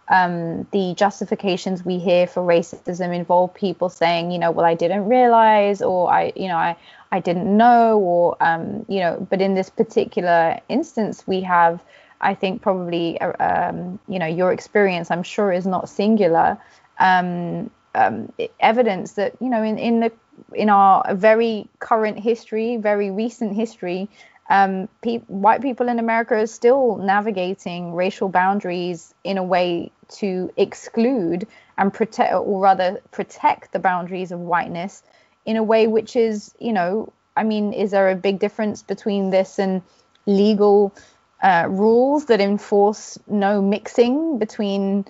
um, 0.09 0.67
the 0.71 0.95
justifications 0.95 1.86
we 1.86 1.99
hear 1.99 2.25
for 2.25 2.41
racism 2.41 3.15
involve 3.15 3.53
people 3.53 3.89
saying, 3.89 4.32
you 4.32 4.39
know, 4.39 4.49
well, 4.49 4.65
I 4.65 4.73
didn't 4.73 5.07
realize, 5.07 5.82
or 5.82 6.11
I, 6.11 6.34
you 6.36 6.47
know, 6.47 6.57
I, 6.57 6.75
I 7.11 7.19
didn't 7.19 7.55
know, 7.55 7.99
or, 7.99 8.36
um, 8.41 8.86
you 8.88 8.99
know, 9.01 9.27
but 9.30 9.39
in 9.41 9.53
this 9.53 9.69
particular 9.69 10.59
instance, 10.67 11.27
we 11.27 11.41
have, 11.41 11.84
I 12.21 12.34
think, 12.34 12.63
probably, 12.63 13.21
uh, 13.21 13.34
um, 13.39 13.99
you 14.07 14.17
know, 14.17 14.25
your 14.25 14.51
experience, 14.51 15.11
I'm 15.11 15.23
sure, 15.23 15.51
is 15.51 15.67
not 15.67 15.89
singular. 15.89 16.57
Um, 16.97 17.69
um, 17.95 18.32
evidence 18.59 19.13
that, 19.13 19.36
you 19.39 19.49
know, 19.49 19.63
in, 19.63 19.77
in 19.77 19.99
the 19.99 20.11
in 20.54 20.70
our 20.70 21.16
very 21.16 21.68
current 21.80 22.20
history, 22.20 22.78
very 22.78 23.12
recent 23.12 23.56
history, 23.56 24.10
um, 24.50 24.90
pe- 25.02 25.20
white 25.28 25.62
people 25.62 25.90
in 25.90 26.00
America 26.00 26.36
are 26.36 26.48
still 26.48 26.98
navigating 26.98 27.94
racial 27.94 28.30
boundaries 28.30 29.14
in 29.24 29.38
a 29.38 29.44
way 29.44 29.92
to 30.10 30.52
exclude 30.58 31.48
and 31.78 31.94
protect, 31.94 32.34
or 32.34 32.62
rather 32.62 33.00
protect 33.12 33.72
the 33.72 33.80
boundaries 33.80 34.32
of 34.32 34.40
whiteness 34.40 35.04
in 35.46 35.56
a 35.56 35.64
way 35.64 35.88
which 35.88 36.16
is, 36.16 36.54
you 36.60 36.74
know, 36.74 37.14
I 37.38 37.44
mean, 37.44 37.74
is 37.74 37.92
there 37.92 38.10
a 38.10 38.16
big 38.16 38.40
difference 38.40 38.82
between 38.84 39.30
this 39.30 39.60
and 39.60 39.82
legal 40.26 40.94
uh, 41.42 41.68
rules 41.70 42.26
that 42.26 42.42
enforce 42.42 43.18
no 43.28 43.62
mixing 43.62 44.40
between, 44.40 45.06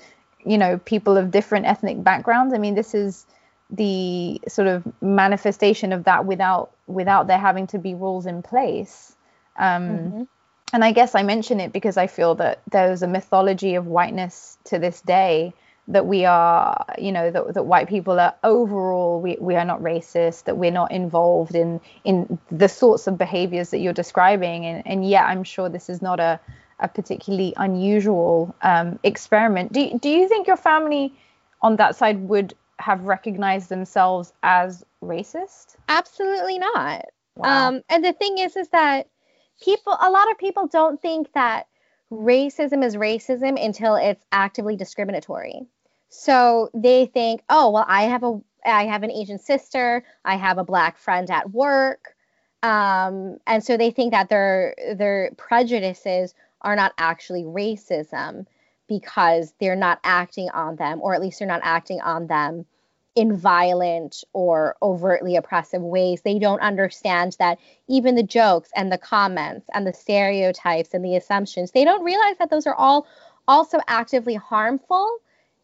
you 0.45 0.57
know, 0.57 0.77
people 0.77 1.17
of 1.17 1.31
different 1.31 1.65
ethnic 1.65 2.03
backgrounds? 2.03 2.53
I 2.53 2.57
mean, 2.57 2.75
this 2.75 2.93
is 2.93 3.25
the 3.69 4.41
sort 4.47 4.67
of 4.67 4.83
manifestation 5.01 5.93
of 5.93 6.05
that 6.05 6.25
without 6.25 6.71
without 6.87 7.27
there 7.27 7.37
having 7.37 7.67
to 7.67 7.77
be 7.77 7.93
rules 7.93 8.25
in 8.25 8.41
place. 8.41 9.15
Um, 9.57 9.89
mm-hmm. 9.89 10.23
And 10.73 10.83
I 10.83 10.91
guess 10.91 11.15
I 11.15 11.23
mention 11.23 11.59
it 11.59 11.73
because 11.73 11.97
I 11.97 12.07
feel 12.07 12.35
that 12.35 12.61
there's 12.69 13.01
a 13.01 13.07
mythology 13.07 13.75
of 13.75 13.87
whiteness 13.87 14.57
to 14.65 14.79
this 14.79 15.01
day 15.01 15.53
that 15.87 16.05
we 16.05 16.25
are, 16.25 16.85
you 16.99 17.11
know, 17.11 17.31
that, 17.31 17.55
that 17.55 17.63
white 17.63 17.89
people 17.89 18.19
are 18.19 18.35
overall, 18.43 19.19
we, 19.19 19.37
we 19.39 19.55
are 19.55 19.65
not 19.65 19.81
racist, 19.81 20.43
that 20.43 20.55
we're 20.55 20.71
not 20.71 20.91
involved 20.91 21.55
in 21.55 21.81
in 22.03 22.39
the 22.51 22.69
sorts 22.69 23.07
of 23.07 23.17
behaviors 23.17 23.71
that 23.71 23.79
you're 23.79 23.93
describing. 23.93 24.65
And, 24.65 24.85
and 24.85 25.09
yet 25.09 25.25
I'm 25.25 25.43
sure 25.43 25.67
this 25.67 25.89
is 25.89 26.01
not 26.01 26.19
a, 26.19 26.39
a 26.79 26.87
particularly 26.87 27.53
unusual 27.57 28.55
um, 28.61 28.99
experiment. 29.03 29.73
Do, 29.73 29.97
do 29.99 30.09
you 30.09 30.27
think 30.27 30.45
your 30.45 30.57
family 30.57 31.13
on 31.61 31.77
that 31.77 31.95
side 31.95 32.19
would 32.29 32.53
have 32.79 33.03
recognized 33.03 33.69
themselves 33.69 34.33
as 34.43 34.83
racist? 35.03 35.75
Absolutely 35.87 36.59
not. 36.59 37.05
Wow. 37.35 37.67
Um, 37.67 37.81
and 37.89 38.03
the 38.03 38.13
thing 38.13 38.37
is, 38.37 38.55
is 38.55 38.69
that 38.69 39.07
people, 39.61 39.95
a 40.01 40.09
lot 40.09 40.31
of 40.31 40.37
people 40.37 40.67
don't 40.67 41.01
think 41.01 41.31
that 41.33 41.67
racism 42.11 42.83
is 42.83 42.95
racism 42.95 43.63
until 43.63 43.95
it's 43.95 44.25
actively 44.31 44.75
discriminatory. 44.75 45.67
So 46.09 46.69
they 46.73 47.05
think, 47.05 47.43
oh, 47.49 47.69
well, 47.69 47.85
I 47.87 48.03
have 48.03 48.23
a, 48.23 48.39
I 48.65 48.85
have 48.85 49.03
an 49.03 49.11
Asian 49.11 49.39
sister, 49.39 50.03
I 50.25 50.35
have 50.35 50.57
a 50.57 50.63
black 50.63 50.97
friend 50.97 51.29
at 51.29 51.51
work, 51.51 52.15
um, 52.61 53.37
and 53.47 53.63
so 53.63 53.77
they 53.77 53.91
think 53.91 54.11
that 54.11 54.27
their 54.29 54.75
their 54.95 55.31
prejudices 55.37 56.33
are 56.61 56.75
not 56.75 56.93
actually 56.97 57.43
racism 57.43 58.45
because 58.89 59.53
they're 59.59 59.75
not 59.75 59.99
acting 60.03 60.49
on 60.49 60.75
them, 60.75 60.99
or 61.01 61.13
at 61.13 61.21
least 61.21 61.39
they're 61.39 61.47
not 61.47 61.61
acting 61.63 62.01
on 62.01 62.27
them 62.27 62.65
in 63.15 63.35
violent 63.35 64.23
or 64.33 64.75
overtly 64.81 65.35
oppressive 65.35 65.81
ways. 65.81 66.21
They 66.21 66.39
don't 66.39 66.61
understand 66.61 67.35
that 67.39 67.59
even 67.87 68.15
the 68.15 68.23
jokes 68.23 68.69
and 68.75 68.91
the 68.91 68.97
comments 68.97 69.67
and 69.73 69.85
the 69.85 69.93
stereotypes 69.93 70.93
and 70.93 71.03
the 71.03 71.15
assumptions, 71.15 71.71
they 71.71 71.85
don't 71.85 72.03
realize 72.03 72.37
that 72.39 72.49
those 72.49 72.67
are 72.67 72.75
all 72.75 73.07
also 73.47 73.79
actively 73.87 74.35
harmful 74.35 75.17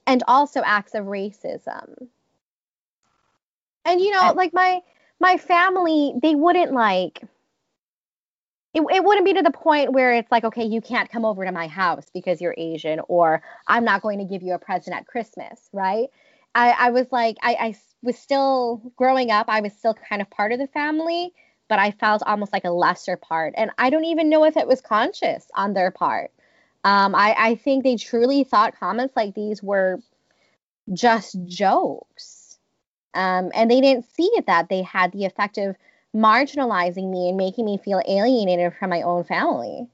and 0.08 0.24
also 0.28 0.62
acts 0.66 0.96
of 0.96 1.06
racism. 1.06 2.08
And 3.86 4.02
you 4.02 4.12
know, 4.12 4.34
like 4.36 4.54
my 4.54 4.82
my 5.20 5.38
family, 5.38 6.14
they 6.22 6.36
wouldn't 6.36 6.74
like 6.74 7.22
it, 8.76 8.84
it 8.92 9.04
wouldn't 9.04 9.26
be 9.26 9.34
to 9.34 9.42
the 9.42 9.52
point 9.52 9.94
where 9.94 10.14
it's 10.14 10.30
like, 10.30 10.44
okay, 10.44 10.66
you 10.66 10.82
can't 10.82 11.10
come 11.10 11.24
over 11.24 11.46
to 11.46 11.52
my 11.54 11.68
house 11.68 12.08
because 12.14 12.42
you're 12.42 12.54
Asian, 12.58 13.00
or 13.08 13.42
I'm 13.68 13.86
not 13.86 14.02
going 14.02 14.20
to 14.20 14.26
give 14.26 14.44
you 14.44 14.54
a 14.54 14.60
present 14.60 14.96
at 14.96 15.08
Christmas, 15.08 15.70
right? 15.72 16.10
I, 16.54 16.72
I 16.72 16.90
was 16.90 17.08
like, 17.10 17.38
I, 17.42 17.54
I 17.54 17.76
was 18.04 18.18
still 18.18 18.82
growing 18.98 19.32
up, 19.32 19.46
I 19.48 19.62
was 19.62 19.72
still 19.74 19.94
kind 19.94 20.22
of 20.22 20.30
part 20.30 20.52
of 20.52 20.60
the 20.60 20.68
family, 20.68 21.34
but 21.70 21.80
I 21.80 21.92
felt 21.92 22.22
almost 22.26 22.52
like 22.52 22.66
a 22.66 22.70
lesser 22.70 23.16
part. 23.16 23.54
And 23.56 23.72
I 23.78 23.90
don't 23.90 24.06
even 24.06 24.30
know 24.30 24.44
if 24.44 24.58
it 24.58 24.68
was 24.68 24.82
conscious 24.82 25.48
on 25.56 25.74
their 25.74 25.90
part. 25.90 26.32
Um, 26.84 27.16
I, 27.16 27.34
I 27.38 27.56
think 27.56 27.84
they 27.84 27.96
truly 27.96 28.44
thought 28.44 28.78
comments 28.78 29.16
like 29.16 29.36
these 29.36 29.64
were 29.64 30.02
just 30.94 31.38
jokes. 31.46 32.60
Um, 33.14 33.52
and 33.56 33.72
they 33.72 33.80
didn't 33.80 34.06
see 34.14 34.30
it 34.36 34.48
that 34.48 34.68
they 34.68 34.82
had 34.82 35.14
the 35.14 35.24
effect 35.24 35.58
of 35.58 35.78
marginalizing 36.16 37.10
me 37.12 37.30
and 37.30 37.38
making 37.38 37.66
me 37.66 37.78
feel 37.78 38.02
alienated 38.08 38.74
from 38.80 38.90
my 38.90 39.02
own 39.02 39.24
family. 39.24 39.88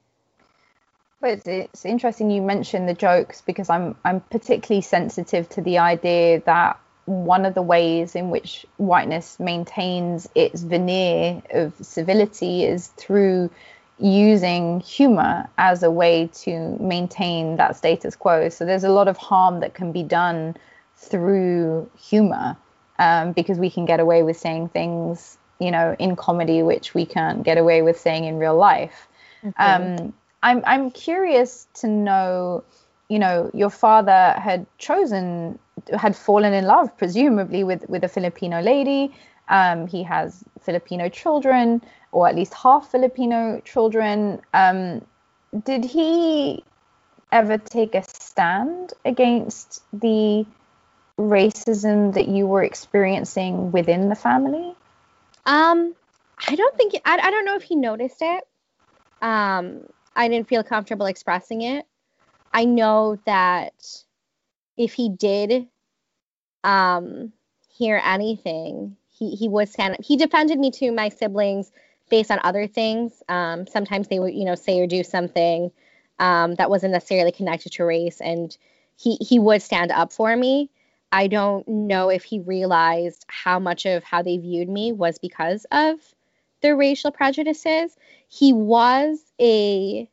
But 1.20 1.46
it's 1.46 1.84
interesting 1.84 2.30
you 2.30 2.42
mentioned 2.42 2.88
the 2.88 2.94
jokes 2.94 3.40
because 3.40 3.70
I'm 3.70 3.96
I'm 4.04 4.20
particularly 4.20 4.82
sensitive 4.82 5.48
to 5.50 5.60
the 5.60 5.78
idea 5.78 6.40
that 6.46 6.78
one 7.04 7.44
of 7.44 7.54
the 7.54 7.62
ways 7.62 8.14
in 8.14 8.30
which 8.30 8.64
whiteness 8.76 9.38
maintains 9.40 10.28
its 10.34 10.62
veneer 10.62 11.42
of 11.50 11.74
civility 11.80 12.64
is 12.64 12.88
through 12.88 13.50
using 13.98 14.80
humor 14.80 15.48
as 15.58 15.82
a 15.82 15.90
way 15.90 16.28
to 16.32 16.76
maintain 16.80 17.56
that 17.56 17.76
status 17.76 18.16
quo. 18.16 18.48
So 18.48 18.64
there's 18.64 18.84
a 18.84 18.90
lot 18.90 19.08
of 19.08 19.16
harm 19.16 19.60
that 19.60 19.74
can 19.74 19.92
be 19.92 20.02
done 20.02 20.56
through 20.96 21.90
humor 21.98 22.56
um, 22.98 23.32
because 23.32 23.58
we 23.58 23.70
can 23.70 23.84
get 23.84 24.00
away 24.00 24.22
with 24.22 24.36
saying 24.36 24.68
things, 24.68 25.38
you 25.62 25.70
know, 25.70 25.96
in 25.98 26.16
comedy 26.16 26.62
which 26.62 26.94
we 26.94 27.04
can't 27.06 27.42
get 27.42 27.58
away 27.58 27.82
with 27.82 27.98
saying 27.98 28.24
in 28.24 28.38
real 28.38 28.56
life. 28.56 29.08
Um, 29.56 30.12
I'm 30.42 30.62
I'm 30.66 30.90
curious 30.90 31.66
to 31.74 31.88
know, 31.88 32.64
you 33.08 33.18
know, 33.18 33.50
your 33.54 33.70
father 33.70 34.34
had 34.38 34.66
chosen 34.78 35.58
had 35.96 36.14
fallen 36.16 36.52
in 36.52 36.64
love 36.64 36.96
presumably 36.98 37.64
with 37.64 37.88
with 37.88 38.04
a 38.04 38.08
Filipino 38.08 38.60
lady. 38.60 39.14
Um, 39.48 39.86
he 39.86 40.02
has 40.04 40.44
Filipino 40.60 41.08
children, 41.08 41.82
or 42.12 42.28
at 42.28 42.34
least 42.34 42.54
half 42.54 42.90
Filipino 42.90 43.60
children. 43.64 44.40
Um, 44.54 45.02
did 45.64 45.84
he 45.84 46.64
ever 47.30 47.58
take 47.58 47.94
a 47.94 48.02
stand 48.02 48.92
against 49.04 49.82
the 49.92 50.46
racism 51.18 52.14
that 52.14 52.28
you 52.28 52.46
were 52.46 52.62
experiencing 52.62 53.72
within 53.72 54.08
the 54.08 54.14
family? 54.14 54.74
Um, 55.44 55.94
I 56.48 56.54
don't 56.54 56.76
think 56.76 56.94
I, 57.04 57.18
I 57.18 57.30
don't 57.30 57.44
know 57.44 57.56
if 57.56 57.62
he 57.62 57.76
noticed 57.76 58.18
it. 58.20 58.44
Um, 59.20 59.82
I 60.14 60.28
didn't 60.28 60.48
feel 60.48 60.62
comfortable 60.62 61.06
expressing 61.06 61.62
it. 61.62 61.86
I 62.52 62.64
know 62.64 63.18
that 63.24 63.74
if 64.76 64.92
he 64.92 65.08
did, 65.08 65.68
um, 66.64 67.32
hear 67.68 68.00
anything, 68.04 68.96
he 69.08 69.30
he 69.30 69.48
was 69.48 69.70
stand 69.70 69.94
up. 69.94 70.04
He 70.04 70.16
defended 70.16 70.58
me 70.58 70.70
to 70.72 70.92
my 70.92 71.08
siblings 71.08 71.72
based 72.10 72.30
on 72.30 72.40
other 72.44 72.66
things. 72.66 73.22
Um, 73.28 73.66
sometimes 73.66 74.08
they 74.08 74.18
would, 74.18 74.34
you 74.34 74.44
know, 74.44 74.54
say 74.54 74.80
or 74.80 74.86
do 74.86 75.02
something 75.02 75.70
um, 76.18 76.54
that 76.56 76.70
wasn't 76.70 76.92
necessarily 76.92 77.32
connected 77.32 77.72
to 77.72 77.84
race, 77.84 78.20
and 78.20 78.56
he 78.96 79.16
he 79.16 79.38
would 79.38 79.62
stand 79.62 79.90
up 79.90 80.12
for 80.12 80.36
me. 80.36 80.70
I 81.12 81.26
don't 81.26 81.68
know 81.68 82.08
if 82.08 82.24
he 82.24 82.40
realized 82.40 83.26
how 83.28 83.58
much 83.58 83.84
of 83.84 84.02
how 84.02 84.22
they 84.22 84.38
viewed 84.38 84.68
me 84.68 84.92
was 84.92 85.18
because 85.18 85.66
of 85.70 85.98
their 86.62 86.74
racial 86.74 87.12
prejudices. 87.12 87.94
He 88.28 88.54
was 88.54 89.20
a 89.38 90.08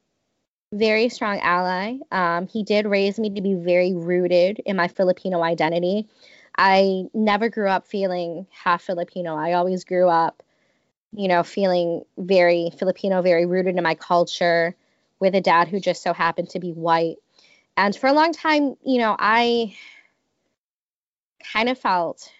very 0.73 1.07
strong 1.09 1.39
ally. 1.39 1.97
Um, 2.11 2.47
he 2.47 2.63
did 2.63 2.85
raise 2.85 3.17
me 3.17 3.29
to 3.29 3.41
be 3.41 3.53
very 3.53 3.93
rooted 3.93 4.61
in 4.65 4.75
my 4.75 4.89
Filipino 4.89 5.41
identity. 5.41 6.07
I 6.57 7.05
never 7.13 7.49
grew 7.49 7.69
up 7.69 7.87
feeling 7.87 8.45
half 8.51 8.83
Filipino. 8.83 9.35
I 9.35 9.53
always 9.53 9.85
grew 9.85 10.09
up, 10.09 10.43
you 11.13 11.29
know, 11.29 11.43
feeling 11.43 12.03
very 12.17 12.71
Filipino, 12.77 13.21
very 13.21 13.45
rooted 13.45 13.77
in 13.77 13.83
my 13.83 13.95
culture 13.95 14.75
with 15.19 15.33
a 15.33 15.41
dad 15.41 15.69
who 15.69 15.79
just 15.79 16.03
so 16.03 16.13
happened 16.13 16.49
to 16.49 16.59
be 16.59 16.71
white. 16.71 17.15
And 17.77 17.95
for 17.95 18.07
a 18.07 18.13
long 18.13 18.33
time, 18.33 18.75
you 18.83 18.97
know, 18.97 19.15
I 19.17 19.75
kind 21.53 21.69
of 21.69 21.77
felt 21.77 22.31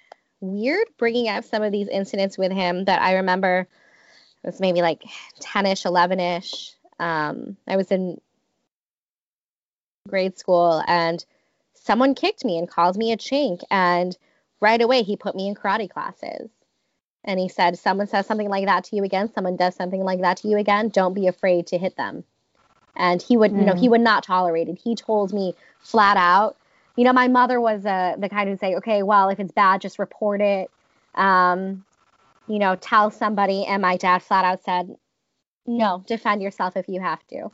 weird 0.41 0.87
bringing 0.97 1.27
up 1.27 1.43
some 1.43 1.63
of 1.63 1.71
these 1.71 1.87
incidents 1.87 2.37
with 2.37 2.51
him 2.51 2.85
that 2.85 3.01
I 3.01 3.15
remember 3.15 3.67
it 4.43 4.47
was 4.47 4.59
maybe 4.59 4.81
like 4.81 5.03
10ish, 5.41 5.85
11ish. 5.85 6.75
Um, 6.99 7.57
I 7.67 7.75
was 7.75 7.91
in 7.91 8.19
grade 10.07 10.37
school 10.37 10.81
and 10.87 11.23
someone 11.73 12.15
kicked 12.15 12.45
me 12.45 12.57
and 12.57 12.69
called 12.69 12.97
me 12.97 13.11
a 13.11 13.17
chink. 13.17 13.63
And 13.69 14.17
right 14.61 14.81
away, 14.81 15.03
he 15.03 15.17
put 15.17 15.35
me 15.35 15.47
in 15.47 15.55
karate 15.55 15.89
classes. 15.89 16.49
And 17.25 17.39
he 17.39 17.49
said, 17.49 17.77
Someone 17.77 18.07
says 18.07 18.25
something 18.25 18.49
like 18.49 18.65
that 18.65 18.85
to 18.85 18.95
you 18.95 19.03
again, 19.03 19.31
someone 19.33 19.57
does 19.57 19.75
something 19.75 20.03
like 20.03 20.21
that 20.21 20.37
to 20.37 20.47
you 20.47 20.57
again, 20.57 20.89
don't 20.89 21.13
be 21.13 21.27
afraid 21.27 21.67
to 21.67 21.77
hit 21.77 21.97
them. 21.97 22.23
And 22.95 23.21
he 23.21 23.35
would, 23.35 23.51
mm. 23.51 23.59
you 23.59 23.65
know, 23.65 23.75
he 23.75 23.87
mm. 23.87 23.91
would 23.91 24.01
not 24.01 24.23
tolerate 24.23 24.69
it. 24.69 24.79
He 24.81 24.95
told 24.95 25.33
me 25.33 25.53
flat 25.79 26.15
out, 26.17 26.57
you 26.99 27.05
know, 27.05 27.13
my 27.13 27.29
mother 27.29 27.61
was 27.61 27.85
uh, 27.85 28.15
the 28.17 28.27
kind 28.27 28.49
who'd 28.49 28.59
say, 28.59 28.75
okay, 28.75 29.03
well, 29.03 29.29
if 29.29 29.39
it's 29.39 29.53
bad, 29.53 29.79
just 29.79 29.99
report 29.99 30.41
it. 30.41 30.69
Um, 31.15 31.85
you 32.45 32.59
know, 32.59 32.75
tell 32.75 33.09
somebody. 33.09 33.63
And 33.63 33.81
my 33.81 33.95
dad 33.95 34.21
flat 34.21 34.43
out 34.43 34.65
said, 34.65 34.97
no, 35.65 36.03
defend 36.07 36.41
yourself 36.41 36.75
if 36.75 36.89
you 36.89 36.99
have 36.99 37.25
to. 37.27 37.51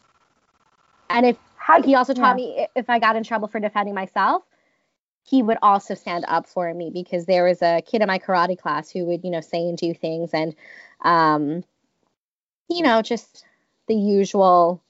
And 1.11 1.27
if 1.27 1.37
How 1.57 1.79
he 1.79 1.93
also 1.93 2.15
taught 2.15 2.39
yeah. 2.39 2.43
me 2.43 2.67
if 2.75 2.89
I 2.89 2.97
got 2.97 3.17
in 3.17 3.23
trouble 3.23 3.47
for 3.47 3.59
defending 3.59 3.93
myself, 3.93 4.41
he 5.21 5.43
would 5.43 5.59
also 5.61 5.93
stand 5.93 6.25
up 6.27 6.47
for 6.47 6.73
me 6.73 6.89
because 6.91 7.27
there 7.27 7.43
was 7.43 7.61
a 7.61 7.83
kid 7.85 8.01
in 8.01 8.07
my 8.07 8.17
karate 8.17 8.57
class 8.57 8.89
who 8.89 9.05
would, 9.05 9.23
you 9.23 9.29
know, 9.29 9.41
say 9.41 9.59
and 9.59 9.77
do 9.77 9.93
things 9.93 10.31
and, 10.33 10.55
um, 11.01 11.63
you 12.67 12.81
know, 12.81 13.03
just 13.03 13.45
the 13.87 13.93
usual 13.93 14.81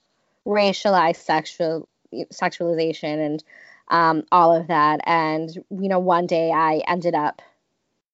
racialized 0.48 1.18
sexual 1.18 1.90
sexualization 2.32 3.26
and 3.26 3.44
um, 3.90 4.24
all 4.32 4.56
of 4.56 4.68
that. 4.68 5.02
And 5.06 5.50
you 5.54 5.90
know, 5.90 6.00
one 6.00 6.28
day 6.28 6.52
I 6.52 6.82
ended 6.88 7.16
up 7.16 7.42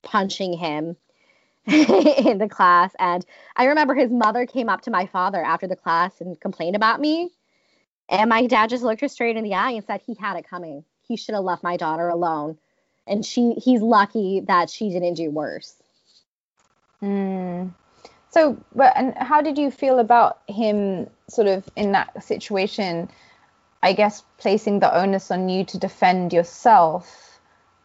punching 0.04 0.54
him 0.54 0.96
in 1.68 2.38
the 2.38 2.50
class. 2.50 2.92
And 3.00 3.26
I 3.56 3.66
remember 3.66 3.94
his 3.94 4.12
mother 4.12 4.46
came 4.46 4.70
up 4.70 4.82
to 4.82 4.92
my 4.92 5.06
father 5.06 5.44
after 5.44 5.68
the 5.68 5.76
class 5.76 6.20
and 6.20 6.40
complained 6.40 6.76
about 6.76 7.00
me. 7.00 7.32
And 8.10 8.30
my 8.30 8.46
dad 8.48 8.70
just 8.70 8.84
looked 8.84 9.02
her 9.02 9.08
straight 9.08 9.38
in 9.38 9.44
the 9.44 9.54
eye 9.54 9.72
and 9.72 9.86
said 9.86 10.02
he 10.06 10.16
had 10.16 10.38
it 10.38 10.48
coming. 10.48 10.84
He 11.08 11.16
should 11.16 11.36
have 11.36 11.44
left 11.44 11.64
my 11.64 11.78
daughter 11.78 12.10
alone. 12.10 12.58
And 13.08 13.26
she 13.26 13.54
he's 13.54 13.82
lucky 13.82 14.42
that 14.48 14.70
she 14.70 14.90
didn't 14.90 15.16
do 15.16 15.30
worse. 15.30 15.76
Mm. 17.02 17.74
So, 18.30 18.58
but 18.76 18.94
and 18.96 19.14
how 19.18 19.42
did 19.42 19.58
you 19.58 19.72
feel 19.72 20.00
about 20.00 20.40
him 20.48 21.10
sort 21.30 21.48
of 21.48 21.68
in 21.76 21.94
that 21.94 22.24
situation? 22.24 23.10
I 23.84 23.94
guess 23.94 24.24
placing 24.38 24.80
the 24.80 24.96
onus 24.96 25.32
on 25.32 25.50
you 25.50 25.66
to 25.66 25.78
defend 25.78 26.34
yourself 26.34 27.32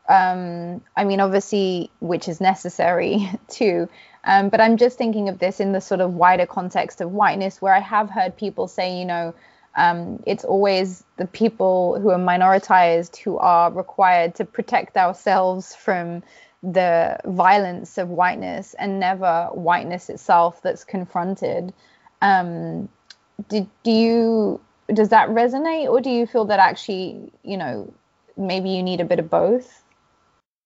um, 0.09 0.83
I 0.97 1.05
mean, 1.05 1.21
obviously, 1.21 1.91
which 2.01 2.29
is 2.29 2.41
necessary 2.41 3.29
too. 3.49 3.89
Um, 4.25 4.49
but 4.49 4.61
I'm 4.61 4.77
just 4.77 4.99
thinking 4.99 5.29
of 5.29 5.39
this 5.39 5.61
in 5.61 5.73
the 5.73 5.81
sort 5.81 6.01
of 6.01 6.15
wider 6.15 6.47
context 6.47 7.01
of 7.01 7.13
whiteness, 7.13 7.63
where 7.63 7.75
I 7.75 7.81
have 7.81 8.11
heard 8.11 8.37
people 8.37 8.69
say, 8.69 8.99
you 8.99 9.05
know, 9.05 9.35
um, 9.77 10.23
it's 10.27 10.45
always 10.45 11.05
the 11.17 11.27
people 11.27 12.01
who 12.01 12.11
are 12.11 12.19
minoritized 12.19 13.17
who 13.19 13.37
are 13.39 13.71
required 13.71 14.35
to 14.37 14.45
protect 14.45 14.97
ourselves 14.97 15.75
from 15.75 16.23
the 16.63 17.19
violence 17.27 17.99
of 17.99 18.09
whiteness 18.09 18.75
and 18.75 18.99
never 18.99 19.49
whiteness 19.53 20.09
itself 20.09 20.63
that's 20.63 20.83
confronted. 20.83 21.75
Um, 22.23 22.89
do, 23.49 23.69
do 23.83 23.91
you 23.91 24.61
does 24.93 25.09
that 25.09 25.29
resonate, 25.31 25.89
or 25.89 26.01
do 26.01 26.11
you 26.11 26.27
feel 26.27 26.45
that 26.47 26.59
actually, 26.61 27.33
you 27.43 27.57
know, 27.57 27.93
maybe 28.37 28.71
you 28.71 28.83
need 28.83 29.01
a 29.01 29.05
bit 29.05 29.19
of 29.19 29.31
both? 29.31 29.83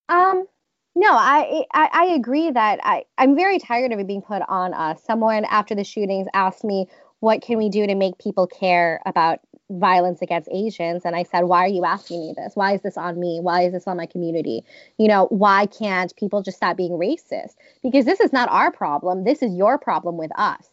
Um, 0.09 0.47
no, 0.95 1.13
I, 1.13 1.65
I, 1.73 1.89
I 1.93 2.05
agree 2.15 2.51
that 2.51 2.81
I 2.83 3.05
I'm 3.17 3.37
very 3.37 3.59
tired 3.59 3.93
of 3.93 3.99
it 3.99 4.07
being 4.07 4.23
put 4.23 4.43
on 4.49 4.75
us. 4.75 5.03
Someone 5.05 5.45
after 5.45 5.75
the 5.75 5.85
shootings 5.85 6.27
asked 6.35 6.65
me, 6.65 6.89
"What 7.21 7.43
can 7.43 7.59
we 7.59 7.69
do 7.69 7.87
to 7.87 7.95
make 7.95 8.19
people 8.19 8.47
care 8.47 9.01
about 9.07 9.39
violence 9.71 10.21
against 10.21 10.49
Asians?" 10.53 11.05
And 11.05 11.15
I 11.15 11.23
said, 11.23 11.45
"Why 11.45 11.65
are 11.65 11.69
you 11.69 11.85
asking 11.85 12.21
me 12.21 12.35
this? 12.37 12.57
Why 12.57 12.75
is 12.75 12.83
this 12.83 12.99
on 12.99 13.21
me? 13.21 13.39
Why 13.41 13.63
is 13.63 13.73
this 13.73 13.87
on 13.87 13.97
my 13.97 14.07
community? 14.07 14.65
You 14.99 15.09
know, 15.09 15.27
why 15.27 15.67
can't 15.67 16.15
people 16.17 16.43
just 16.43 16.57
stop 16.57 16.77
being 16.77 16.93
racist? 16.93 17.55
Because 17.83 18.05
this 18.05 18.21
is 18.21 18.33
not 18.33 18.51
our 18.51 18.73
problem. 18.73 19.25
This 19.25 19.43
is 19.43 19.55
your 19.55 19.79
problem 19.79 20.17
with 20.17 20.33
us." 20.37 20.69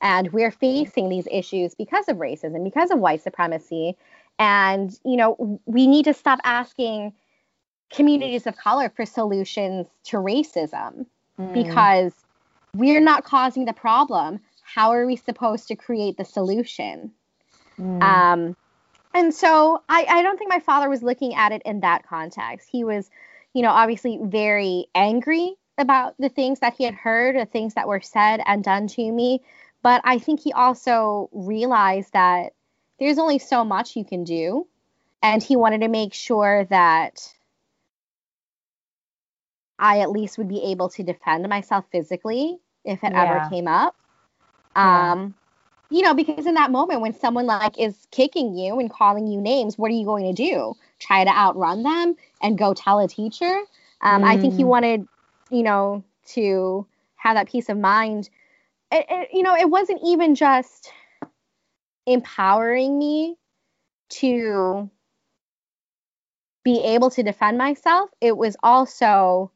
And 0.00 0.32
we're 0.32 0.50
facing 0.50 1.08
these 1.08 1.26
issues 1.30 1.74
because 1.74 2.08
of 2.08 2.18
racism, 2.18 2.62
because 2.64 2.90
of 2.90 2.98
white 2.98 3.22
supremacy. 3.22 3.96
And, 4.38 4.96
you 5.04 5.16
know, 5.16 5.60
we 5.64 5.86
need 5.86 6.04
to 6.04 6.14
stop 6.14 6.38
asking 6.44 7.14
communities 7.90 8.46
of 8.46 8.56
color 8.56 8.92
for 8.94 9.06
solutions 9.06 9.86
to 10.04 10.16
racism 10.16 11.06
mm. 11.38 11.52
because 11.54 12.12
we're 12.74 13.00
not 13.00 13.24
causing 13.24 13.64
the 13.64 13.72
problem. 13.72 14.40
How 14.62 14.90
are 14.90 15.06
we 15.06 15.16
supposed 15.16 15.68
to 15.68 15.76
create 15.76 16.18
the 16.18 16.24
solution? 16.24 17.12
Mm. 17.78 18.02
Um, 18.02 18.56
and 19.14 19.32
so 19.32 19.82
I, 19.88 20.04
I 20.08 20.22
don't 20.22 20.36
think 20.36 20.50
my 20.50 20.60
father 20.60 20.90
was 20.90 21.02
looking 21.02 21.34
at 21.34 21.52
it 21.52 21.62
in 21.64 21.80
that 21.80 22.06
context. 22.06 22.68
He 22.70 22.84
was, 22.84 23.10
you 23.54 23.62
know, 23.62 23.70
obviously 23.70 24.18
very 24.22 24.88
angry 24.94 25.54
about 25.78 26.14
the 26.18 26.28
things 26.28 26.60
that 26.60 26.74
he 26.74 26.84
had 26.84 26.94
heard, 26.94 27.36
the 27.36 27.46
things 27.46 27.74
that 27.74 27.88
were 27.88 28.00
said 28.00 28.42
and 28.44 28.62
done 28.62 28.88
to 28.88 29.12
me. 29.12 29.42
But 29.86 30.00
I 30.02 30.18
think 30.18 30.40
he 30.40 30.52
also 30.52 31.30
realized 31.32 32.12
that 32.12 32.54
there's 32.98 33.18
only 33.18 33.38
so 33.38 33.64
much 33.64 33.94
you 33.94 34.04
can 34.04 34.24
do. 34.24 34.66
And 35.22 35.40
he 35.40 35.54
wanted 35.54 35.82
to 35.82 35.88
make 35.88 36.12
sure 36.12 36.64
that 36.70 37.32
I 39.78 40.00
at 40.00 40.10
least 40.10 40.38
would 40.38 40.48
be 40.48 40.60
able 40.72 40.88
to 40.88 41.04
defend 41.04 41.48
myself 41.48 41.84
physically 41.92 42.58
if 42.84 43.04
it 43.04 43.12
yeah. 43.12 43.22
ever 43.22 43.48
came 43.48 43.68
up. 43.68 43.94
Um, 44.74 45.36
yeah. 45.88 45.98
you 45.98 46.02
know, 46.02 46.14
because 46.14 46.46
in 46.46 46.54
that 46.54 46.72
moment 46.72 47.00
when 47.00 47.14
someone 47.14 47.46
like 47.46 47.78
is 47.78 48.08
kicking 48.10 48.58
you 48.58 48.80
and 48.80 48.90
calling 48.90 49.28
you 49.28 49.40
names, 49.40 49.78
what 49.78 49.92
are 49.92 49.94
you 49.94 50.04
going 50.04 50.24
to 50.24 50.32
do? 50.32 50.74
Try 50.98 51.22
to 51.22 51.30
outrun 51.30 51.84
them 51.84 52.16
and 52.42 52.58
go 52.58 52.74
tell 52.74 52.98
a 52.98 53.06
teacher? 53.06 53.60
Um, 54.00 54.22
mm. 54.22 54.24
I 54.24 54.36
think 54.36 54.54
he 54.54 54.64
mm. 54.64 54.66
wanted, 54.66 55.06
you 55.48 55.62
know, 55.62 56.02
to 56.30 56.84
have 57.14 57.36
that 57.36 57.48
peace 57.48 57.68
of 57.68 57.78
mind. 57.78 58.30
It, 58.92 59.06
it, 59.08 59.28
you 59.32 59.42
know, 59.42 59.56
it 59.56 59.68
wasn't 59.68 60.00
even 60.04 60.34
just 60.34 60.90
empowering 62.06 62.98
me 62.98 63.36
to 64.08 64.90
be 66.62 66.82
able 66.82 67.10
to 67.10 67.22
defend 67.22 67.58
myself. 67.58 68.10
It 68.20 68.36
was 68.36 68.56
also 68.62 69.50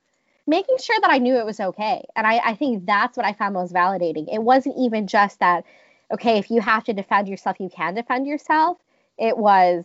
making 0.47 0.77
sure 0.83 0.97
that 1.01 1.11
I 1.11 1.19
knew 1.19 1.37
it 1.37 1.47
was 1.47 1.61
okay. 1.61 2.05
And 2.17 2.27
I, 2.27 2.39
I 2.39 2.55
think 2.55 2.87
that's 2.87 3.17
what 3.17 3.27
I 3.27 3.33
found 3.33 3.55
most 3.55 3.73
validating. 3.73 4.33
It 4.33 4.43
wasn't 4.43 4.77
even 4.79 5.07
just 5.07 5.39
that, 5.41 5.65
okay, 6.13 6.39
if 6.39 6.51
you 6.51 6.61
have 6.61 6.85
to 6.85 6.93
defend 6.93 7.29
yourself, 7.29 7.57
you 7.61 7.69
can 7.69 7.95
defend 7.95 8.27
yourself. 8.27 8.79
It 9.19 9.37
was, 9.37 9.85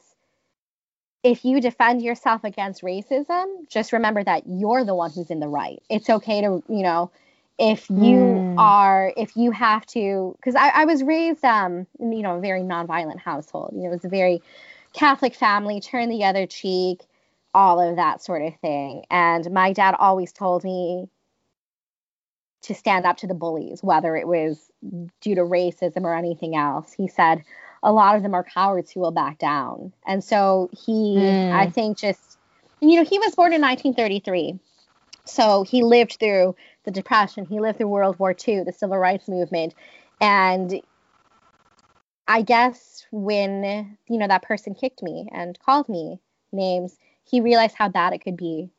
if 1.24 1.46
you 1.46 1.62
defend 1.62 2.02
yourself 2.02 2.44
against 2.44 2.84
racism, 2.84 3.70
just 3.70 3.94
remember 3.94 4.24
that 4.24 4.44
you're 4.48 4.84
the 4.84 4.96
one 4.96 5.12
who's 5.12 5.30
in 5.30 5.40
the 5.40 5.48
right. 5.48 5.82
It's 5.90 6.10
okay 6.10 6.42
to, 6.42 6.64
you 6.68 6.84
know, 6.84 7.12
if 7.58 7.90
you 7.90 8.18
mm. 8.18 8.56
are, 8.58 9.14
if 9.16 9.36
you 9.38 9.52
have 9.52 9.86
to, 9.88 10.36
because 10.38 10.56
I, 10.56 10.70
I 10.70 10.86
was 10.86 11.04
raised, 11.04 11.44
um, 11.46 11.88
in, 12.00 12.12
you 12.12 12.22
know, 12.22 12.38
a 12.38 12.42
very 12.42 12.62
nonviolent 12.62 13.20
household. 13.20 13.72
You 13.74 13.84
know, 13.84 13.90
it 13.90 13.94
was 13.94 14.06
a 14.06 14.10
very 14.10 14.42
Catholic 14.94 15.36
family, 15.36 15.80
turn 15.80 16.10
the 16.10 16.26
other 16.26 16.46
cheek 16.46 17.02
all 17.56 17.80
of 17.80 17.96
that 17.96 18.22
sort 18.22 18.42
of 18.44 18.54
thing. 18.60 19.06
And 19.10 19.50
my 19.52 19.72
dad 19.72 19.96
always 19.98 20.34
told 20.34 20.64
me 20.64 21.08
to 22.64 22.76
stand 22.76 23.06
up 23.06 23.18
to 23.18 23.28
the 23.28 23.34
bullies, 23.34 23.82
whether 23.82 24.16
it 24.16 24.28
was 24.28 24.70
due 25.22 25.36
to 25.36 25.42
racism 25.42 26.04
or 26.04 26.14
anything 26.14 26.56
else. 26.56 26.92
He 26.92 27.08
said 27.08 27.44
a 27.82 27.94
lot 27.94 28.16
of 28.16 28.24
them 28.24 28.34
are 28.34 28.44
cowards 28.44 28.92
who 28.92 29.00
will 29.00 29.12
back 29.12 29.38
down. 29.38 29.94
And 30.06 30.24
so 30.24 30.70
he, 30.74 31.16
mm. 31.18 31.52
I 31.52 31.70
think, 31.70 31.98
just, 31.98 32.38
you 32.82 32.98
know, 32.98 33.06
he 33.06 33.20
was 33.20 33.34
born 33.36 33.54
in 33.54 33.62
1933. 33.62 34.60
So 35.24 35.64
he 35.64 35.82
lived 35.82 36.18
through 36.20 36.56
the 36.86 36.92
Depression, 36.92 37.46
he 37.46 37.60
lived 37.60 37.78
through 37.78 37.88
World 37.88 38.18
War 38.20 38.36
II, 38.48 38.64
the 38.64 38.72
Civil 38.72 38.98
Rights 38.98 39.28
Movement, 39.28 39.74
and 40.22 40.82
I 42.28 42.42
guess 42.42 43.06
when 43.12 43.98
you 44.08 44.18
know 44.18 44.28
that 44.28 44.44
person 44.44 44.74
kicked 44.74 45.04
me 45.04 45.28
and 45.32 45.60
called 45.60 45.90
me 45.90 46.20
names, 46.52 46.98
he 47.24 47.42
realized 47.42 47.76
how 47.76 47.90
bad 47.90 48.14
it 48.14 48.24
could 48.24 48.38
be 48.38 48.70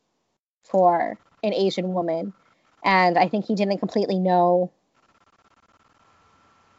for 0.63 1.17
an 1.43 1.53
Asian 1.53 1.93
woman, 1.93 2.33
and 2.83 3.17
I 3.17 3.27
think 3.27 3.45
he 3.45 3.55
didn't 3.55 3.79
completely 3.79 4.19
know 4.19 4.71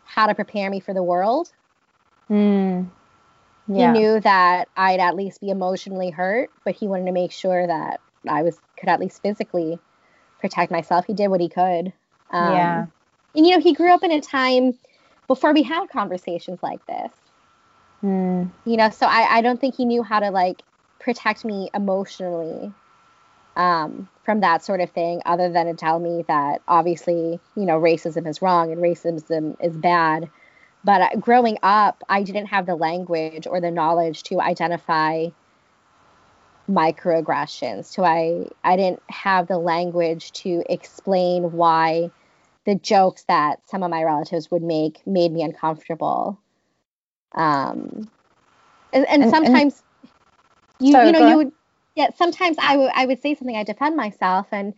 how 0.04 0.26
to 0.26 0.34
prepare 0.34 0.70
me 0.70 0.80
for 0.80 0.94
the 0.94 1.02
world. 1.02 1.52
Mm. 2.30 2.90
Yeah. 3.68 3.92
He 3.92 3.98
knew 3.98 4.20
that 4.20 4.68
I'd 4.76 5.00
at 5.00 5.14
least 5.14 5.40
be 5.40 5.50
emotionally 5.50 6.10
hurt, 6.10 6.50
but 6.64 6.74
he 6.74 6.88
wanted 6.88 7.06
to 7.06 7.12
make 7.12 7.32
sure 7.32 7.66
that 7.66 8.00
I 8.26 8.42
was 8.42 8.58
could 8.78 8.88
at 8.88 9.00
least 9.00 9.22
physically 9.22 9.78
protect 10.41 10.70
myself. 10.70 11.05
He 11.07 11.14
did 11.14 11.28
what 11.28 11.41
he 11.41 11.49
could. 11.49 11.93
Um, 12.30 12.53
yeah. 12.53 12.86
And 13.34 13.47
you 13.47 13.55
know, 13.55 13.61
he 13.61 13.72
grew 13.72 13.93
up 13.93 14.03
in 14.03 14.12
a 14.12 14.20
time 14.20 14.76
before 15.26 15.53
we 15.53 15.62
had 15.62 15.86
conversations 15.89 16.59
like 16.62 16.84
this. 16.86 17.12
Mm. 18.03 18.51
You 18.64 18.76
know, 18.76 18.91
so 18.91 19.07
I, 19.07 19.39
I 19.39 19.43
don't 19.43 19.61
think 19.61 19.74
he 19.74 19.84
knew 19.84 20.03
how 20.03 20.20
to 20.20 20.30
like 20.30 20.62
protect 20.99 21.45
me 21.45 21.70
emotionally 21.74 22.72
um, 23.57 24.09
from 24.24 24.41
that 24.41 24.64
sort 24.64 24.80
of 24.80 24.91
thing, 24.91 25.20
other 25.26 25.51
than 25.51 25.66
to 25.66 25.74
tell 25.74 25.99
me 25.99 26.24
that 26.28 26.62
obviously, 26.68 27.41
you 27.57 27.66
know, 27.66 27.78
racism 27.78 28.26
is 28.28 28.41
wrong 28.41 28.72
and 28.72 28.80
racism 28.80 29.57
is 29.61 29.76
bad. 29.76 30.30
But 30.84 31.01
uh, 31.03 31.16
growing 31.18 31.59
up, 31.62 32.03
I 32.09 32.22
didn't 32.22 32.47
have 32.47 32.66
the 32.66 32.76
language 32.76 33.47
or 33.47 33.61
the 33.61 33.70
knowledge 33.70 34.22
to 34.24 34.41
identify 34.41 35.26
microaggressions. 36.68 37.86
So 37.86 38.04
I 38.04 38.46
I 38.62 38.76
didn't 38.76 39.02
have 39.08 39.48
the 39.48 39.58
language 39.58 40.32
to 40.32 40.62
explain 40.68 41.52
why 41.52 42.10
the 42.66 42.74
jokes 42.74 43.24
that 43.24 43.66
some 43.66 43.82
of 43.82 43.90
my 43.90 44.02
relatives 44.02 44.50
would 44.50 44.62
make 44.62 45.06
made 45.06 45.32
me 45.32 45.42
uncomfortable. 45.42 46.38
Um, 47.34 48.10
and, 48.92 49.08
and, 49.08 49.22
and 49.22 49.30
sometimes 49.30 49.82
and, 50.02 50.88
you 50.88 51.06
you 51.06 51.12
know 51.12 51.18
you 51.18 51.36
would 51.38 51.52
yeah 51.94 52.10
sometimes 52.16 52.56
I 52.60 52.76
would 52.76 52.90
I 52.94 53.06
would 53.06 53.22
say 53.22 53.34
something 53.34 53.56
I 53.56 53.64
defend 53.64 53.96
myself 53.96 54.46
and 54.52 54.74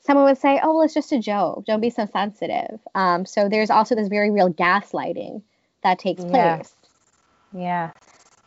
someone 0.00 0.26
would 0.26 0.38
say 0.38 0.60
oh 0.62 0.74
well 0.74 0.82
it's 0.82 0.94
just 0.94 1.12
a 1.12 1.18
joke 1.18 1.64
don't 1.66 1.80
be 1.80 1.90
so 1.90 2.06
sensitive. 2.12 2.80
Um, 2.94 3.24
so 3.24 3.48
there's 3.48 3.70
also 3.70 3.94
this 3.94 4.08
very 4.08 4.30
real 4.30 4.52
gaslighting 4.52 5.42
that 5.82 5.98
takes 5.98 6.24
place. 6.24 6.74
yeah, 7.52 7.90
yes. 7.94 7.94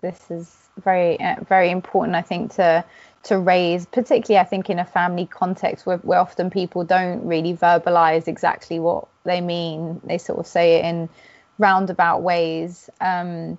This 0.01 0.29
is 0.29 0.64
very 0.84 1.19
uh, 1.19 1.36
very 1.47 1.69
important 1.69 2.15
I 2.15 2.21
think 2.21 2.53
to 2.55 2.84
to 3.23 3.39
raise 3.39 3.86
particularly 3.86 4.39
I 4.39 4.47
think 4.47 4.69
in 4.69 4.80
a 4.80 4.86
family 4.86 5.26
context 5.26 5.86
where, 5.86 5.97
where 5.97 6.19
often 6.19 6.49
people 6.49 6.84
don't 6.84 7.26
really 7.26 7.53
verbalize 7.53 8.28
exactly 8.28 8.80
what 8.80 9.07
they 9.23 9.41
mean 9.41 10.01
they 10.03 10.17
sort 10.17 10.39
of 10.39 10.47
say 10.47 10.76
it 10.76 10.86
in 10.86 11.09
roundabout 11.57 12.21
ways 12.21 12.89
um, 13.01 13.57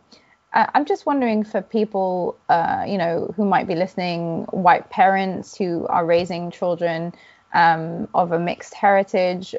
I'm 0.57 0.87
just 0.87 1.05
wondering 1.05 1.45
for 1.45 1.61
people, 1.61 2.39
uh, 2.49 2.85
you 2.87 2.97
know, 2.97 3.33
who 3.37 3.45
might 3.45 3.67
be 3.67 3.75
listening, 3.75 4.45
white 4.45 4.89
parents 4.89 5.57
who 5.57 5.87
are 5.89 6.07
raising 6.07 6.51
children 6.51 7.13
um, 7.53 8.09
of 8.15 8.33
a 8.33 8.39
mixed 8.39 8.73
heritage. 8.73 9.55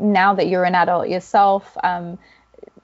Now 0.00 0.34
that 0.34 0.46
you're 0.48 0.64
an 0.64 0.76
adult 0.76 1.08
yourself, 1.08 1.76
um, 1.82 2.18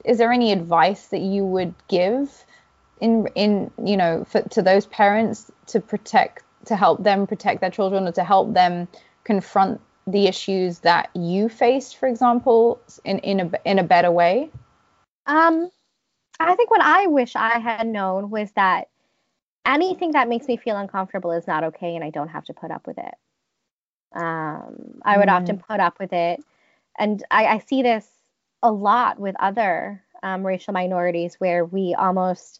is 0.03 0.17
there 0.17 0.33
any 0.33 0.51
advice 0.51 1.07
that 1.07 1.21
you 1.21 1.45
would 1.45 1.73
give 1.87 2.45
in 2.99 3.27
in 3.35 3.71
you 3.83 3.97
know 3.97 4.25
for, 4.27 4.41
to 4.41 4.61
those 4.61 4.85
parents 4.87 5.51
to 5.67 5.79
protect 5.79 6.43
to 6.65 6.75
help 6.75 7.03
them 7.03 7.27
protect 7.27 7.61
their 7.61 7.69
children 7.69 8.07
or 8.07 8.11
to 8.11 8.23
help 8.23 8.53
them 8.53 8.87
confront 9.23 9.81
the 10.05 10.27
issues 10.27 10.79
that 10.79 11.09
you 11.15 11.49
faced 11.49 11.97
for 11.97 12.07
example 12.07 12.79
in 13.03 13.19
in 13.19 13.39
a 13.39 13.51
in 13.65 13.79
a 13.79 13.83
better 13.83 14.11
way? 14.11 14.49
Um 15.25 15.69
i 16.39 16.55
think 16.55 16.69
what 16.69 16.81
i 16.81 17.07
wish 17.07 17.35
i 17.35 17.59
had 17.59 17.87
known 17.87 18.29
was 18.29 18.51
that 18.51 18.89
anything 19.65 20.11
that 20.11 20.29
makes 20.29 20.47
me 20.47 20.55
feel 20.55 20.77
uncomfortable 20.77 21.31
is 21.31 21.47
not 21.47 21.63
okay 21.63 21.95
and 21.95 22.03
i 22.03 22.09
don't 22.09 22.29
have 22.29 22.45
to 22.45 22.53
put 22.53 22.71
up 22.71 22.87
with 22.87 22.97
it. 22.97 23.15
Um 24.15 24.99
i 25.03 25.17
would 25.17 25.27
mm. 25.27 25.35
often 25.35 25.59
put 25.59 25.79
up 25.79 25.99
with 25.99 26.13
it. 26.13 26.43
And 26.99 27.23
I, 27.29 27.45
I 27.45 27.57
see 27.59 27.83
this 27.83 28.07
a 28.63 28.71
lot 28.71 29.19
with 29.19 29.35
other 29.39 30.03
um, 30.23 30.45
racial 30.45 30.73
minorities 30.73 31.35
where 31.35 31.63
we 31.63 31.95
almost 31.97 32.59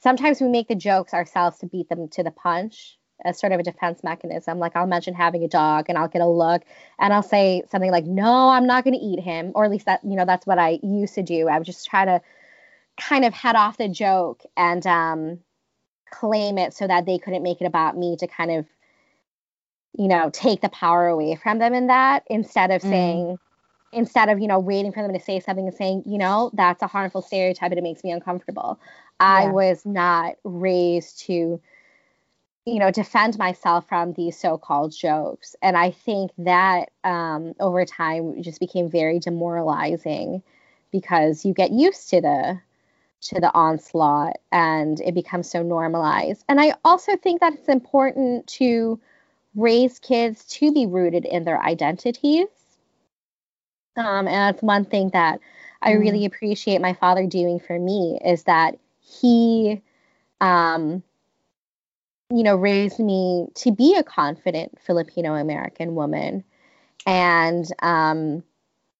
sometimes 0.00 0.40
we 0.40 0.48
make 0.48 0.68
the 0.68 0.74
jokes 0.74 1.14
ourselves 1.14 1.58
to 1.58 1.66
beat 1.66 1.88
them 1.88 2.08
to 2.08 2.22
the 2.22 2.30
punch 2.30 2.98
as 3.24 3.38
sort 3.38 3.52
of 3.52 3.60
a 3.60 3.64
defense 3.64 4.04
mechanism. 4.04 4.58
Like 4.58 4.76
I'll 4.76 4.86
mention 4.86 5.14
having 5.14 5.42
a 5.42 5.48
dog 5.48 5.86
and 5.88 5.98
I'll 5.98 6.08
get 6.08 6.22
a 6.22 6.26
look 6.26 6.62
and 6.98 7.12
I'll 7.12 7.22
say 7.22 7.62
something 7.70 7.90
like, 7.90 8.04
no, 8.04 8.48
I'm 8.48 8.66
not 8.66 8.84
going 8.84 8.94
to 8.94 9.04
eat 9.04 9.20
him. 9.20 9.52
Or 9.54 9.64
at 9.64 9.70
least 9.70 9.86
that, 9.86 10.00
you 10.04 10.16
know, 10.16 10.24
that's 10.24 10.46
what 10.46 10.58
I 10.58 10.78
used 10.82 11.14
to 11.14 11.22
do. 11.22 11.48
I 11.48 11.58
would 11.58 11.66
just 11.66 11.86
try 11.86 12.04
to 12.04 12.20
kind 12.96 13.24
of 13.24 13.32
head 13.32 13.56
off 13.56 13.76
the 13.76 13.88
joke 13.88 14.42
and 14.56 14.86
um, 14.86 15.38
claim 16.10 16.58
it 16.58 16.74
so 16.74 16.86
that 16.86 17.06
they 17.06 17.18
couldn't 17.18 17.42
make 17.42 17.60
it 17.60 17.66
about 17.66 17.96
me 17.96 18.16
to 18.16 18.26
kind 18.26 18.52
of, 18.52 18.66
you 19.96 20.06
know, 20.06 20.30
take 20.32 20.60
the 20.60 20.68
power 20.68 21.08
away 21.08 21.34
from 21.34 21.58
them 21.58 21.74
in 21.74 21.88
that 21.88 22.22
instead 22.28 22.70
of 22.70 22.82
mm. 22.82 22.88
saying, 22.88 23.38
instead 23.92 24.28
of, 24.28 24.38
you 24.38 24.46
know, 24.46 24.58
waiting 24.58 24.92
for 24.92 25.02
them 25.02 25.12
to 25.12 25.20
say 25.20 25.40
something 25.40 25.66
and 25.66 25.74
saying, 25.74 26.02
you 26.06 26.18
know, 26.18 26.50
that's 26.54 26.82
a 26.82 26.86
harmful 26.86 27.22
stereotype 27.22 27.70
and 27.70 27.78
it 27.78 27.82
makes 27.82 28.04
me 28.04 28.10
uncomfortable. 28.10 28.78
I 29.20 29.46
was 29.46 29.84
not 29.84 30.36
raised 30.44 31.20
to, 31.26 31.60
you 32.64 32.78
know, 32.78 32.90
defend 32.90 33.38
myself 33.38 33.88
from 33.88 34.12
these 34.12 34.38
so-called 34.38 34.92
jokes, 34.92 35.56
and 35.62 35.76
I 35.76 35.90
think 35.90 36.30
that 36.38 36.90
um, 37.02 37.54
over 37.58 37.84
time 37.84 38.40
just 38.42 38.60
became 38.60 38.88
very 38.90 39.18
demoralizing 39.18 40.42
because 40.92 41.44
you 41.44 41.52
get 41.52 41.70
used 41.72 42.10
to 42.10 42.20
the 42.20 42.60
to 43.20 43.40
the 43.40 43.52
onslaught 43.52 44.36
and 44.52 45.00
it 45.00 45.14
becomes 45.14 45.50
so 45.50 45.62
normalized. 45.62 46.44
And 46.48 46.60
I 46.60 46.74
also 46.84 47.16
think 47.16 47.40
that 47.40 47.52
it's 47.52 47.68
important 47.68 48.46
to 48.46 49.00
raise 49.56 49.98
kids 49.98 50.44
to 50.44 50.72
be 50.72 50.86
rooted 50.86 51.24
in 51.24 51.44
their 51.44 51.60
identities. 51.60 52.46
Um, 53.98 54.28
and 54.28 54.36
that's 54.36 54.62
one 54.62 54.84
thing 54.84 55.10
that 55.12 55.40
I 55.82 55.92
mm. 55.92 56.00
really 56.00 56.24
appreciate 56.24 56.80
my 56.80 56.94
father 56.94 57.26
doing 57.26 57.60
for 57.60 57.78
me 57.78 58.18
is 58.24 58.44
that 58.44 58.78
he 59.00 59.82
um 60.40 61.02
you 62.30 62.42
know 62.42 62.54
raised 62.54 63.00
me 63.00 63.48
to 63.54 63.72
be 63.72 63.96
a 63.96 64.02
confident 64.04 64.78
filipino 64.80 65.34
american 65.34 65.94
woman. 65.94 66.44
And 67.06 67.66
um 67.82 68.44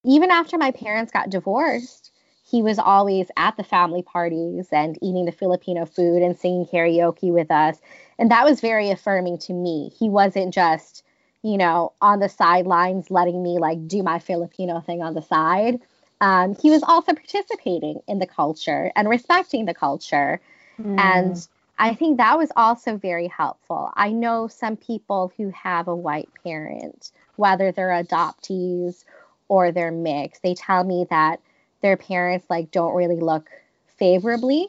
even 0.05 0.31
after 0.31 0.59
my 0.59 0.73
parents 0.73 1.13
got 1.13 1.31
divorced 1.31 2.11
he 2.51 2.63
was 2.63 2.79
always 2.79 3.31
at 3.37 3.57
the 3.57 3.63
family 3.63 4.03
parties 4.03 4.69
and 4.73 4.99
eating 5.03 5.27
the 5.27 5.33
filipino 5.33 5.85
food 5.85 6.23
and 6.23 6.39
singing 6.39 6.65
karaoke 6.65 7.31
with 7.31 7.51
us. 7.51 7.79
And 8.19 8.31
that 8.31 8.45
was 8.45 8.61
very 8.61 8.91
affirming 8.91 9.39
to 9.41 9.53
me. 9.53 9.93
He 9.99 10.09
wasn't 10.09 10.55
just 10.55 11.05
you 11.49 11.59
know 11.59 11.93
on 12.01 12.19
the 12.19 12.29
sidelines 12.29 13.11
letting 13.11 13.43
me 13.43 13.59
like 13.59 13.87
do 13.87 14.03
my 14.03 14.19
filipino 14.19 14.81
thing 14.81 15.03
on 15.03 15.15
the 15.15 15.23
side 15.23 15.81
um, 16.21 16.57
he 16.61 16.71
was 16.71 16.83
also 16.83 17.13
participating 17.13 18.01
in 18.09 18.19
the 18.19 18.27
culture 18.27 18.91
and 18.97 19.09
respecting 19.09 19.65
the 19.65 19.75
culture. 19.75 20.41
Mm. 20.81 20.99
And 20.99 21.49
I 21.79 21.95
think 21.95 22.17
that 22.17 22.39
was 22.39 22.51
also 22.57 22.97
very 22.97 23.29
helpful. 23.29 23.91
I 23.95 24.11
know 24.11 24.49
some 24.49 24.77
people 24.77 25.33
who 25.37 25.51
have 25.51 25.87
a 25.87 25.95
white 25.95 26.29
parent, 26.43 27.13
whether 27.37 27.71
they're 27.71 28.03
adoptees 28.03 29.05
or 29.49 29.71
they're 29.71 29.93
mixed, 29.93 30.43
they 30.43 30.55
tell 30.55 30.83
me 30.83 31.07
that 31.11 31.41
their 31.81 31.97
parents 31.97 32.47
like 32.51 32.73
don't 32.73 32.95
really 32.95 33.21
look 33.21 33.49
favorably 33.97 34.69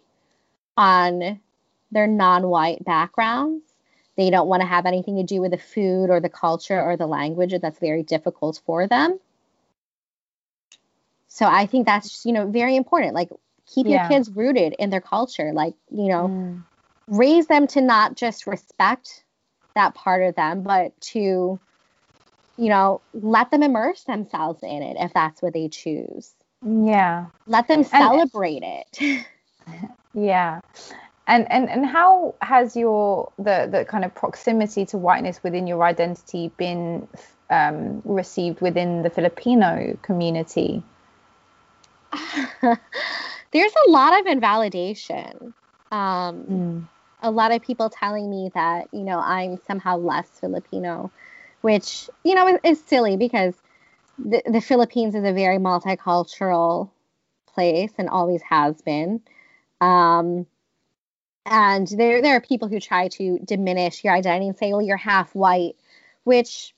on 0.77 1.39
their 1.91 2.05
non-white 2.05 2.85
backgrounds. 2.85 3.63
They 4.19 4.29
don't 4.29 4.47
want 4.47 4.61
to 4.61 4.67
have 4.67 4.85
anything 4.85 5.15
to 5.15 5.23
do 5.23 5.41
with 5.41 5.51
the 5.51 5.57
food 5.57 6.11
or 6.11 6.19
the 6.19 6.29
culture 6.29 6.79
or 6.79 6.95
the 6.95 7.07
language 7.07 7.55
that's 7.59 7.79
very 7.79 8.03
difficult 8.03 8.61
for 8.65 8.85
them 8.85 9.17
so 11.39 11.45
I 11.45 11.67
think 11.67 11.85
that's 11.85 12.25
you 12.25 12.33
know 12.33 12.47
very 12.47 12.75
important. 12.75 13.13
Like 13.13 13.29
keep 13.65 13.87
yeah. 13.87 14.01
your 14.01 14.09
kids 14.09 14.29
rooted 14.29 14.75
in 14.77 14.89
their 14.89 14.99
culture. 14.99 15.53
Like 15.53 15.73
you 15.89 16.09
know, 16.09 16.27
mm. 16.27 16.63
raise 17.07 17.47
them 17.47 17.67
to 17.67 17.81
not 17.81 18.17
just 18.17 18.45
respect 18.45 19.23
that 19.75 19.95
part 19.95 20.23
of 20.23 20.35
them, 20.35 20.63
but 20.63 20.99
to 21.01 21.59
you 22.57 22.69
know 22.69 22.99
let 23.13 23.51
them 23.51 23.63
immerse 23.63 24.03
themselves 24.03 24.61
in 24.63 24.83
it 24.83 24.97
if 24.99 25.13
that's 25.13 25.41
what 25.41 25.53
they 25.53 25.69
choose. 25.69 26.33
Yeah. 26.65 27.27
Let 27.47 27.69
them 27.69 27.85
celebrate 27.85 28.63
and, 28.63 28.83
it. 28.99 29.25
yeah. 30.13 30.59
And, 31.29 31.49
and 31.51 31.69
and 31.69 31.85
how 31.85 32.33
has 32.41 32.75
your 32.75 33.31
the 33.37 33.69
the 33.71 33.85
kind 33.85 34.03
of 34.03 34.13
proximity 34.15 34.83
to 34.87 34.97
whiteness 34.97 35.43
within 35.43 35.67
your 35.67 35.83
identity 35.83 36.51
been 36.57 37.07
um, 37.51 38.01
received 38.03 38.61
within 38.61 39.03
the 39.03 39.11
Filipino 39.11 39.95
community? 40.01 40.83
there's 43.51 43.73
a 43.87 43.89
lot 43.91 44.19
of 44.19 44.25
invalidation. 44.25 45.53
Um, 45.91 46.43
mm. 46.43 46.87
a 47.21 47.31
lot 47.31 47.51
of 47.51 47.61
people 47.61 47.89
telling 47.89 48.29
me 48.29 48.51
that, 48.53 48.87
you 48.91 49.01
know, 49.01 49.19
I'm 49.19 49.59
somehow 49.67 49.97
less 49.97 50.27
Filipino, 50.39 51.11
which, 51.61 52.09
you 52.23 52.35
know, 52.35 52.47
is, 52.47 52.59
is 52.63 52.83
silly 52.83 53.17
because 53.17 53.53
the, 54.17 54.41
the 54.47 54.61
Philippines 54.61 55.15
is 55.15 55.23
a 55.23 55.33
very 55.33 55.57
multicultural 55.57 56.89
place 57.53 57.91
and 57.97 58.09
always 58.09 58.41
has 58.41 58.81
been. 58.81 59.21
Um, 59.81 60.45
and 61.49 61.87
there, 61.87 62.21
there 62.21 62.35
are 62.35 62.41
people 62.41 62.67
who 62.67 62.79
try 62.79 63.07
to 63.07 63.39
diminish 63.39 64.03
your 64.03 64.13
identity 64.13 64.47
and 64.47 64.57
say, 64.57 64.71
well, 64.71 64.83
you're 64.83 64.97
half 64.97 65.33
white, 65.33 65.75
which 66.23 66.75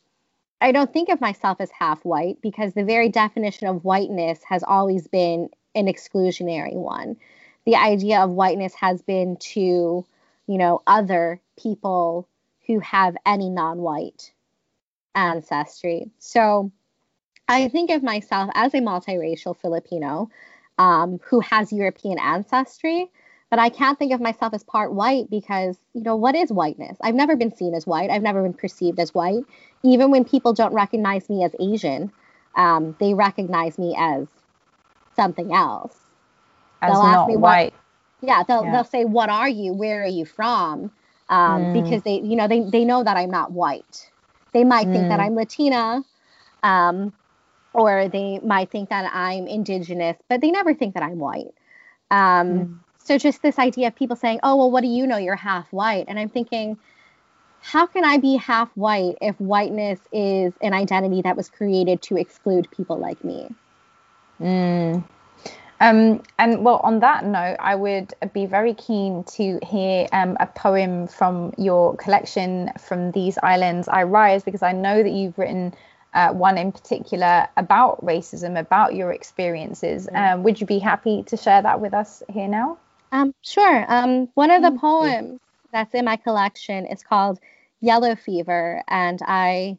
I 0.61 0.71
don't 0.71 0.93
think 0.93 1.09
of 1.09 1.19
myself 1.19 1.59
as 1.59 1.69
half 1.71 2.05
white 2.05 2.41
because 2.41 2.73
the 2.73 2.85
very 2.85 3.09
definition 3.09 3.67
of 3.67 3.83
whiteness 3.83 4.39
has 4.43 4.63
always 4.63 5.07
been 5.07 5.49
an 5.75 5.87
exclusionary 5.87 6.73
one. 6.73 7.17
The 7.65 7.75
idea 7.75 8.21
of 8.21 8.31
whiteness 8.31 8.73
has 8.75 9.01
been 9.01 9.35
to, 9.37 10.05
you 10.47 10.57
know, 10.57 10.81
other 10.87 11.41
people 11.61 12.27
who 12.65 12.79
have 12.79 13.17
any 13.25 13.49
non 13.49 13.79
white 13.79 14.31
ancestry. 15.15 16.09
So 16.19 16.71
I 17.49 17.67
think 17.67 17.91
of 17.91 18.03
myself 18.03 18.49
as 18.55 18.73
a 18.73 18.77
multiracial 18.77 19.57
Filipino 19.57 20.29
um, 20.77 21.19
who 21.25 21.41
has 21.41 21.73
European 21.73 22.17
ancestry, 22.19 23.11
but 23.51 23.59
I 23.59 23.67
can't 23.67 23.99
think 23.99 24.13
of 24.13 24.21
myself 24.21 24.53
as 24.53 24.63
part 24.63 24.93
white 24.93 25.29
because, 25.29 25.77
you 25.93 26.01
know, 26.01 26.15
what 26.15 26.35
is 26.35 26.53
whiteness? 26.53 26.97
I've 27.01 27.15
never 27.15 27.35
been 27.35 27.53
seen 27.53 27.75
as 27.75 27.85
white. 27.85 28.09
I've 28.09 28.21
never 28.21 28.41
been 28.41 28.53
perceived 28.53 28.97
as 28.97 29.13
white. 29.13 29.43
Even 29.83 30.09
when 30.09 30.23
people 30.23 30.53
don't 30.53 30.73
recognize 30.73 31.29
me 31.29 31.43
as 31.43 31.53
Asian, 31.59 32.13
um, 32.55 32.95
they 33.01 33.13
recognize 33.13 33.77
me 33.77 33.93
as 33.99 34.29
something 35.17 35.53
else. 35.53 35.97
As 36.81 36.93
they'll 36.93 37.03
not 37.03 37.27
white. 37.27 37.73
What, 37.73 38.27
yeah, 38.27 38.43
they'll 38.47 38.63
yeah. 38.63 38.71
they'll 38.71 38.83
say, 38.85 39.03
"What 39.03 39.29
are 39.29 39.49
you? 39.49 39.73
Where 39.73 40.01
are 40.03 40.07
you 40.07 40.25
from?" 40.25 40.89
Um, 41.27 41.61
mm. 41.63 41.83
Because 41.83 42.03
they, 42.03 42.21
you 42.21 42.37
know, 42.37 42.47
they 42.47 42.61
they 42.61 42.85
know 42.85 43.03
that 43.03 43.17
I'm 43.17 43.29
not 43.31 43.51
white. 43.51 44.09
They 44.53 44.63
might 44.63 44.87
mm. 44.87 44.93
think 44.93 45.09
that 45.09 45.19
mm. 45.19 45.23
I'm 45.23 45.35
Latina, 45.35 46.03
um, 46.63 47.13
or 47.73 48.07
they 48.07 48.39
might 48.39 48.71
think 48.71 48.89
that 48.89 49.11
I'm 49.13 49.47
indigenous, 49.47 50.15
but 50.29 50.39
they 50.39 50.51
never 50.51 50.73
think 50.73 50.93
that 50.93 51.03
I'm 51.03 51.19
white. 51.19 51.53
Um, 52.09 52.47
mm. 52.47 52.79
So 53.03 53.17
just 53.17 53.41
this 53.41 53.57
idea 53.59 53.87
of 53.87 53.95
people 53.95 54.15
saying, 54.15 54.39
"Oh, 54.43 54.55
well, 54.55 54.71
what 54.71 54.81
do 54.81 54.87
you 54.87 55.07
know? 55.07 55.17
You're 55.17 55.35
half 55.35 55.71
white," 55.73 56.05
and 56.07 56.19
I'm 56.19 56.29
thinking, 56.29 56.77
how 57.61 57.85
can 57.85 58.03
I 58.03 58.17
be 58.17 58.37
half 58.37 58.69
white 58.75 59.17
if 59.21 59.39
whiteness 59.39 59.99
is 60.11 60.53
an 60.61 60.73
identity 60.73 61.21
that 61.21 61.37
was 61.37 61.49
created 61.49 62.01
to 62.03 62.17
exclude 62.17 62.69
people 62.71 62.97
like 62.97 63.23
me? 63.23 63.49
Mm. 64.41 65.03
Um, 65.79 66.21
and 66.37 66.63
well, 66.63 66.79
on 66.83 66.99
that 66.99 67.25
note, 67.25 67.57
I 67.59 67.75
would 67.75 68.13
be 68.33 68.45
very 68.45 68.73
keen 68.73 69.23
to 69.35 69.59
hear 69.63 70.07
um, 70.11 70.37
a 70.39 70.45
poem 70.45 71.07
from 71.07 71.53
your 71.57 71.95
collection 71.95 72.71
from 72.79 73.11
these 73.11 73.37
islands 73.41 73.87
I 73.87 74.03
rise, 74.03 74.43
because 74.43 74.63
I 74.63 74.73
know 74.73 75.01
that 75.01 75.11
you've 75.11 75.37
written 75.37 75.73
uh, 76.13 76.33
one 76.33 76.57
in 76.57 76.71
particular 76.71 77.47
about 77.57 78.03
racism, 78.03 78.59
about 78.59 78.95
your 78.95 79.11
experiences. 79.11 80.07
Mm. 80.07 80.33
Um, 80.33 80.43
would 80.43 80.59
you 80.59 80.67
be 80.67 80.79
happy 80.79 81.23
to 81.23 81.37
share 81.37 81.61
that 81.61 81.79
with 81.79 81.93
us 81.93 82.21
here 82.29 82.47
now? 82.47 82.77
Um, 83.11 83.33
sure. 83.41 83.85
Um, 83.87 84.29
one 84.35 84.51
of 84.51 84.61
the 84.61 84.71
poems 84.71 85.39
that's 85.71 85.93
in 85.93 86.05
my 86.05 86.15
collection 86.15 86.85
is 86.85 87.03
called 87.03 87.39
Yellow 87.81 88.15
Fever, 88.15 88.83
and 88.87 89.19
I 89.25 89.77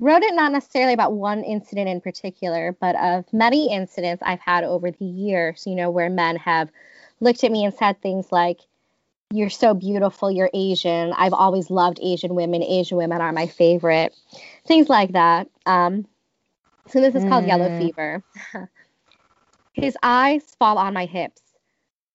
wrote 0.00 0.22
it 0.22 0.34
not 0.34 0.52
necessarily 0.52 0.92
about 0.92 1.12
one 1.12 1.42
incident 1.42 1.88
in 1.88 2.00
particular, 2.00 2.76
but 2.80 2.94
of 2.96 3.24
many 3.32 3.72
incidents 3.72 4.22
I've 4.24 4.40
had 4.40 4.64
over 4.64 4.90
the 4.90 5.04
years, 5.04 5.64
you 5.66 5.74
know, 5.74 5.90
where 5.90 6.08
men 6.08 6.36
have 6.36 6.68
looked 7.20 7.42
at 7.42 7.50
me 7.50 7.64
and 7.64 7.74
said 7.74 8.00
things 8.00 8.30
like, 8.30 8.60
You're 9.32 9.50
so 9.50 9.74
beautiful, 9.74 10.30
you're 10.30 10.50
Asian. 10.54 11.12
I've 11.12 11.32
always 11.32 11.70
loved 11.70 11.98
Asian 12.00 12.34
women. 12.34 12.62
Asian 12.62 12.96
women 12.96 13.20
are 13.20 13.32
my 13.32 13.46
favorite. 13.46 14.14
Things 14.66 14.88
like 14.88 15.12
that. 15.12 15.48
Um, 15.66 16.06
so 16.86 17.00
this 17.00 17.14
is 17.14 17.24
called 17.24 17.44
mm. 17.44 17.48
Yellow 17.48 17.78
Fever. 17.78 18.22
His 19.72 19.96
eyes 20.02 20.42
fall 20.58 20.78
on 20.78 20.94
my 20.94 21.04
hips 21.04 21.42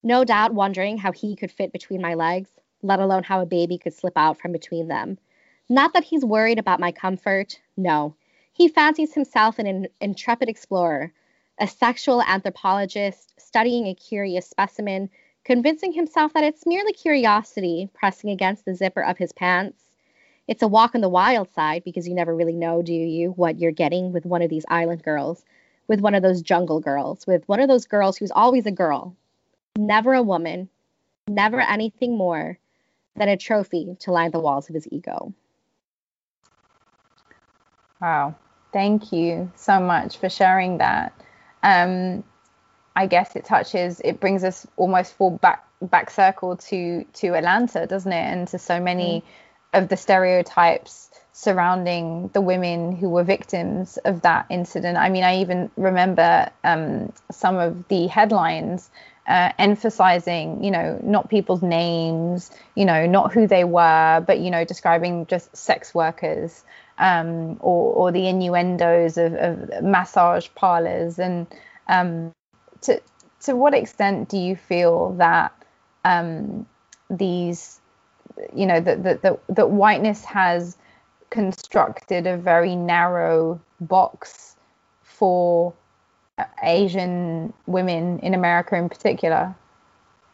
no 0.03 0.25
doubt 0.25 0.53
wondering 0.53 0.97
how 0.97 1.11
he 1.13 1.35
could 1.35 1.51
fit 1.51 1.71
between 1.71 2.01
my 2.01 2.13
legs, 2.13 2.49
let 2.81 2.99
alone 2.99 3.23
how 3.23 3.41
a 3.41 3.45
baby 3.45 3.77
could 3.77 3.93
slip 3.93 4.17
out 4.17 4.37
from 4.37 4.51
between 4.51 4.89
them. 4.89 5.17
Not 5.69 5.93
that 5.93 6.03
he's 6.03 6.25
worried 6.25 6.59
about 6.59 6.81
my 6.81 6.91
comfort, 6.91 7.59
no. 7.77 8.15
He 8.51 8.67
fancies 8.67 9.13
himself 9.13 9.57
an 9.57 9.87
intrepid 10.01 10.49
explorer, 10.49 11.13
a 11.57 11.67
sexual 11.67 12.21
anthropologist 12.21 13.33
studying 13.39 13.87
a 13.87 13.95
curious 13.95 14.49
specimen, 14.49 15.09
convincing 15.45 15.93
himself 15.93 16.33
that 16.33 16.43
it's 16.43 16.65
merely 16.65 16.93
curiosity 16.93 17.89
pressing 17.93 18.29
against 18.29 18.65
the 18.65 18.75
zipper 18.75 19.03
of 19.03 19.17
his 19.17 19.31
pants. 19.31 19.81
It's 20.47 20.61
a 20.61 20.67
walk 20.67 20.95
on 20.95 21.01
the 21.01 21.09
wild 21.09 21.51
side 21.53 21.83
because 21.85 22.07
you 22.07 22.13
never 22.13 22.35
really 22.35 22.55
know, 22.55 22.81
do 22.81 22.93
you, 22.93 23.31
what 23.31 23.59
you're 23.59 23.71
getting 23.71 24.11
with 24.11 24.25
one 24.25 24.41
of 24.41 24.49
these 24.49 24.65
island 24.67 25.01
girls, 25.01 25.45
with 25.87 26.01
one 26.01 26.15
of 26.15 26.21
those 26.21 26.41
jungle 26.41 26.81
girls, 26.81 27.25
with 27.25 27.47
one 27.47 27.61
of 27.61 27.69
those 27.69 27.87
girls 27.87 28.17
who's 28.17 28.31
always 28.31 28.65
a 28.65 28.71
girl, 28.71 29.15
never 29.78 30.13
a 30.13 30.24
woman, 30.24 30.69
never 31.28 31.59
anything 31.59 32.17
more 32.17 32.57
than 33.15 33.30
a 33.30 33.38
trophy 33.38 33.95
to 33.99 34.11
line 34.11 34.32
the 34.32 34.39
walls 34.39 34.69
of 34.69 34.76
his 34.76 34.88
ego. 34.91 35.34
Wow. 38.01 38.36
Thank 38.71 39.11
you 39.11 39.51
so 39.55 39.80
much 39.80 40.17
for 40.17 40.30
sharing 40.30 40.80
that. 40.80 41.13
Um, 41.61 42.24
I 42.95 43.07
guess 43.07 43.36
it 43.36 43.45
touches, 43.45 44.01
it 44.03 44.19
brings 44.19 44.43
us 44.43 44.67
almost 44.78 45.13
full 45.13 45.32
back 45.32 45.65
back 45.82 46.09
circle 46.09 46.55
to 46.55 47.05
to 47.13 47.36
Atlanta, 47.36 47.86
doesn't 47.88 48.11
it? 48.11 48.15
And 48.15 48.47
to 48.49 48.59
so 48.59 48.80
many 48.80 49.21
mm. 49.21 49.80
of 49.80 49.89
the 49.89 49.97
stereotypes 49.97 51.11
surrounding 51.32 52.30
the 52.34 52.41
women 52.41 52.95
who 52.95 53.09
were 53.09 53.24
victims 53.24 53.97
of 53.97 54.21
that 54.21 54.45
incident. 54.49 54.97
I 54.97 55.09
mean, 55.09 55.24
I 55.24 55.41
even 55.41 55.71
remember 55.76 56.49
um, 56.63 57.11
some 57.32 57.57
of 57.57 57.88
the 57.88 58.07
headlines 58.07 58.89
uh, 59.28 59.51
emphasizing, 59.57 60.63
you 60.63 60.71
know, 60.71 60.99
not 61.03 61.30
people's 61.30 61.61
names, 61.61 62.51
you 62.76 62.86
know, 62.86 63.05
not 63.05 63.34
who 63.34 63.47
they 63.47 63.63
were, 63.63 64.24
but, 64.26 64.39
you 64.39 64.51
know, 64.51 64.65
describing 64.65 65.26
just 65.28 65.55
sex 65.55 65.95
workers 65.95 66.63
um, 66.97 67.57
or, 67.61 67.93
or 67.93 68.11
the 68.11 68.28
innuendos 68.28 69.17
of, 69.17 69.34
of 69.34 69.84
massage 69.84 70.47
parlors. 70.55 71.19
And 71.19 71.47
um, 71.88 72.34
to, 72.82 73.01
to 73.41 73.55
what 73.55 73.74
extent 73.74 74.30
do 74.30 74.38
you 74.38 74.55
feel 74.55 75.13
that 75.13 75.53
um, 76.03 76.65
these, 77.09 77.80
you 78.53 78.65
know, 78.65 78.82
that, 78.82 79.03
that, 79.03 79.21
that, 79.21 79.39
that 79.47 79.69
whiteness 79.69 80.26
has 80.26 80.78
constructed 81.30 82.28
a 82.28 82.38
very 82.38 82.76
narrow 82.76 83.59
box 83.80 84.55
for 85.01 85.74
Asian 86.61 87.53
women 87.65 88.19
in 88.19 88.33
America 88.33 88.75
in 88.75 88.89
particular? 88.89 89.55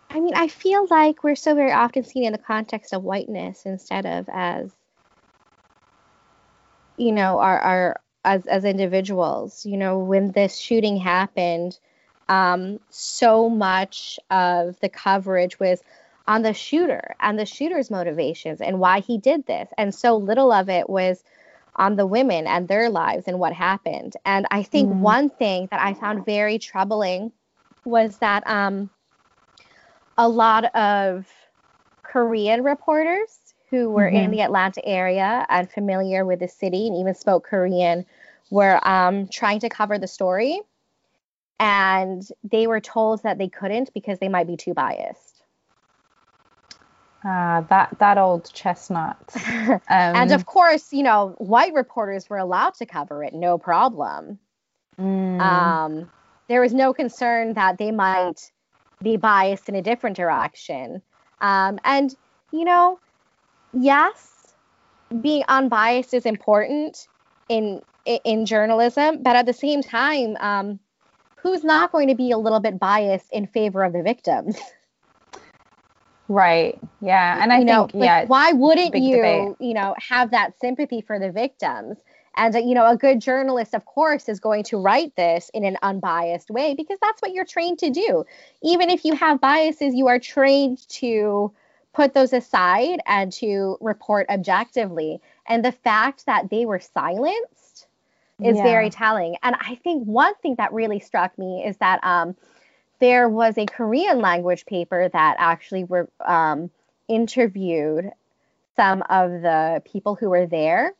I 0.10 0.20
mean, 0.20 0.34
I 0.36 0.47
feel 0.47 0.88
like 0.89 1.24
we're 1.24 1.36
so 1.36 1.53
very 1.53 1.72
often 1.72 2.03
seen 2.03 2.26
in 2.26 2.32
the 2.32 2.39
context 2.39 2.93
of 2.93 3.03
whiteness 3.03 3.66
instead 3.66 4.05
of 4.05 4.28
as, 4.32 4.72
you 6.97 7.12
know, 7.12 7.39
our, 7.39 7.60
our 7.60 8.01
as 8.26 8.45
as 8.47 8.66
individuals. 8.66 9.66
You 9.66 9.78
know, 9.78 9.99
when 9.99 10.32
this 10.32 10.57
shooting 10.57 10.97
happened, 10.97 11.78
um, 12.28 12.80
so 12.89 13.49
much 13.49 14.20
of 14.32 14.80
the 14.80 14.89
coverage 14.89 15.60
was 15.60 15.82
on 16.28 16.41
the 16.41 16.53
shooter 16.53 17.16
and 17.20 17.38
the 17.38 17.45
shooter's 17.45 17.91
motivations 17.91 18.62
and 18.62 18.80
why 18.80 19.01
he 19.01 19.18
did 19.18 19.45
this, 19.45 19.70
and 19.78 19.93
so 19.93 20.18
little 20.18 20.51
of 20.51 20.70
it 20.70 20.89
was 20.89 21.24
on 21.76 21.95
the 21.95 22.05
women 22.05 22.47
and 22.47 22.67
their 22.67 22.89
lives 22.89 23.26
and 23.28 23.39
what 23.39 23.53
happened. 23.53 24.15
And 24.26 24.45
I 24.51 24.63
think 24.63 24.89
mm 24.89 24.99
one 24.99 25.30
thing 25.30 25.67
that 25.72 25.80
I 25.80 25.93
found 25.93 26.26
very 26.26 26.59
troubling 26.59 27.32
was 27.86 28.17
that 28.17 28.45
um, 28.47 28.89
a 30.17 30.28
lot 30.28 30.65
of 30.76 31.26
Korean 32.03 32.63
reporters 32.63 33.38
who 33.70 33.89
were 33.89 34.03
mm-hmm. 34.03 34.15
in 34.15 34.32
the 34.32 34.41
Atlanta 34.41 34.86
area 34.86 35.45
and 35.49 35.72
familiar 35.72 36.26
with 36.26 36.39
the 36.39 36.47
city 36.47 36.88
and 36.88 36.97
even 36.97 37.13
spoke 37.13 37.45
Korean 37.45 38.05
were 38.49 38.86
um, 38.88 39.28
trying 39.28 39.59
to 39.59 39.70
cover 39.70 39.97
the 39.97 40.07
story. 40.07 40.59
And 41.59 42.28
they 42.43 42.67
were 42.67 42.80
told 42.80 43.24
that 43.24 43.38
they 43.38 43.49
couldn't 43.49 43.93
because 43.93 44.20
they 44.20 44.30
might 44.30 44.47
be 44.47 44.57
too 44.57 44.74
biased. 44.74 45.39
Ah, 47.24 47.65
that 47.70 47.97
that 47.99 48.17
old 48.17 48.51
chestnut. 48.53 49.17
Um, 49.67 49.82
and 49.89 50.32
of 50.32 50.45
course, 50.45 50.93
you 50.93 51.03
know, 51.03 51.36
white 51.38 51.74
reporters 51.74 52.30
were 52.30 52.38
allowed 52.38 52.76
to 52.76 52.86
cover 52.86 53.24
it, 53.24 53.34
no 53.34 53.57
problem. 53.57 54.39
Mm. 54.99 55.41
Um, 55.41 56.11
there 56.47 56.61
was 56.61 56.74
no 56.74 56.93
concern 56.93 57.53
that 57.53 57.78
they 57.78 57.91
might 57.91 58.51
be 59.03 59.17
biased 59.17 59.67
in 59.67 59.76
a 59.76 59.82
different 59.82 60.15
direction. 60.15 61.01
Um, 61.41 61.80
and 61.84 62.15
you 62.53 62.63
know, 62.63 62.99
yes, 63.74 64.53
being 65.22 65.43
unbiased 65.47 66.13
is 66.13 66.26
important 66.26 67.07
in 67.49 67.82
in 68.05 68.45
journalism, 68.45 69.24
but 69.24 69.36
at 69.36 69.45
the 69.45 69.53
same 69.53 69.82
time, 69.82 70.38
um, 70.39 70.80
who's 71.41 71.65
not 71.65 71.91
going 71.91 72.07
to 72.07 72.15
be 72.15 72.32
a 72.32 72.38
little 72.38 72.61
bit 72.61 72.80
biased 72.80 73.28
in 73.32 73.45
favor 73.45 73.84
of 73.84 73.91
the 73.91 74.03
victims? 74.03 74.57
Right. 76.30 76.80
Yeah. 77.02 77.42
And 77.42 77.52
I 77.52 77.60
you 77.60 77.66
think, 77.66 77.94
know, 77.94 78.00
like, 78.00 78.08
yeah. 78.08 78.26
why 78.26 78.52
wouldn't 78.54 78.96
you, 78.96 79.18
debate. 79.18 79.56
you 79.60 79.74
know, 79.74 79.96
have 79.98 80.32
that 80.32 80.58
sympathy 80.60 81.02
for 81.02 81.20
the 81.20 81.32
victims? 81.32 81.98
And 82.36 82.56
uh, 82.56 82.60
you 82.60 82.76
know, 82.76 82.88
a 82.88 82.96
good 82.96 83.20
journalist, 83.20 83.74
of 83.74 83.86
course, 83.86 84.30
is 84.30 84.40
going 84.40 84.64
to 84.66 84.78
write 84.78 85.16
this 85.16 85.50
in 85.54 85.66
an 85.66 85.78
unbiased 85.82 86.52
way 86.52 86.76
because 86.76 87.00
that's 87.02 87.22
what 87.22 87.34
you're 87.34 87.46
trained 87.46 87.80
to 87.80 87.90
do. 87.90 88.26
Even 88.62 88.90
if 88.92 89.04
you 89.04 89.16
have 89.16 89.42
biases, 89.42 89.96
you 89.96 90.08
are 90.08 90.20
trained 90.20 90.88
to 90.90 91.52
put 91.94 92.14
those 92.14 92.32
aside 92.32 93.00
and 93.08 93.34
to 93.34 93.78
report 93.82 94.28
objectively. 94.30 95.20
And 95.48 95.66
the 95.66 95.72
fact 95.72 96.28
that 96.28 96.52
they 96.52 96.66
were 96.66 96.80
silenced 96.80 97.88
is 98.42 98.56
Yeah. 98.58 98.64
very 98.64 98.92
telling. 98.92 99.36
And 99.42 99.56
I 99.60 99.76
think 99.84 100.06
one 100.06 100.36
thing 100.36 100.56
that 100.60 100.72
really 100.72 101.00
struck 101.00 101.38
me 101.40 101.66
is 101.66 101.76
that 101.78 102.00
um, 102.04 102.38
there 103.00 103.28
was 103.30 103.58
a 103.58 103.68
Korean 103.68 104.20
language 104.22 104.66
paper 104.66 105.10
that 105.10 105.36
actually 105.39 105.84
were 105.86 106.10
um, 106.26 106.70
interviewed 107.08 108.12
some 108.76 109.04
of 109.10 109.32
the 109.32 109.82
people 109.86 110.16
who 110.16 110.30
were 110.30 110.47
there, 110.47 110.93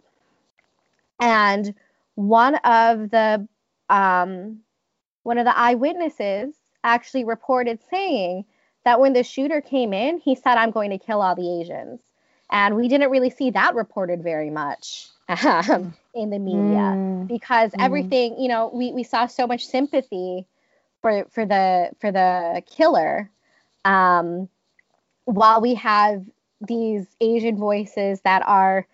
and 1.20 1.74
one 2.16 2.56
of 2.56 3.10
the 3.12 3.48
um, 3.90 4.60
one 5.24 5.38
of 5.38 5.46
the 5.46 5.58
eyewitnesses 5.58 6.56
actually 6.84 7.24
reported 7.26 7.80
saying 7.90 8.46
that 8.86 9.00
when 9.00 9.14
the 9.14 9.24
shooter 9.24 9.62
came 9.62 9.94
in, 9.94 10.18
he 10.20 10.36
said, 10.36 10.56
"I'm 10.58 10.72
going 10.72 10.92
to 10.92 10.98
kill 10.98 11.22
all 11.22 11.36
the 11.36 11.62
Asians," 11.62 12.02
and 12.50 12.76
we 12.76 12.88
didn't 12.88 13.10
really 13.12 13.30
see 13.30 13.52
that 13.52 13.76
reported 13.76 14.24
very 14.24 14.50
much 14.50 15.08
um, 15.30 15.94
in 16.14 16.30
the 16.30 16.40
media 16.40 17.00
Mm. 17.02 17.28
because 17.28 17.74
Mm. 17.76 17.80
everything 17.80 18.40
you 18.40 18.48
know 18.50 18.70
we, 18.74 18.92
we 18.94 19.04
saw 19.04 19.26
so 19.28 19.48
much 19.48 19.66
sympathy 19.66 20.46
for 21.02 21.26
for 21.32 21.46
the 21.46 21.92
for 22.00 22.12
the 22.12 22.64
killer 22.70 23.30
um, 23.86 24.50
while 25.26 25.62
we 25.62 25.76
have 25.76 26.26
these 26.62 27.08
asian 27.22 27.58
voices 27.58 28.22
that 28.22 28.44
are 28.46 28.86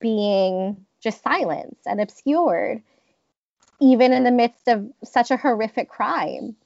being 0.00 0.84
just 1.00 1.22
silenced 1.22 1.86
and 1.86 2.00
obscured 2.00 2.82
even 3.80 4.12
in 4.12 4.24
the 4.24 4.30
midst 4.30 4.68
of 4.68 4.90
such 5.04 5.30
a 5.30 5.36
horrific 5.36 5.88
crime 5.88 6.56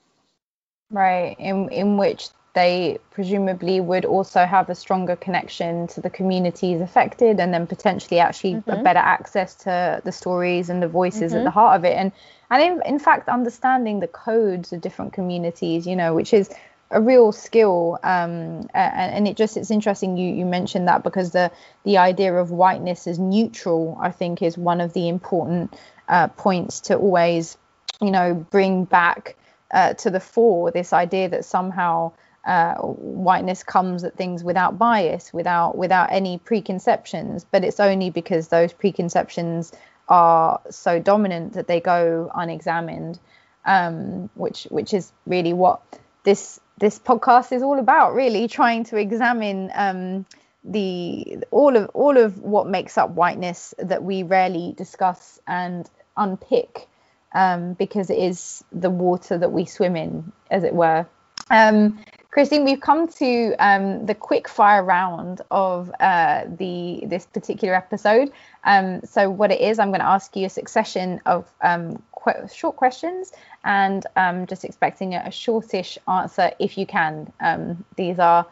Right, 0.91 1.37
in 1.39 1.69
in 1.71 1.97
which 1.99 2.29
they 2.55 2.99
presumably 3.13 3.81
would 3.81 4.05
also 4.05 4.45
have 4.45 4.69
a 4.69 4.75
stronger 4.75 5.15
connection 5.17 5.87
to 5.89 6.01
the 6.01 6.11
communities 6.11 6.81
affected, 6.81 7.39
and 7.39 7.55
then 7.55 7.67
potentially 7.67 8.19
actually 8.21 8.63
a 8.69 8.77
Mhm. 8.77 8.83
better 8.83 8.99
access 8.99 9.55
to 9.57 10.01
the 10.05 10.13
stories 10.13 10.69
and 10.69 10.83
the 10.83 10.89
voices 10.89 11.35
at 11.35 11.43
Mhm. 11.43 11.45
the 11.45 11.51
heart 11.51 11.77
of 11.79 11.85
it, 11.85 11.97
and 11.97 12.13
and 12.51 12.63
in, 12.63 12.83
in 12.87 12.99
fact 12.99 13.29
understanding 13.29 14.01
the 14.01 14.09
codes 14.09 14.73
of 14.73 14.81
different 14.81 15.13
communities, 15.13 15.87
you 15.87 15.97
know, 15.97 16.15
which 16.15 16.33
is 16.33 16.51
a 16.91 17.01
real 17.01 17.33
skill. 17.33 17.99
Um, 18.03 18.69
a- 18.75 18.79
a- 18.79 19.11
and 19.17 19.29
it 19.29 19.37
just 19.37 19.57
it's 19.57 19.71
interesting 19.71 20.17
you 20.17 20.33
you 20.35 20.45
mentioned 20.45 20.89
that 20.89 21.03
because 21.03 21.31
the 21.31 21.51
the 21.85 21.99
idea 21.99 22.35
of 22.35 22.51
whiteness 22.51 23.07
as 23.07 23.19
neutral, 23.19 23.97
I 24.01 24.11
think, 24.11 24.43
is 24.43 24.59
one 24.59 24.81
of 24.81 24.93
the 24.93 25.09
important 25.09 25.75
uh, 26.09 26.29
points 26.29 26.81
to 26.81 26.97
always, 26.97 27.57
you 28.01 28.11
know, 28.11 28.35
bring 28.35 28.85
back 28.85 29.37
uh, 29.73 29.95
to 29.95 30.11
the 30.11 30.21
fore 30.21 30.71
this 30.73 30.93
idea 30.93 31.29
that 31.29 31.45
somehow 31.45 32.13
uh, 32.45 32.75
whiteness 32.77 33.63
comes 33.63 34.03
at 34.03 34.17
things 34.17 34.43
without 34.43 34.79
bias, 34.79 35.33
without 35.33 35.77
without 35.77 36.11
any 36.11 36.39
preconceptions, 36.39 37.47
but 37.51 37.63
it's 37.65 37.79
only 37.79 38.11
because 38.11 38.49
those 38.49 38.73
preconceptions 38.73 39.73
are 40.11 40.61
so 40.71 40.99
dominant 40.99 41.55
that 41.55 41.69
they 41.69 41.81
go 41.81 42.31
unexamined, 42.35 43.19
um, 43.65 44.29
which 44.35 44.65
which 44.65 44.93
is 44.93 45.13
really 45.27 45.53
what 45.53 45.81
this 46.25 46.61
this 46.79 46.99
podcast 46.99 47.53
is 47.53 47.63
all 47.63 47.79
about, 47.79 48.15
really 48.15 48.49
trying 48.49 48.85
to 48.85 48.97
examine 48.97 49.71
um, 49.75 50.27
the 50.65 51.39
all 51.51 51.77
of 51.77 51.91
all 51.95 52.19
of 52.19 52.39
what 52.39 52.67
makes 52.67 52.99
up 52.99 53.11
whiteness 53.11 53.73
that 53.79 54.03
we 54.03 54.25
rarely 54.25 54.75
discuss 54.77 55.41
and 55.47 55.89
unpick 56.17 56.89
um, 57.33 57.75
because 57.75 58.11
it 58.11 58.19
is 58.19 58.65
the 58.73 58.91
water 58.91 59.39
that 59.39 59.53
we 59.53 59.65
swim 59.65 59.97
in, 59.97 60.33
as 60.51 60.65
it 60.65 60.75
were. 60.75 61.07
Um, 61.51 62.01
Christine, 62.31 62.65
we've 62.65 62.81
come 62.81 63.09
to 63.09 63.55
um, 63.59 64.07
the 64.07 64.15
quick 64.15 64.47
fire 64.49 64.85
round 64.85 65.41
of 65.51 65.91
uh, 65.99 66.45
the 66.47 67.03
this 67.07 67.27
particular 67.27 67.75
episode. 67.75 68.31
Um, 68.63 69.01
so 69.05 69.29
what 69.29 69.51
it 69.51 69.61
is, 69.61 69.81
I'm 69.81 69.89
going 69.89 70.01
to 70.01 70.07
ask 70.07 70.37
you 70.37 70.47
a 70.47 70.51
succession 70.51 71.21
of 71.27 71.53
um, 71.61 72.01
qu- 72.13 72.47
short 72.55 72.77
questions, 72.77 73.33
and 73.65 74.07
um, 74.15 74.47
just 74.47 74.65
expecting 74.65 75.15
a, 75.15 75.25
a 75.27 75.31
shortish 75.33 75.99
answer 76.07 76.53
if 76.61 76.79
you 76.79 76.87
can. 76.87 77.33
Um, 77.41 77.85
these 77.97 78.21
are 78.21 78.47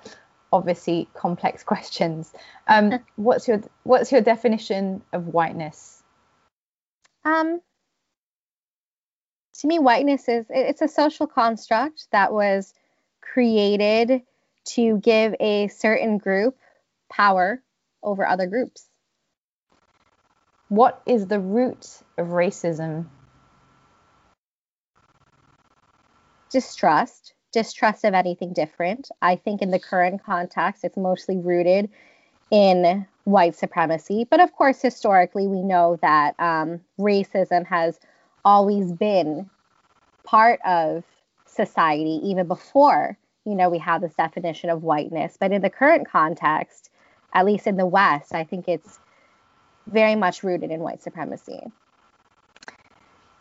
obviously 0.52 1.08
complex 1.14 1.62
questions. 1.72 2.32
Um, 2.66 2.98
what's 3.16 3.46
your 3.46 3.62
what's 3.84 4.10
your 4.10 4.22
definition 4.22 5.02
of 5.12 5.28
whiteness? 5.28 6.02
Um, 7.24 7.60
to 9.60 9.66
me, 9.68 9.78
whiteness 9.78 10.28
is 10.28 10.46
it- 10.50 10.66
it's 10.68 10.82
a 10.82 10.88
social 10.88 11.28
construct 11.28 12.08
that 12.10 12.32
was 12.32 12.74
created 13.32 14.22
to 14.64 14.98
give 14.98 15.34
a 15.40 15.68
certain 15.68 16.18
group 16.18 16.56
power 17.10 17.62
over 18.02 18.26
other 18.26 18.46
groups. 18.46 18.88
What 20.68 21.00
is 21.06 21.26
the 21.26 21.40
root 21.40 22.02
of 22.18 22.28
racism? 22.28 23.06
Distrust, 26.50 27.32
distrust 27.52 28.04
of 28.04 28.14
anything 28.14 28.52
different. 28.52 29.08
I 29.22 29.36
think 29.36 29.62
in 29.62 29.70
the 29.70 29.78
current 29.78 30.22
context, 30.24 30.84
it's 30.84 30.96
mostly 30.96 31.38
rooted 31.38 31.90
in 32.50 33.06
white 33.24 33.56
supremacy. 33.56 34.26
But 34.30 34.40
of 34.40 34.52
course, 34.52 34.80
historically, 34.80 35.46
we 35.46 35.62
know 35.62 35.98
that 36.02 36.34
um, 36.38 36.80
racism 36.98 37.66
has 37.66 37.98
always 38.44 38.92
been 38.92 39.48
part 40.24 40.60
of 40.66 41.04
society, 41.58 42.20
even 42.22 42.46
before 42.46 43.18
you 43.44 43.54
know 43.54 43.68
we 43.68 43.78
have 43.78 44.00
this 44.00 44.14
definition 44.14 44.70
of 44.70 44.82
whiteness. 44.82 45.36
But 45.38 45.52
in 45.52 45.62
the 45.62 45.70
current 45.70 46.08
context, 46.08 46.90
at 47.34 47.44
least 47.44 47.66
in 47.66 47.76
the 47.76 47.86
West, 47.86 48.34
I 48.34 48.44
think 48.44 48.68
it's 48.68 48.98
very 49.86 50.14
much 50.14 50.42
rooted 50.42 50.70
in 50.70 50.80
white 50.80 51.02
supremacy. 51.02 51.60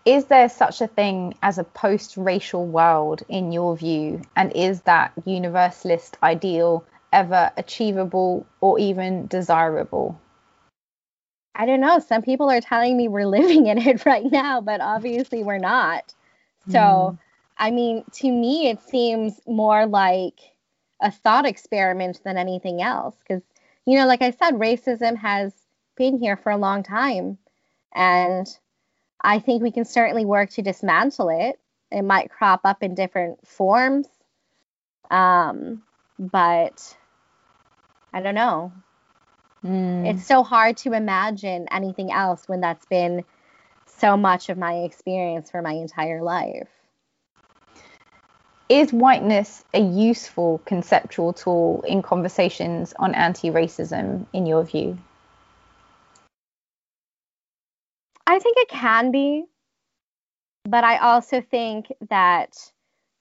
Is 0.05 0.25
there 0.25 0.49
such 0.49 0.81
a 0.81 0.87
thing 0.87 1.35
as 1.43 1.57
a 1.57 1.65
post 1.65 2.15
racial 2.17 2.65
world 2.65 3.23
in 3.27 3.51
your 3.51 3.75
view? 3.75 4.21
And 4.35 4.53
is 4.55 4.81
that 4.81 5.11
universalist 5.25 6.17
ideal 6.23 6.85
ever 7.11 7.51
achievable 7.57 8.45
or 8.61 8.79
even 8.79 9.27
desirable? 9.27 10.19
I 11.55 11.65
don't 11.65 11.81
know. 11.81 11.99
Some 11.99 12.21
people 12.21 12.49
are 12.49 12.61
telling 12.61 12.95
me 12.95 13.09
we're 13.09 13.27
living 13.39 13.67
in 13.67 13.77
it 13.77 14.05
right 14.05 14.31
now, 14.31 14.61
but 14.61 14.79
obviously 14.79 15.43
we're 15.43 15.57
not. 15.57 16.13
So, 16.69 16.77
Mm. 16.79 17.17
I 17.57 17.71
mean, 17.71 18.03
to 18.13 18.31
me, 18.31 18.69
it 18.69 18.81
seems 18.81 19.39
more 19.47 19.85
like 19.85 20.39
a 21.01 21.11
thought 21.11 21.45
experiment 21.45 22.21
than 22.23 22.37
anything 22.37 22.81
else. 22.81 23.15
Because, 23.19 23.43
you 23.85 23.97
know, 23.97 24.05
like 24.05 24.21
I 24.21 24.31
said, 24.31 24.55
racism 24.55 25.17
has 25.17 25.53
been 25.95 26.19
here 26.19 26.37
for 26.37 26.51
a 26.51 26.57
long 26.57 26.83
time. 26.83 27.37
And 27.93 28.47
I 29.21 29.39
think 29.39 29.63
we 29.63 29.71
can 29.71 29.85
certainly 29.85 30.25
work 30.25 30.51
to 30.51 30.61
dismantle 30.61 31.29
it. 31.29 31.59
It 31.91 32.03
might 32.03 32.29
crop 32.29 32.61
up 32.63 32.83
in 32.83 32.95
different 32.95 33.45
forms. 33.47 34.07
Um, 35.09 35.83
but 36.19 36.95
I 38.13 38.21
don't 38.21 38.35
know. 38.35 38.71
Mm. 39.63 40.07
It's 40.07 40.25
so 40.25 40.43
hard 40.43 40.77
to 40.77 40.93
imagine 40.93 41.67
anything 41.71 42.11
else 42.11 42.47
when 42.47 42.61
that's 42.61 42.85
been 42.85 43.23
so 43.85 44.15
much 44.15 44.49
of 44.49 44.57
my 44.57 44.73
experience 44.79 45.49
for 45.49 45.61
my 45.61 45.73
entire 45.73 46.21
life. 46.21 46.69
Is 48.69 48.91
whiteness 48.91 49.63
a 49.73 49.79
useful 49.79 50.61
conceptual 50.65 51.31
tool 51.31 51.83
in 51.87 52.01
conversations 52.01 52.93
on 52.99 53.15
anti 53.15 53.49
racism, 53.49 54.25
in 54.33 54.45
your 54.45 54.65
view? 54.65 54.97
I 58.25 58.39
think 58.39 58.57
it 58.57 58.67
can 58.67 59.11
be, 59.11 59.45
but 60.65 60.83
I 60.83 60.97
also 60.97 61.39
think 61.39 61.87
that 62.09 62.57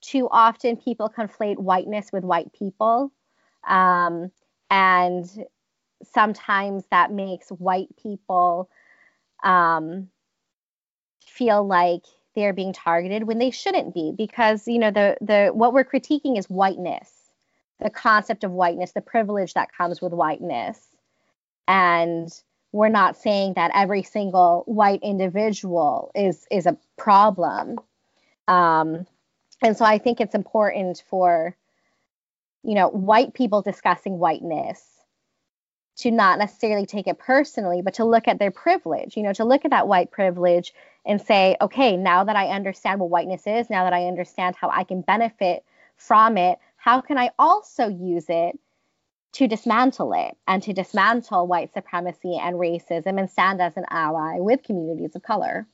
too 0.01 0.29
often 0.33 0.77
people 0.77 1.09
conflate 1.17 1.59
whiteness 1.59 2.11
with 2.13 2.25
white 2.25 2.53
people. 2.53 3.13
Um, 3.69 4.33
and 4.69 5.25
sometimes 6.03 6.83
that 6.91 7.13
makes 7.13 7.51
white 7.51 7.97
people 8.03 8.69
um, 9.45 10.09
feel 11.25 11.65
like 11.65 12.03
they're 12.37 12.53
being 12.53 12.73
targeted 12.73 13.25
when 13.25 13.39
they 13.39 13.51
shouldn't 13.51 13.95
be 13.95 14.13
because 14.17 14.69
you 14.69 14.79
know 14.79 14.91
the 14.91 15.17
the 15.21 15.51
what 15.53 15.73
we're 15.73 15.85
critiquing 15.85 16.39
is 16.39 16.47
whiteness 16.47 17.11
the 17.81 17.91
concept 17.91 18.45
of 18.45 18.53
whiteness 18.53 18.93
the 18.93 19.01
privilege 19.01 19.55
that 19.55 19.73
comes 19.77 20.01
with 20.01 20.13
whiteness. 20.13 20.79
And 21.69 22.33
we're 22.73 22.89
not 22.89 23.17
saying 23.17 23.55
that 23.55 23.71
every 23.75 24.03
single 24.03 24.63
white 24.67 25.01
individual 25.03 26.13
is 26.15 26.47
is 26.51 26.67
a 26.67 26.77
problem. 26.97 27.81
Um, 28.49 29.07
and 29.63 29.77
so 29.77 29.85
i 29.85 29.99
think 29.99 30.21
it's 30.21 30.35
important 30.35 31.03
for 31.09 31.57
you 32.67 32.75
know, 32.75 32.89
white 32.89 33.33
people 33.33 33.63
discussing 33.63 34.19
whiteness 34.19 34.83
to 35.97 36.11
not 36.11 36.39
necessarily 36.39 36.87
take 36.87 37.07
it 37.07 37.19
personally, 37.19 37.81
but 37.83 37.95
to 37.95 38.05
look 38.05 38.29
at 38.29 38.39
their 38.39 38.51
privilege, 38.51 39.17
you 39.17 39.23
know, 39.23 39.33
to 39.33 39.45
look 39.45 39.65
at 39.65 39.71
that 39.71 39.89
white 39.89 40.11
privilege 40.11 40.75
and 41.07 41.21
say, 41.21 41.57
okay, 41.61 41.97
now 41.97 42.25
that 42.25 42.37
I 42.37 42.49
understand 42.49 43.01
what 43.01 43.11
whiteness 43.11 43.47
is, 43.47 43.71
now 43.71 43.85
that 43.85 43.93
I 43.93 44.07
understand 44.07 44.57
how 44.57 44.69
I 44.69 44.85
can 44.85 45.01
benefit 45.01 45.65
from 45.97 46.37
it, 46.37 46.59
how 46.77 47.01
can 47.01 47.17
I 47.17 47.31
also 47.39 47.89
use 47.89 48.27
it 48.29 48.59
to 49.33 49.49
dismantle 49.49 50.13
it 50.13 50.37
and 50.47 50.63
to 50.63 50.73
dismantle 50.73 51.47
white 51.47 51.73
supremacy 51.73 52.39
and 52.41 52.57
racism 52.57 53.19
and 53.19 53.31
stand 53.31 53.61
as 53.63 53.77
an 53.77 53.85
ally 53.91 54.39
with 54.39 54.63
communities 54.63 55.15
of 55.15 55.23
color? 55.23 55.67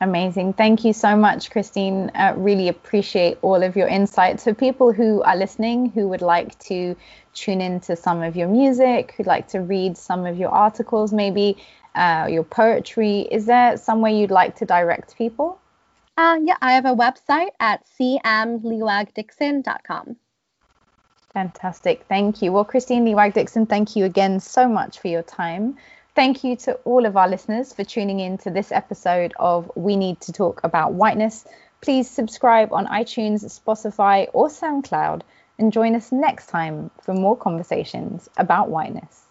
Amazing. 0.00 0.52
Thank 0.52 0.84
you 0.84 0.92
so 0.92 1.16
much, 1.16 1.50
Christine. 1.50 2.10
Uh, 2.14 2.34
really 2.36 2.68
appreciate 2.68 3.38
all 3.40 3.62
of 3.62 3.76
your 3.76 3.88
insights. 3.88 4.44
For 4.44 4.52
people 4.52 4.92
who 4.92 5.22
are 5.22 5.36
listening 5.36 5.90
who 5.90 6.06
would 6.08 6.20
like 6.20 6.58
to 6.60 6.96
tune 7.36 7.60
into 7.60 7.94
some 7.94 8.22
of 8.22 8.36
your 8.36 8.48
music, 8.48 9.14
who'd 9.16 9.26
like 9.26 9.48
to 9.48 9.60
read 9.60 9.96
some 9.96 10.26
of 10.26 10.36
your 10.38 10.50
articles, 10.50 11.12
maybe 11.12 11.56
uh, 11.94 12.26
your 12.30 12.44
poetry, 12.44 13.20
is 13.30 13.46
there 13.46 13.76
somewhere 13.76 14.12
you'd 14.12 14.30
like 14.30 14.56
to 14.56 14.64
direct 14.64 15.16
people? 15.16 15.58
Uh, 16.16 16.38
yeah, 16.42 16.56
I 16.62 16.72
have 16.72 16.86
a 16.86 16.94
website 16.94 17.50
at 17.60 17.84
cmliwag-dixon.com. 17.98 20.16
Fantastic. 21.32 22.06
Thank 22.08 22.40
you. 22.40 22.52
Well, 22.52 22.64
Christine 22.64 23.04
Liwag 23.04 23.34
Dixon, 23.34 23.66
thank 23.66 23.94
you 23.94 24.06
again 24.06 24.40
so 24.40 24.66
much 24.66 24.98
for 24.98 25.08
your 25.08 25.22
time. 25.22 25.76
Thank 26.14 26.44
you 26.44 26.56
to 26.56 26.72
all 26.86 27.04
of 27.04 27.18
our 27.18 27.28
listeners 27.28 27.74
for 27.74 27.84
tuning 27.84 28.20
in 28.20 28.38
to 28.38 28.48
this 28.50 28.72
episode 28.72 29.34
of 29.38 29.70
We 29.74 29.96
Need 29.96 30.22
to 30.22 30.32
Talk 30.32 30.62
About 30.64 30.94
Whiteness. 30.94 31.44
Please 31.82 32.08
subscribe 32.08 32.72
on 32.72 32.86
iTunes, 32.86 33.44
Spotify, 33.44 34.28
or 34.32 34.48
SoundCloud 34.48 35.20
and 35.58 35.72
join 35.72 35.94
us 35.94 36.12
next 36.12 36.48
time 36.48 36.90
for 37.02 37.14
more 37.14 37.36
conversations 37.36 38.28
about 38.36 38.70
whiteness. 38.70 39.25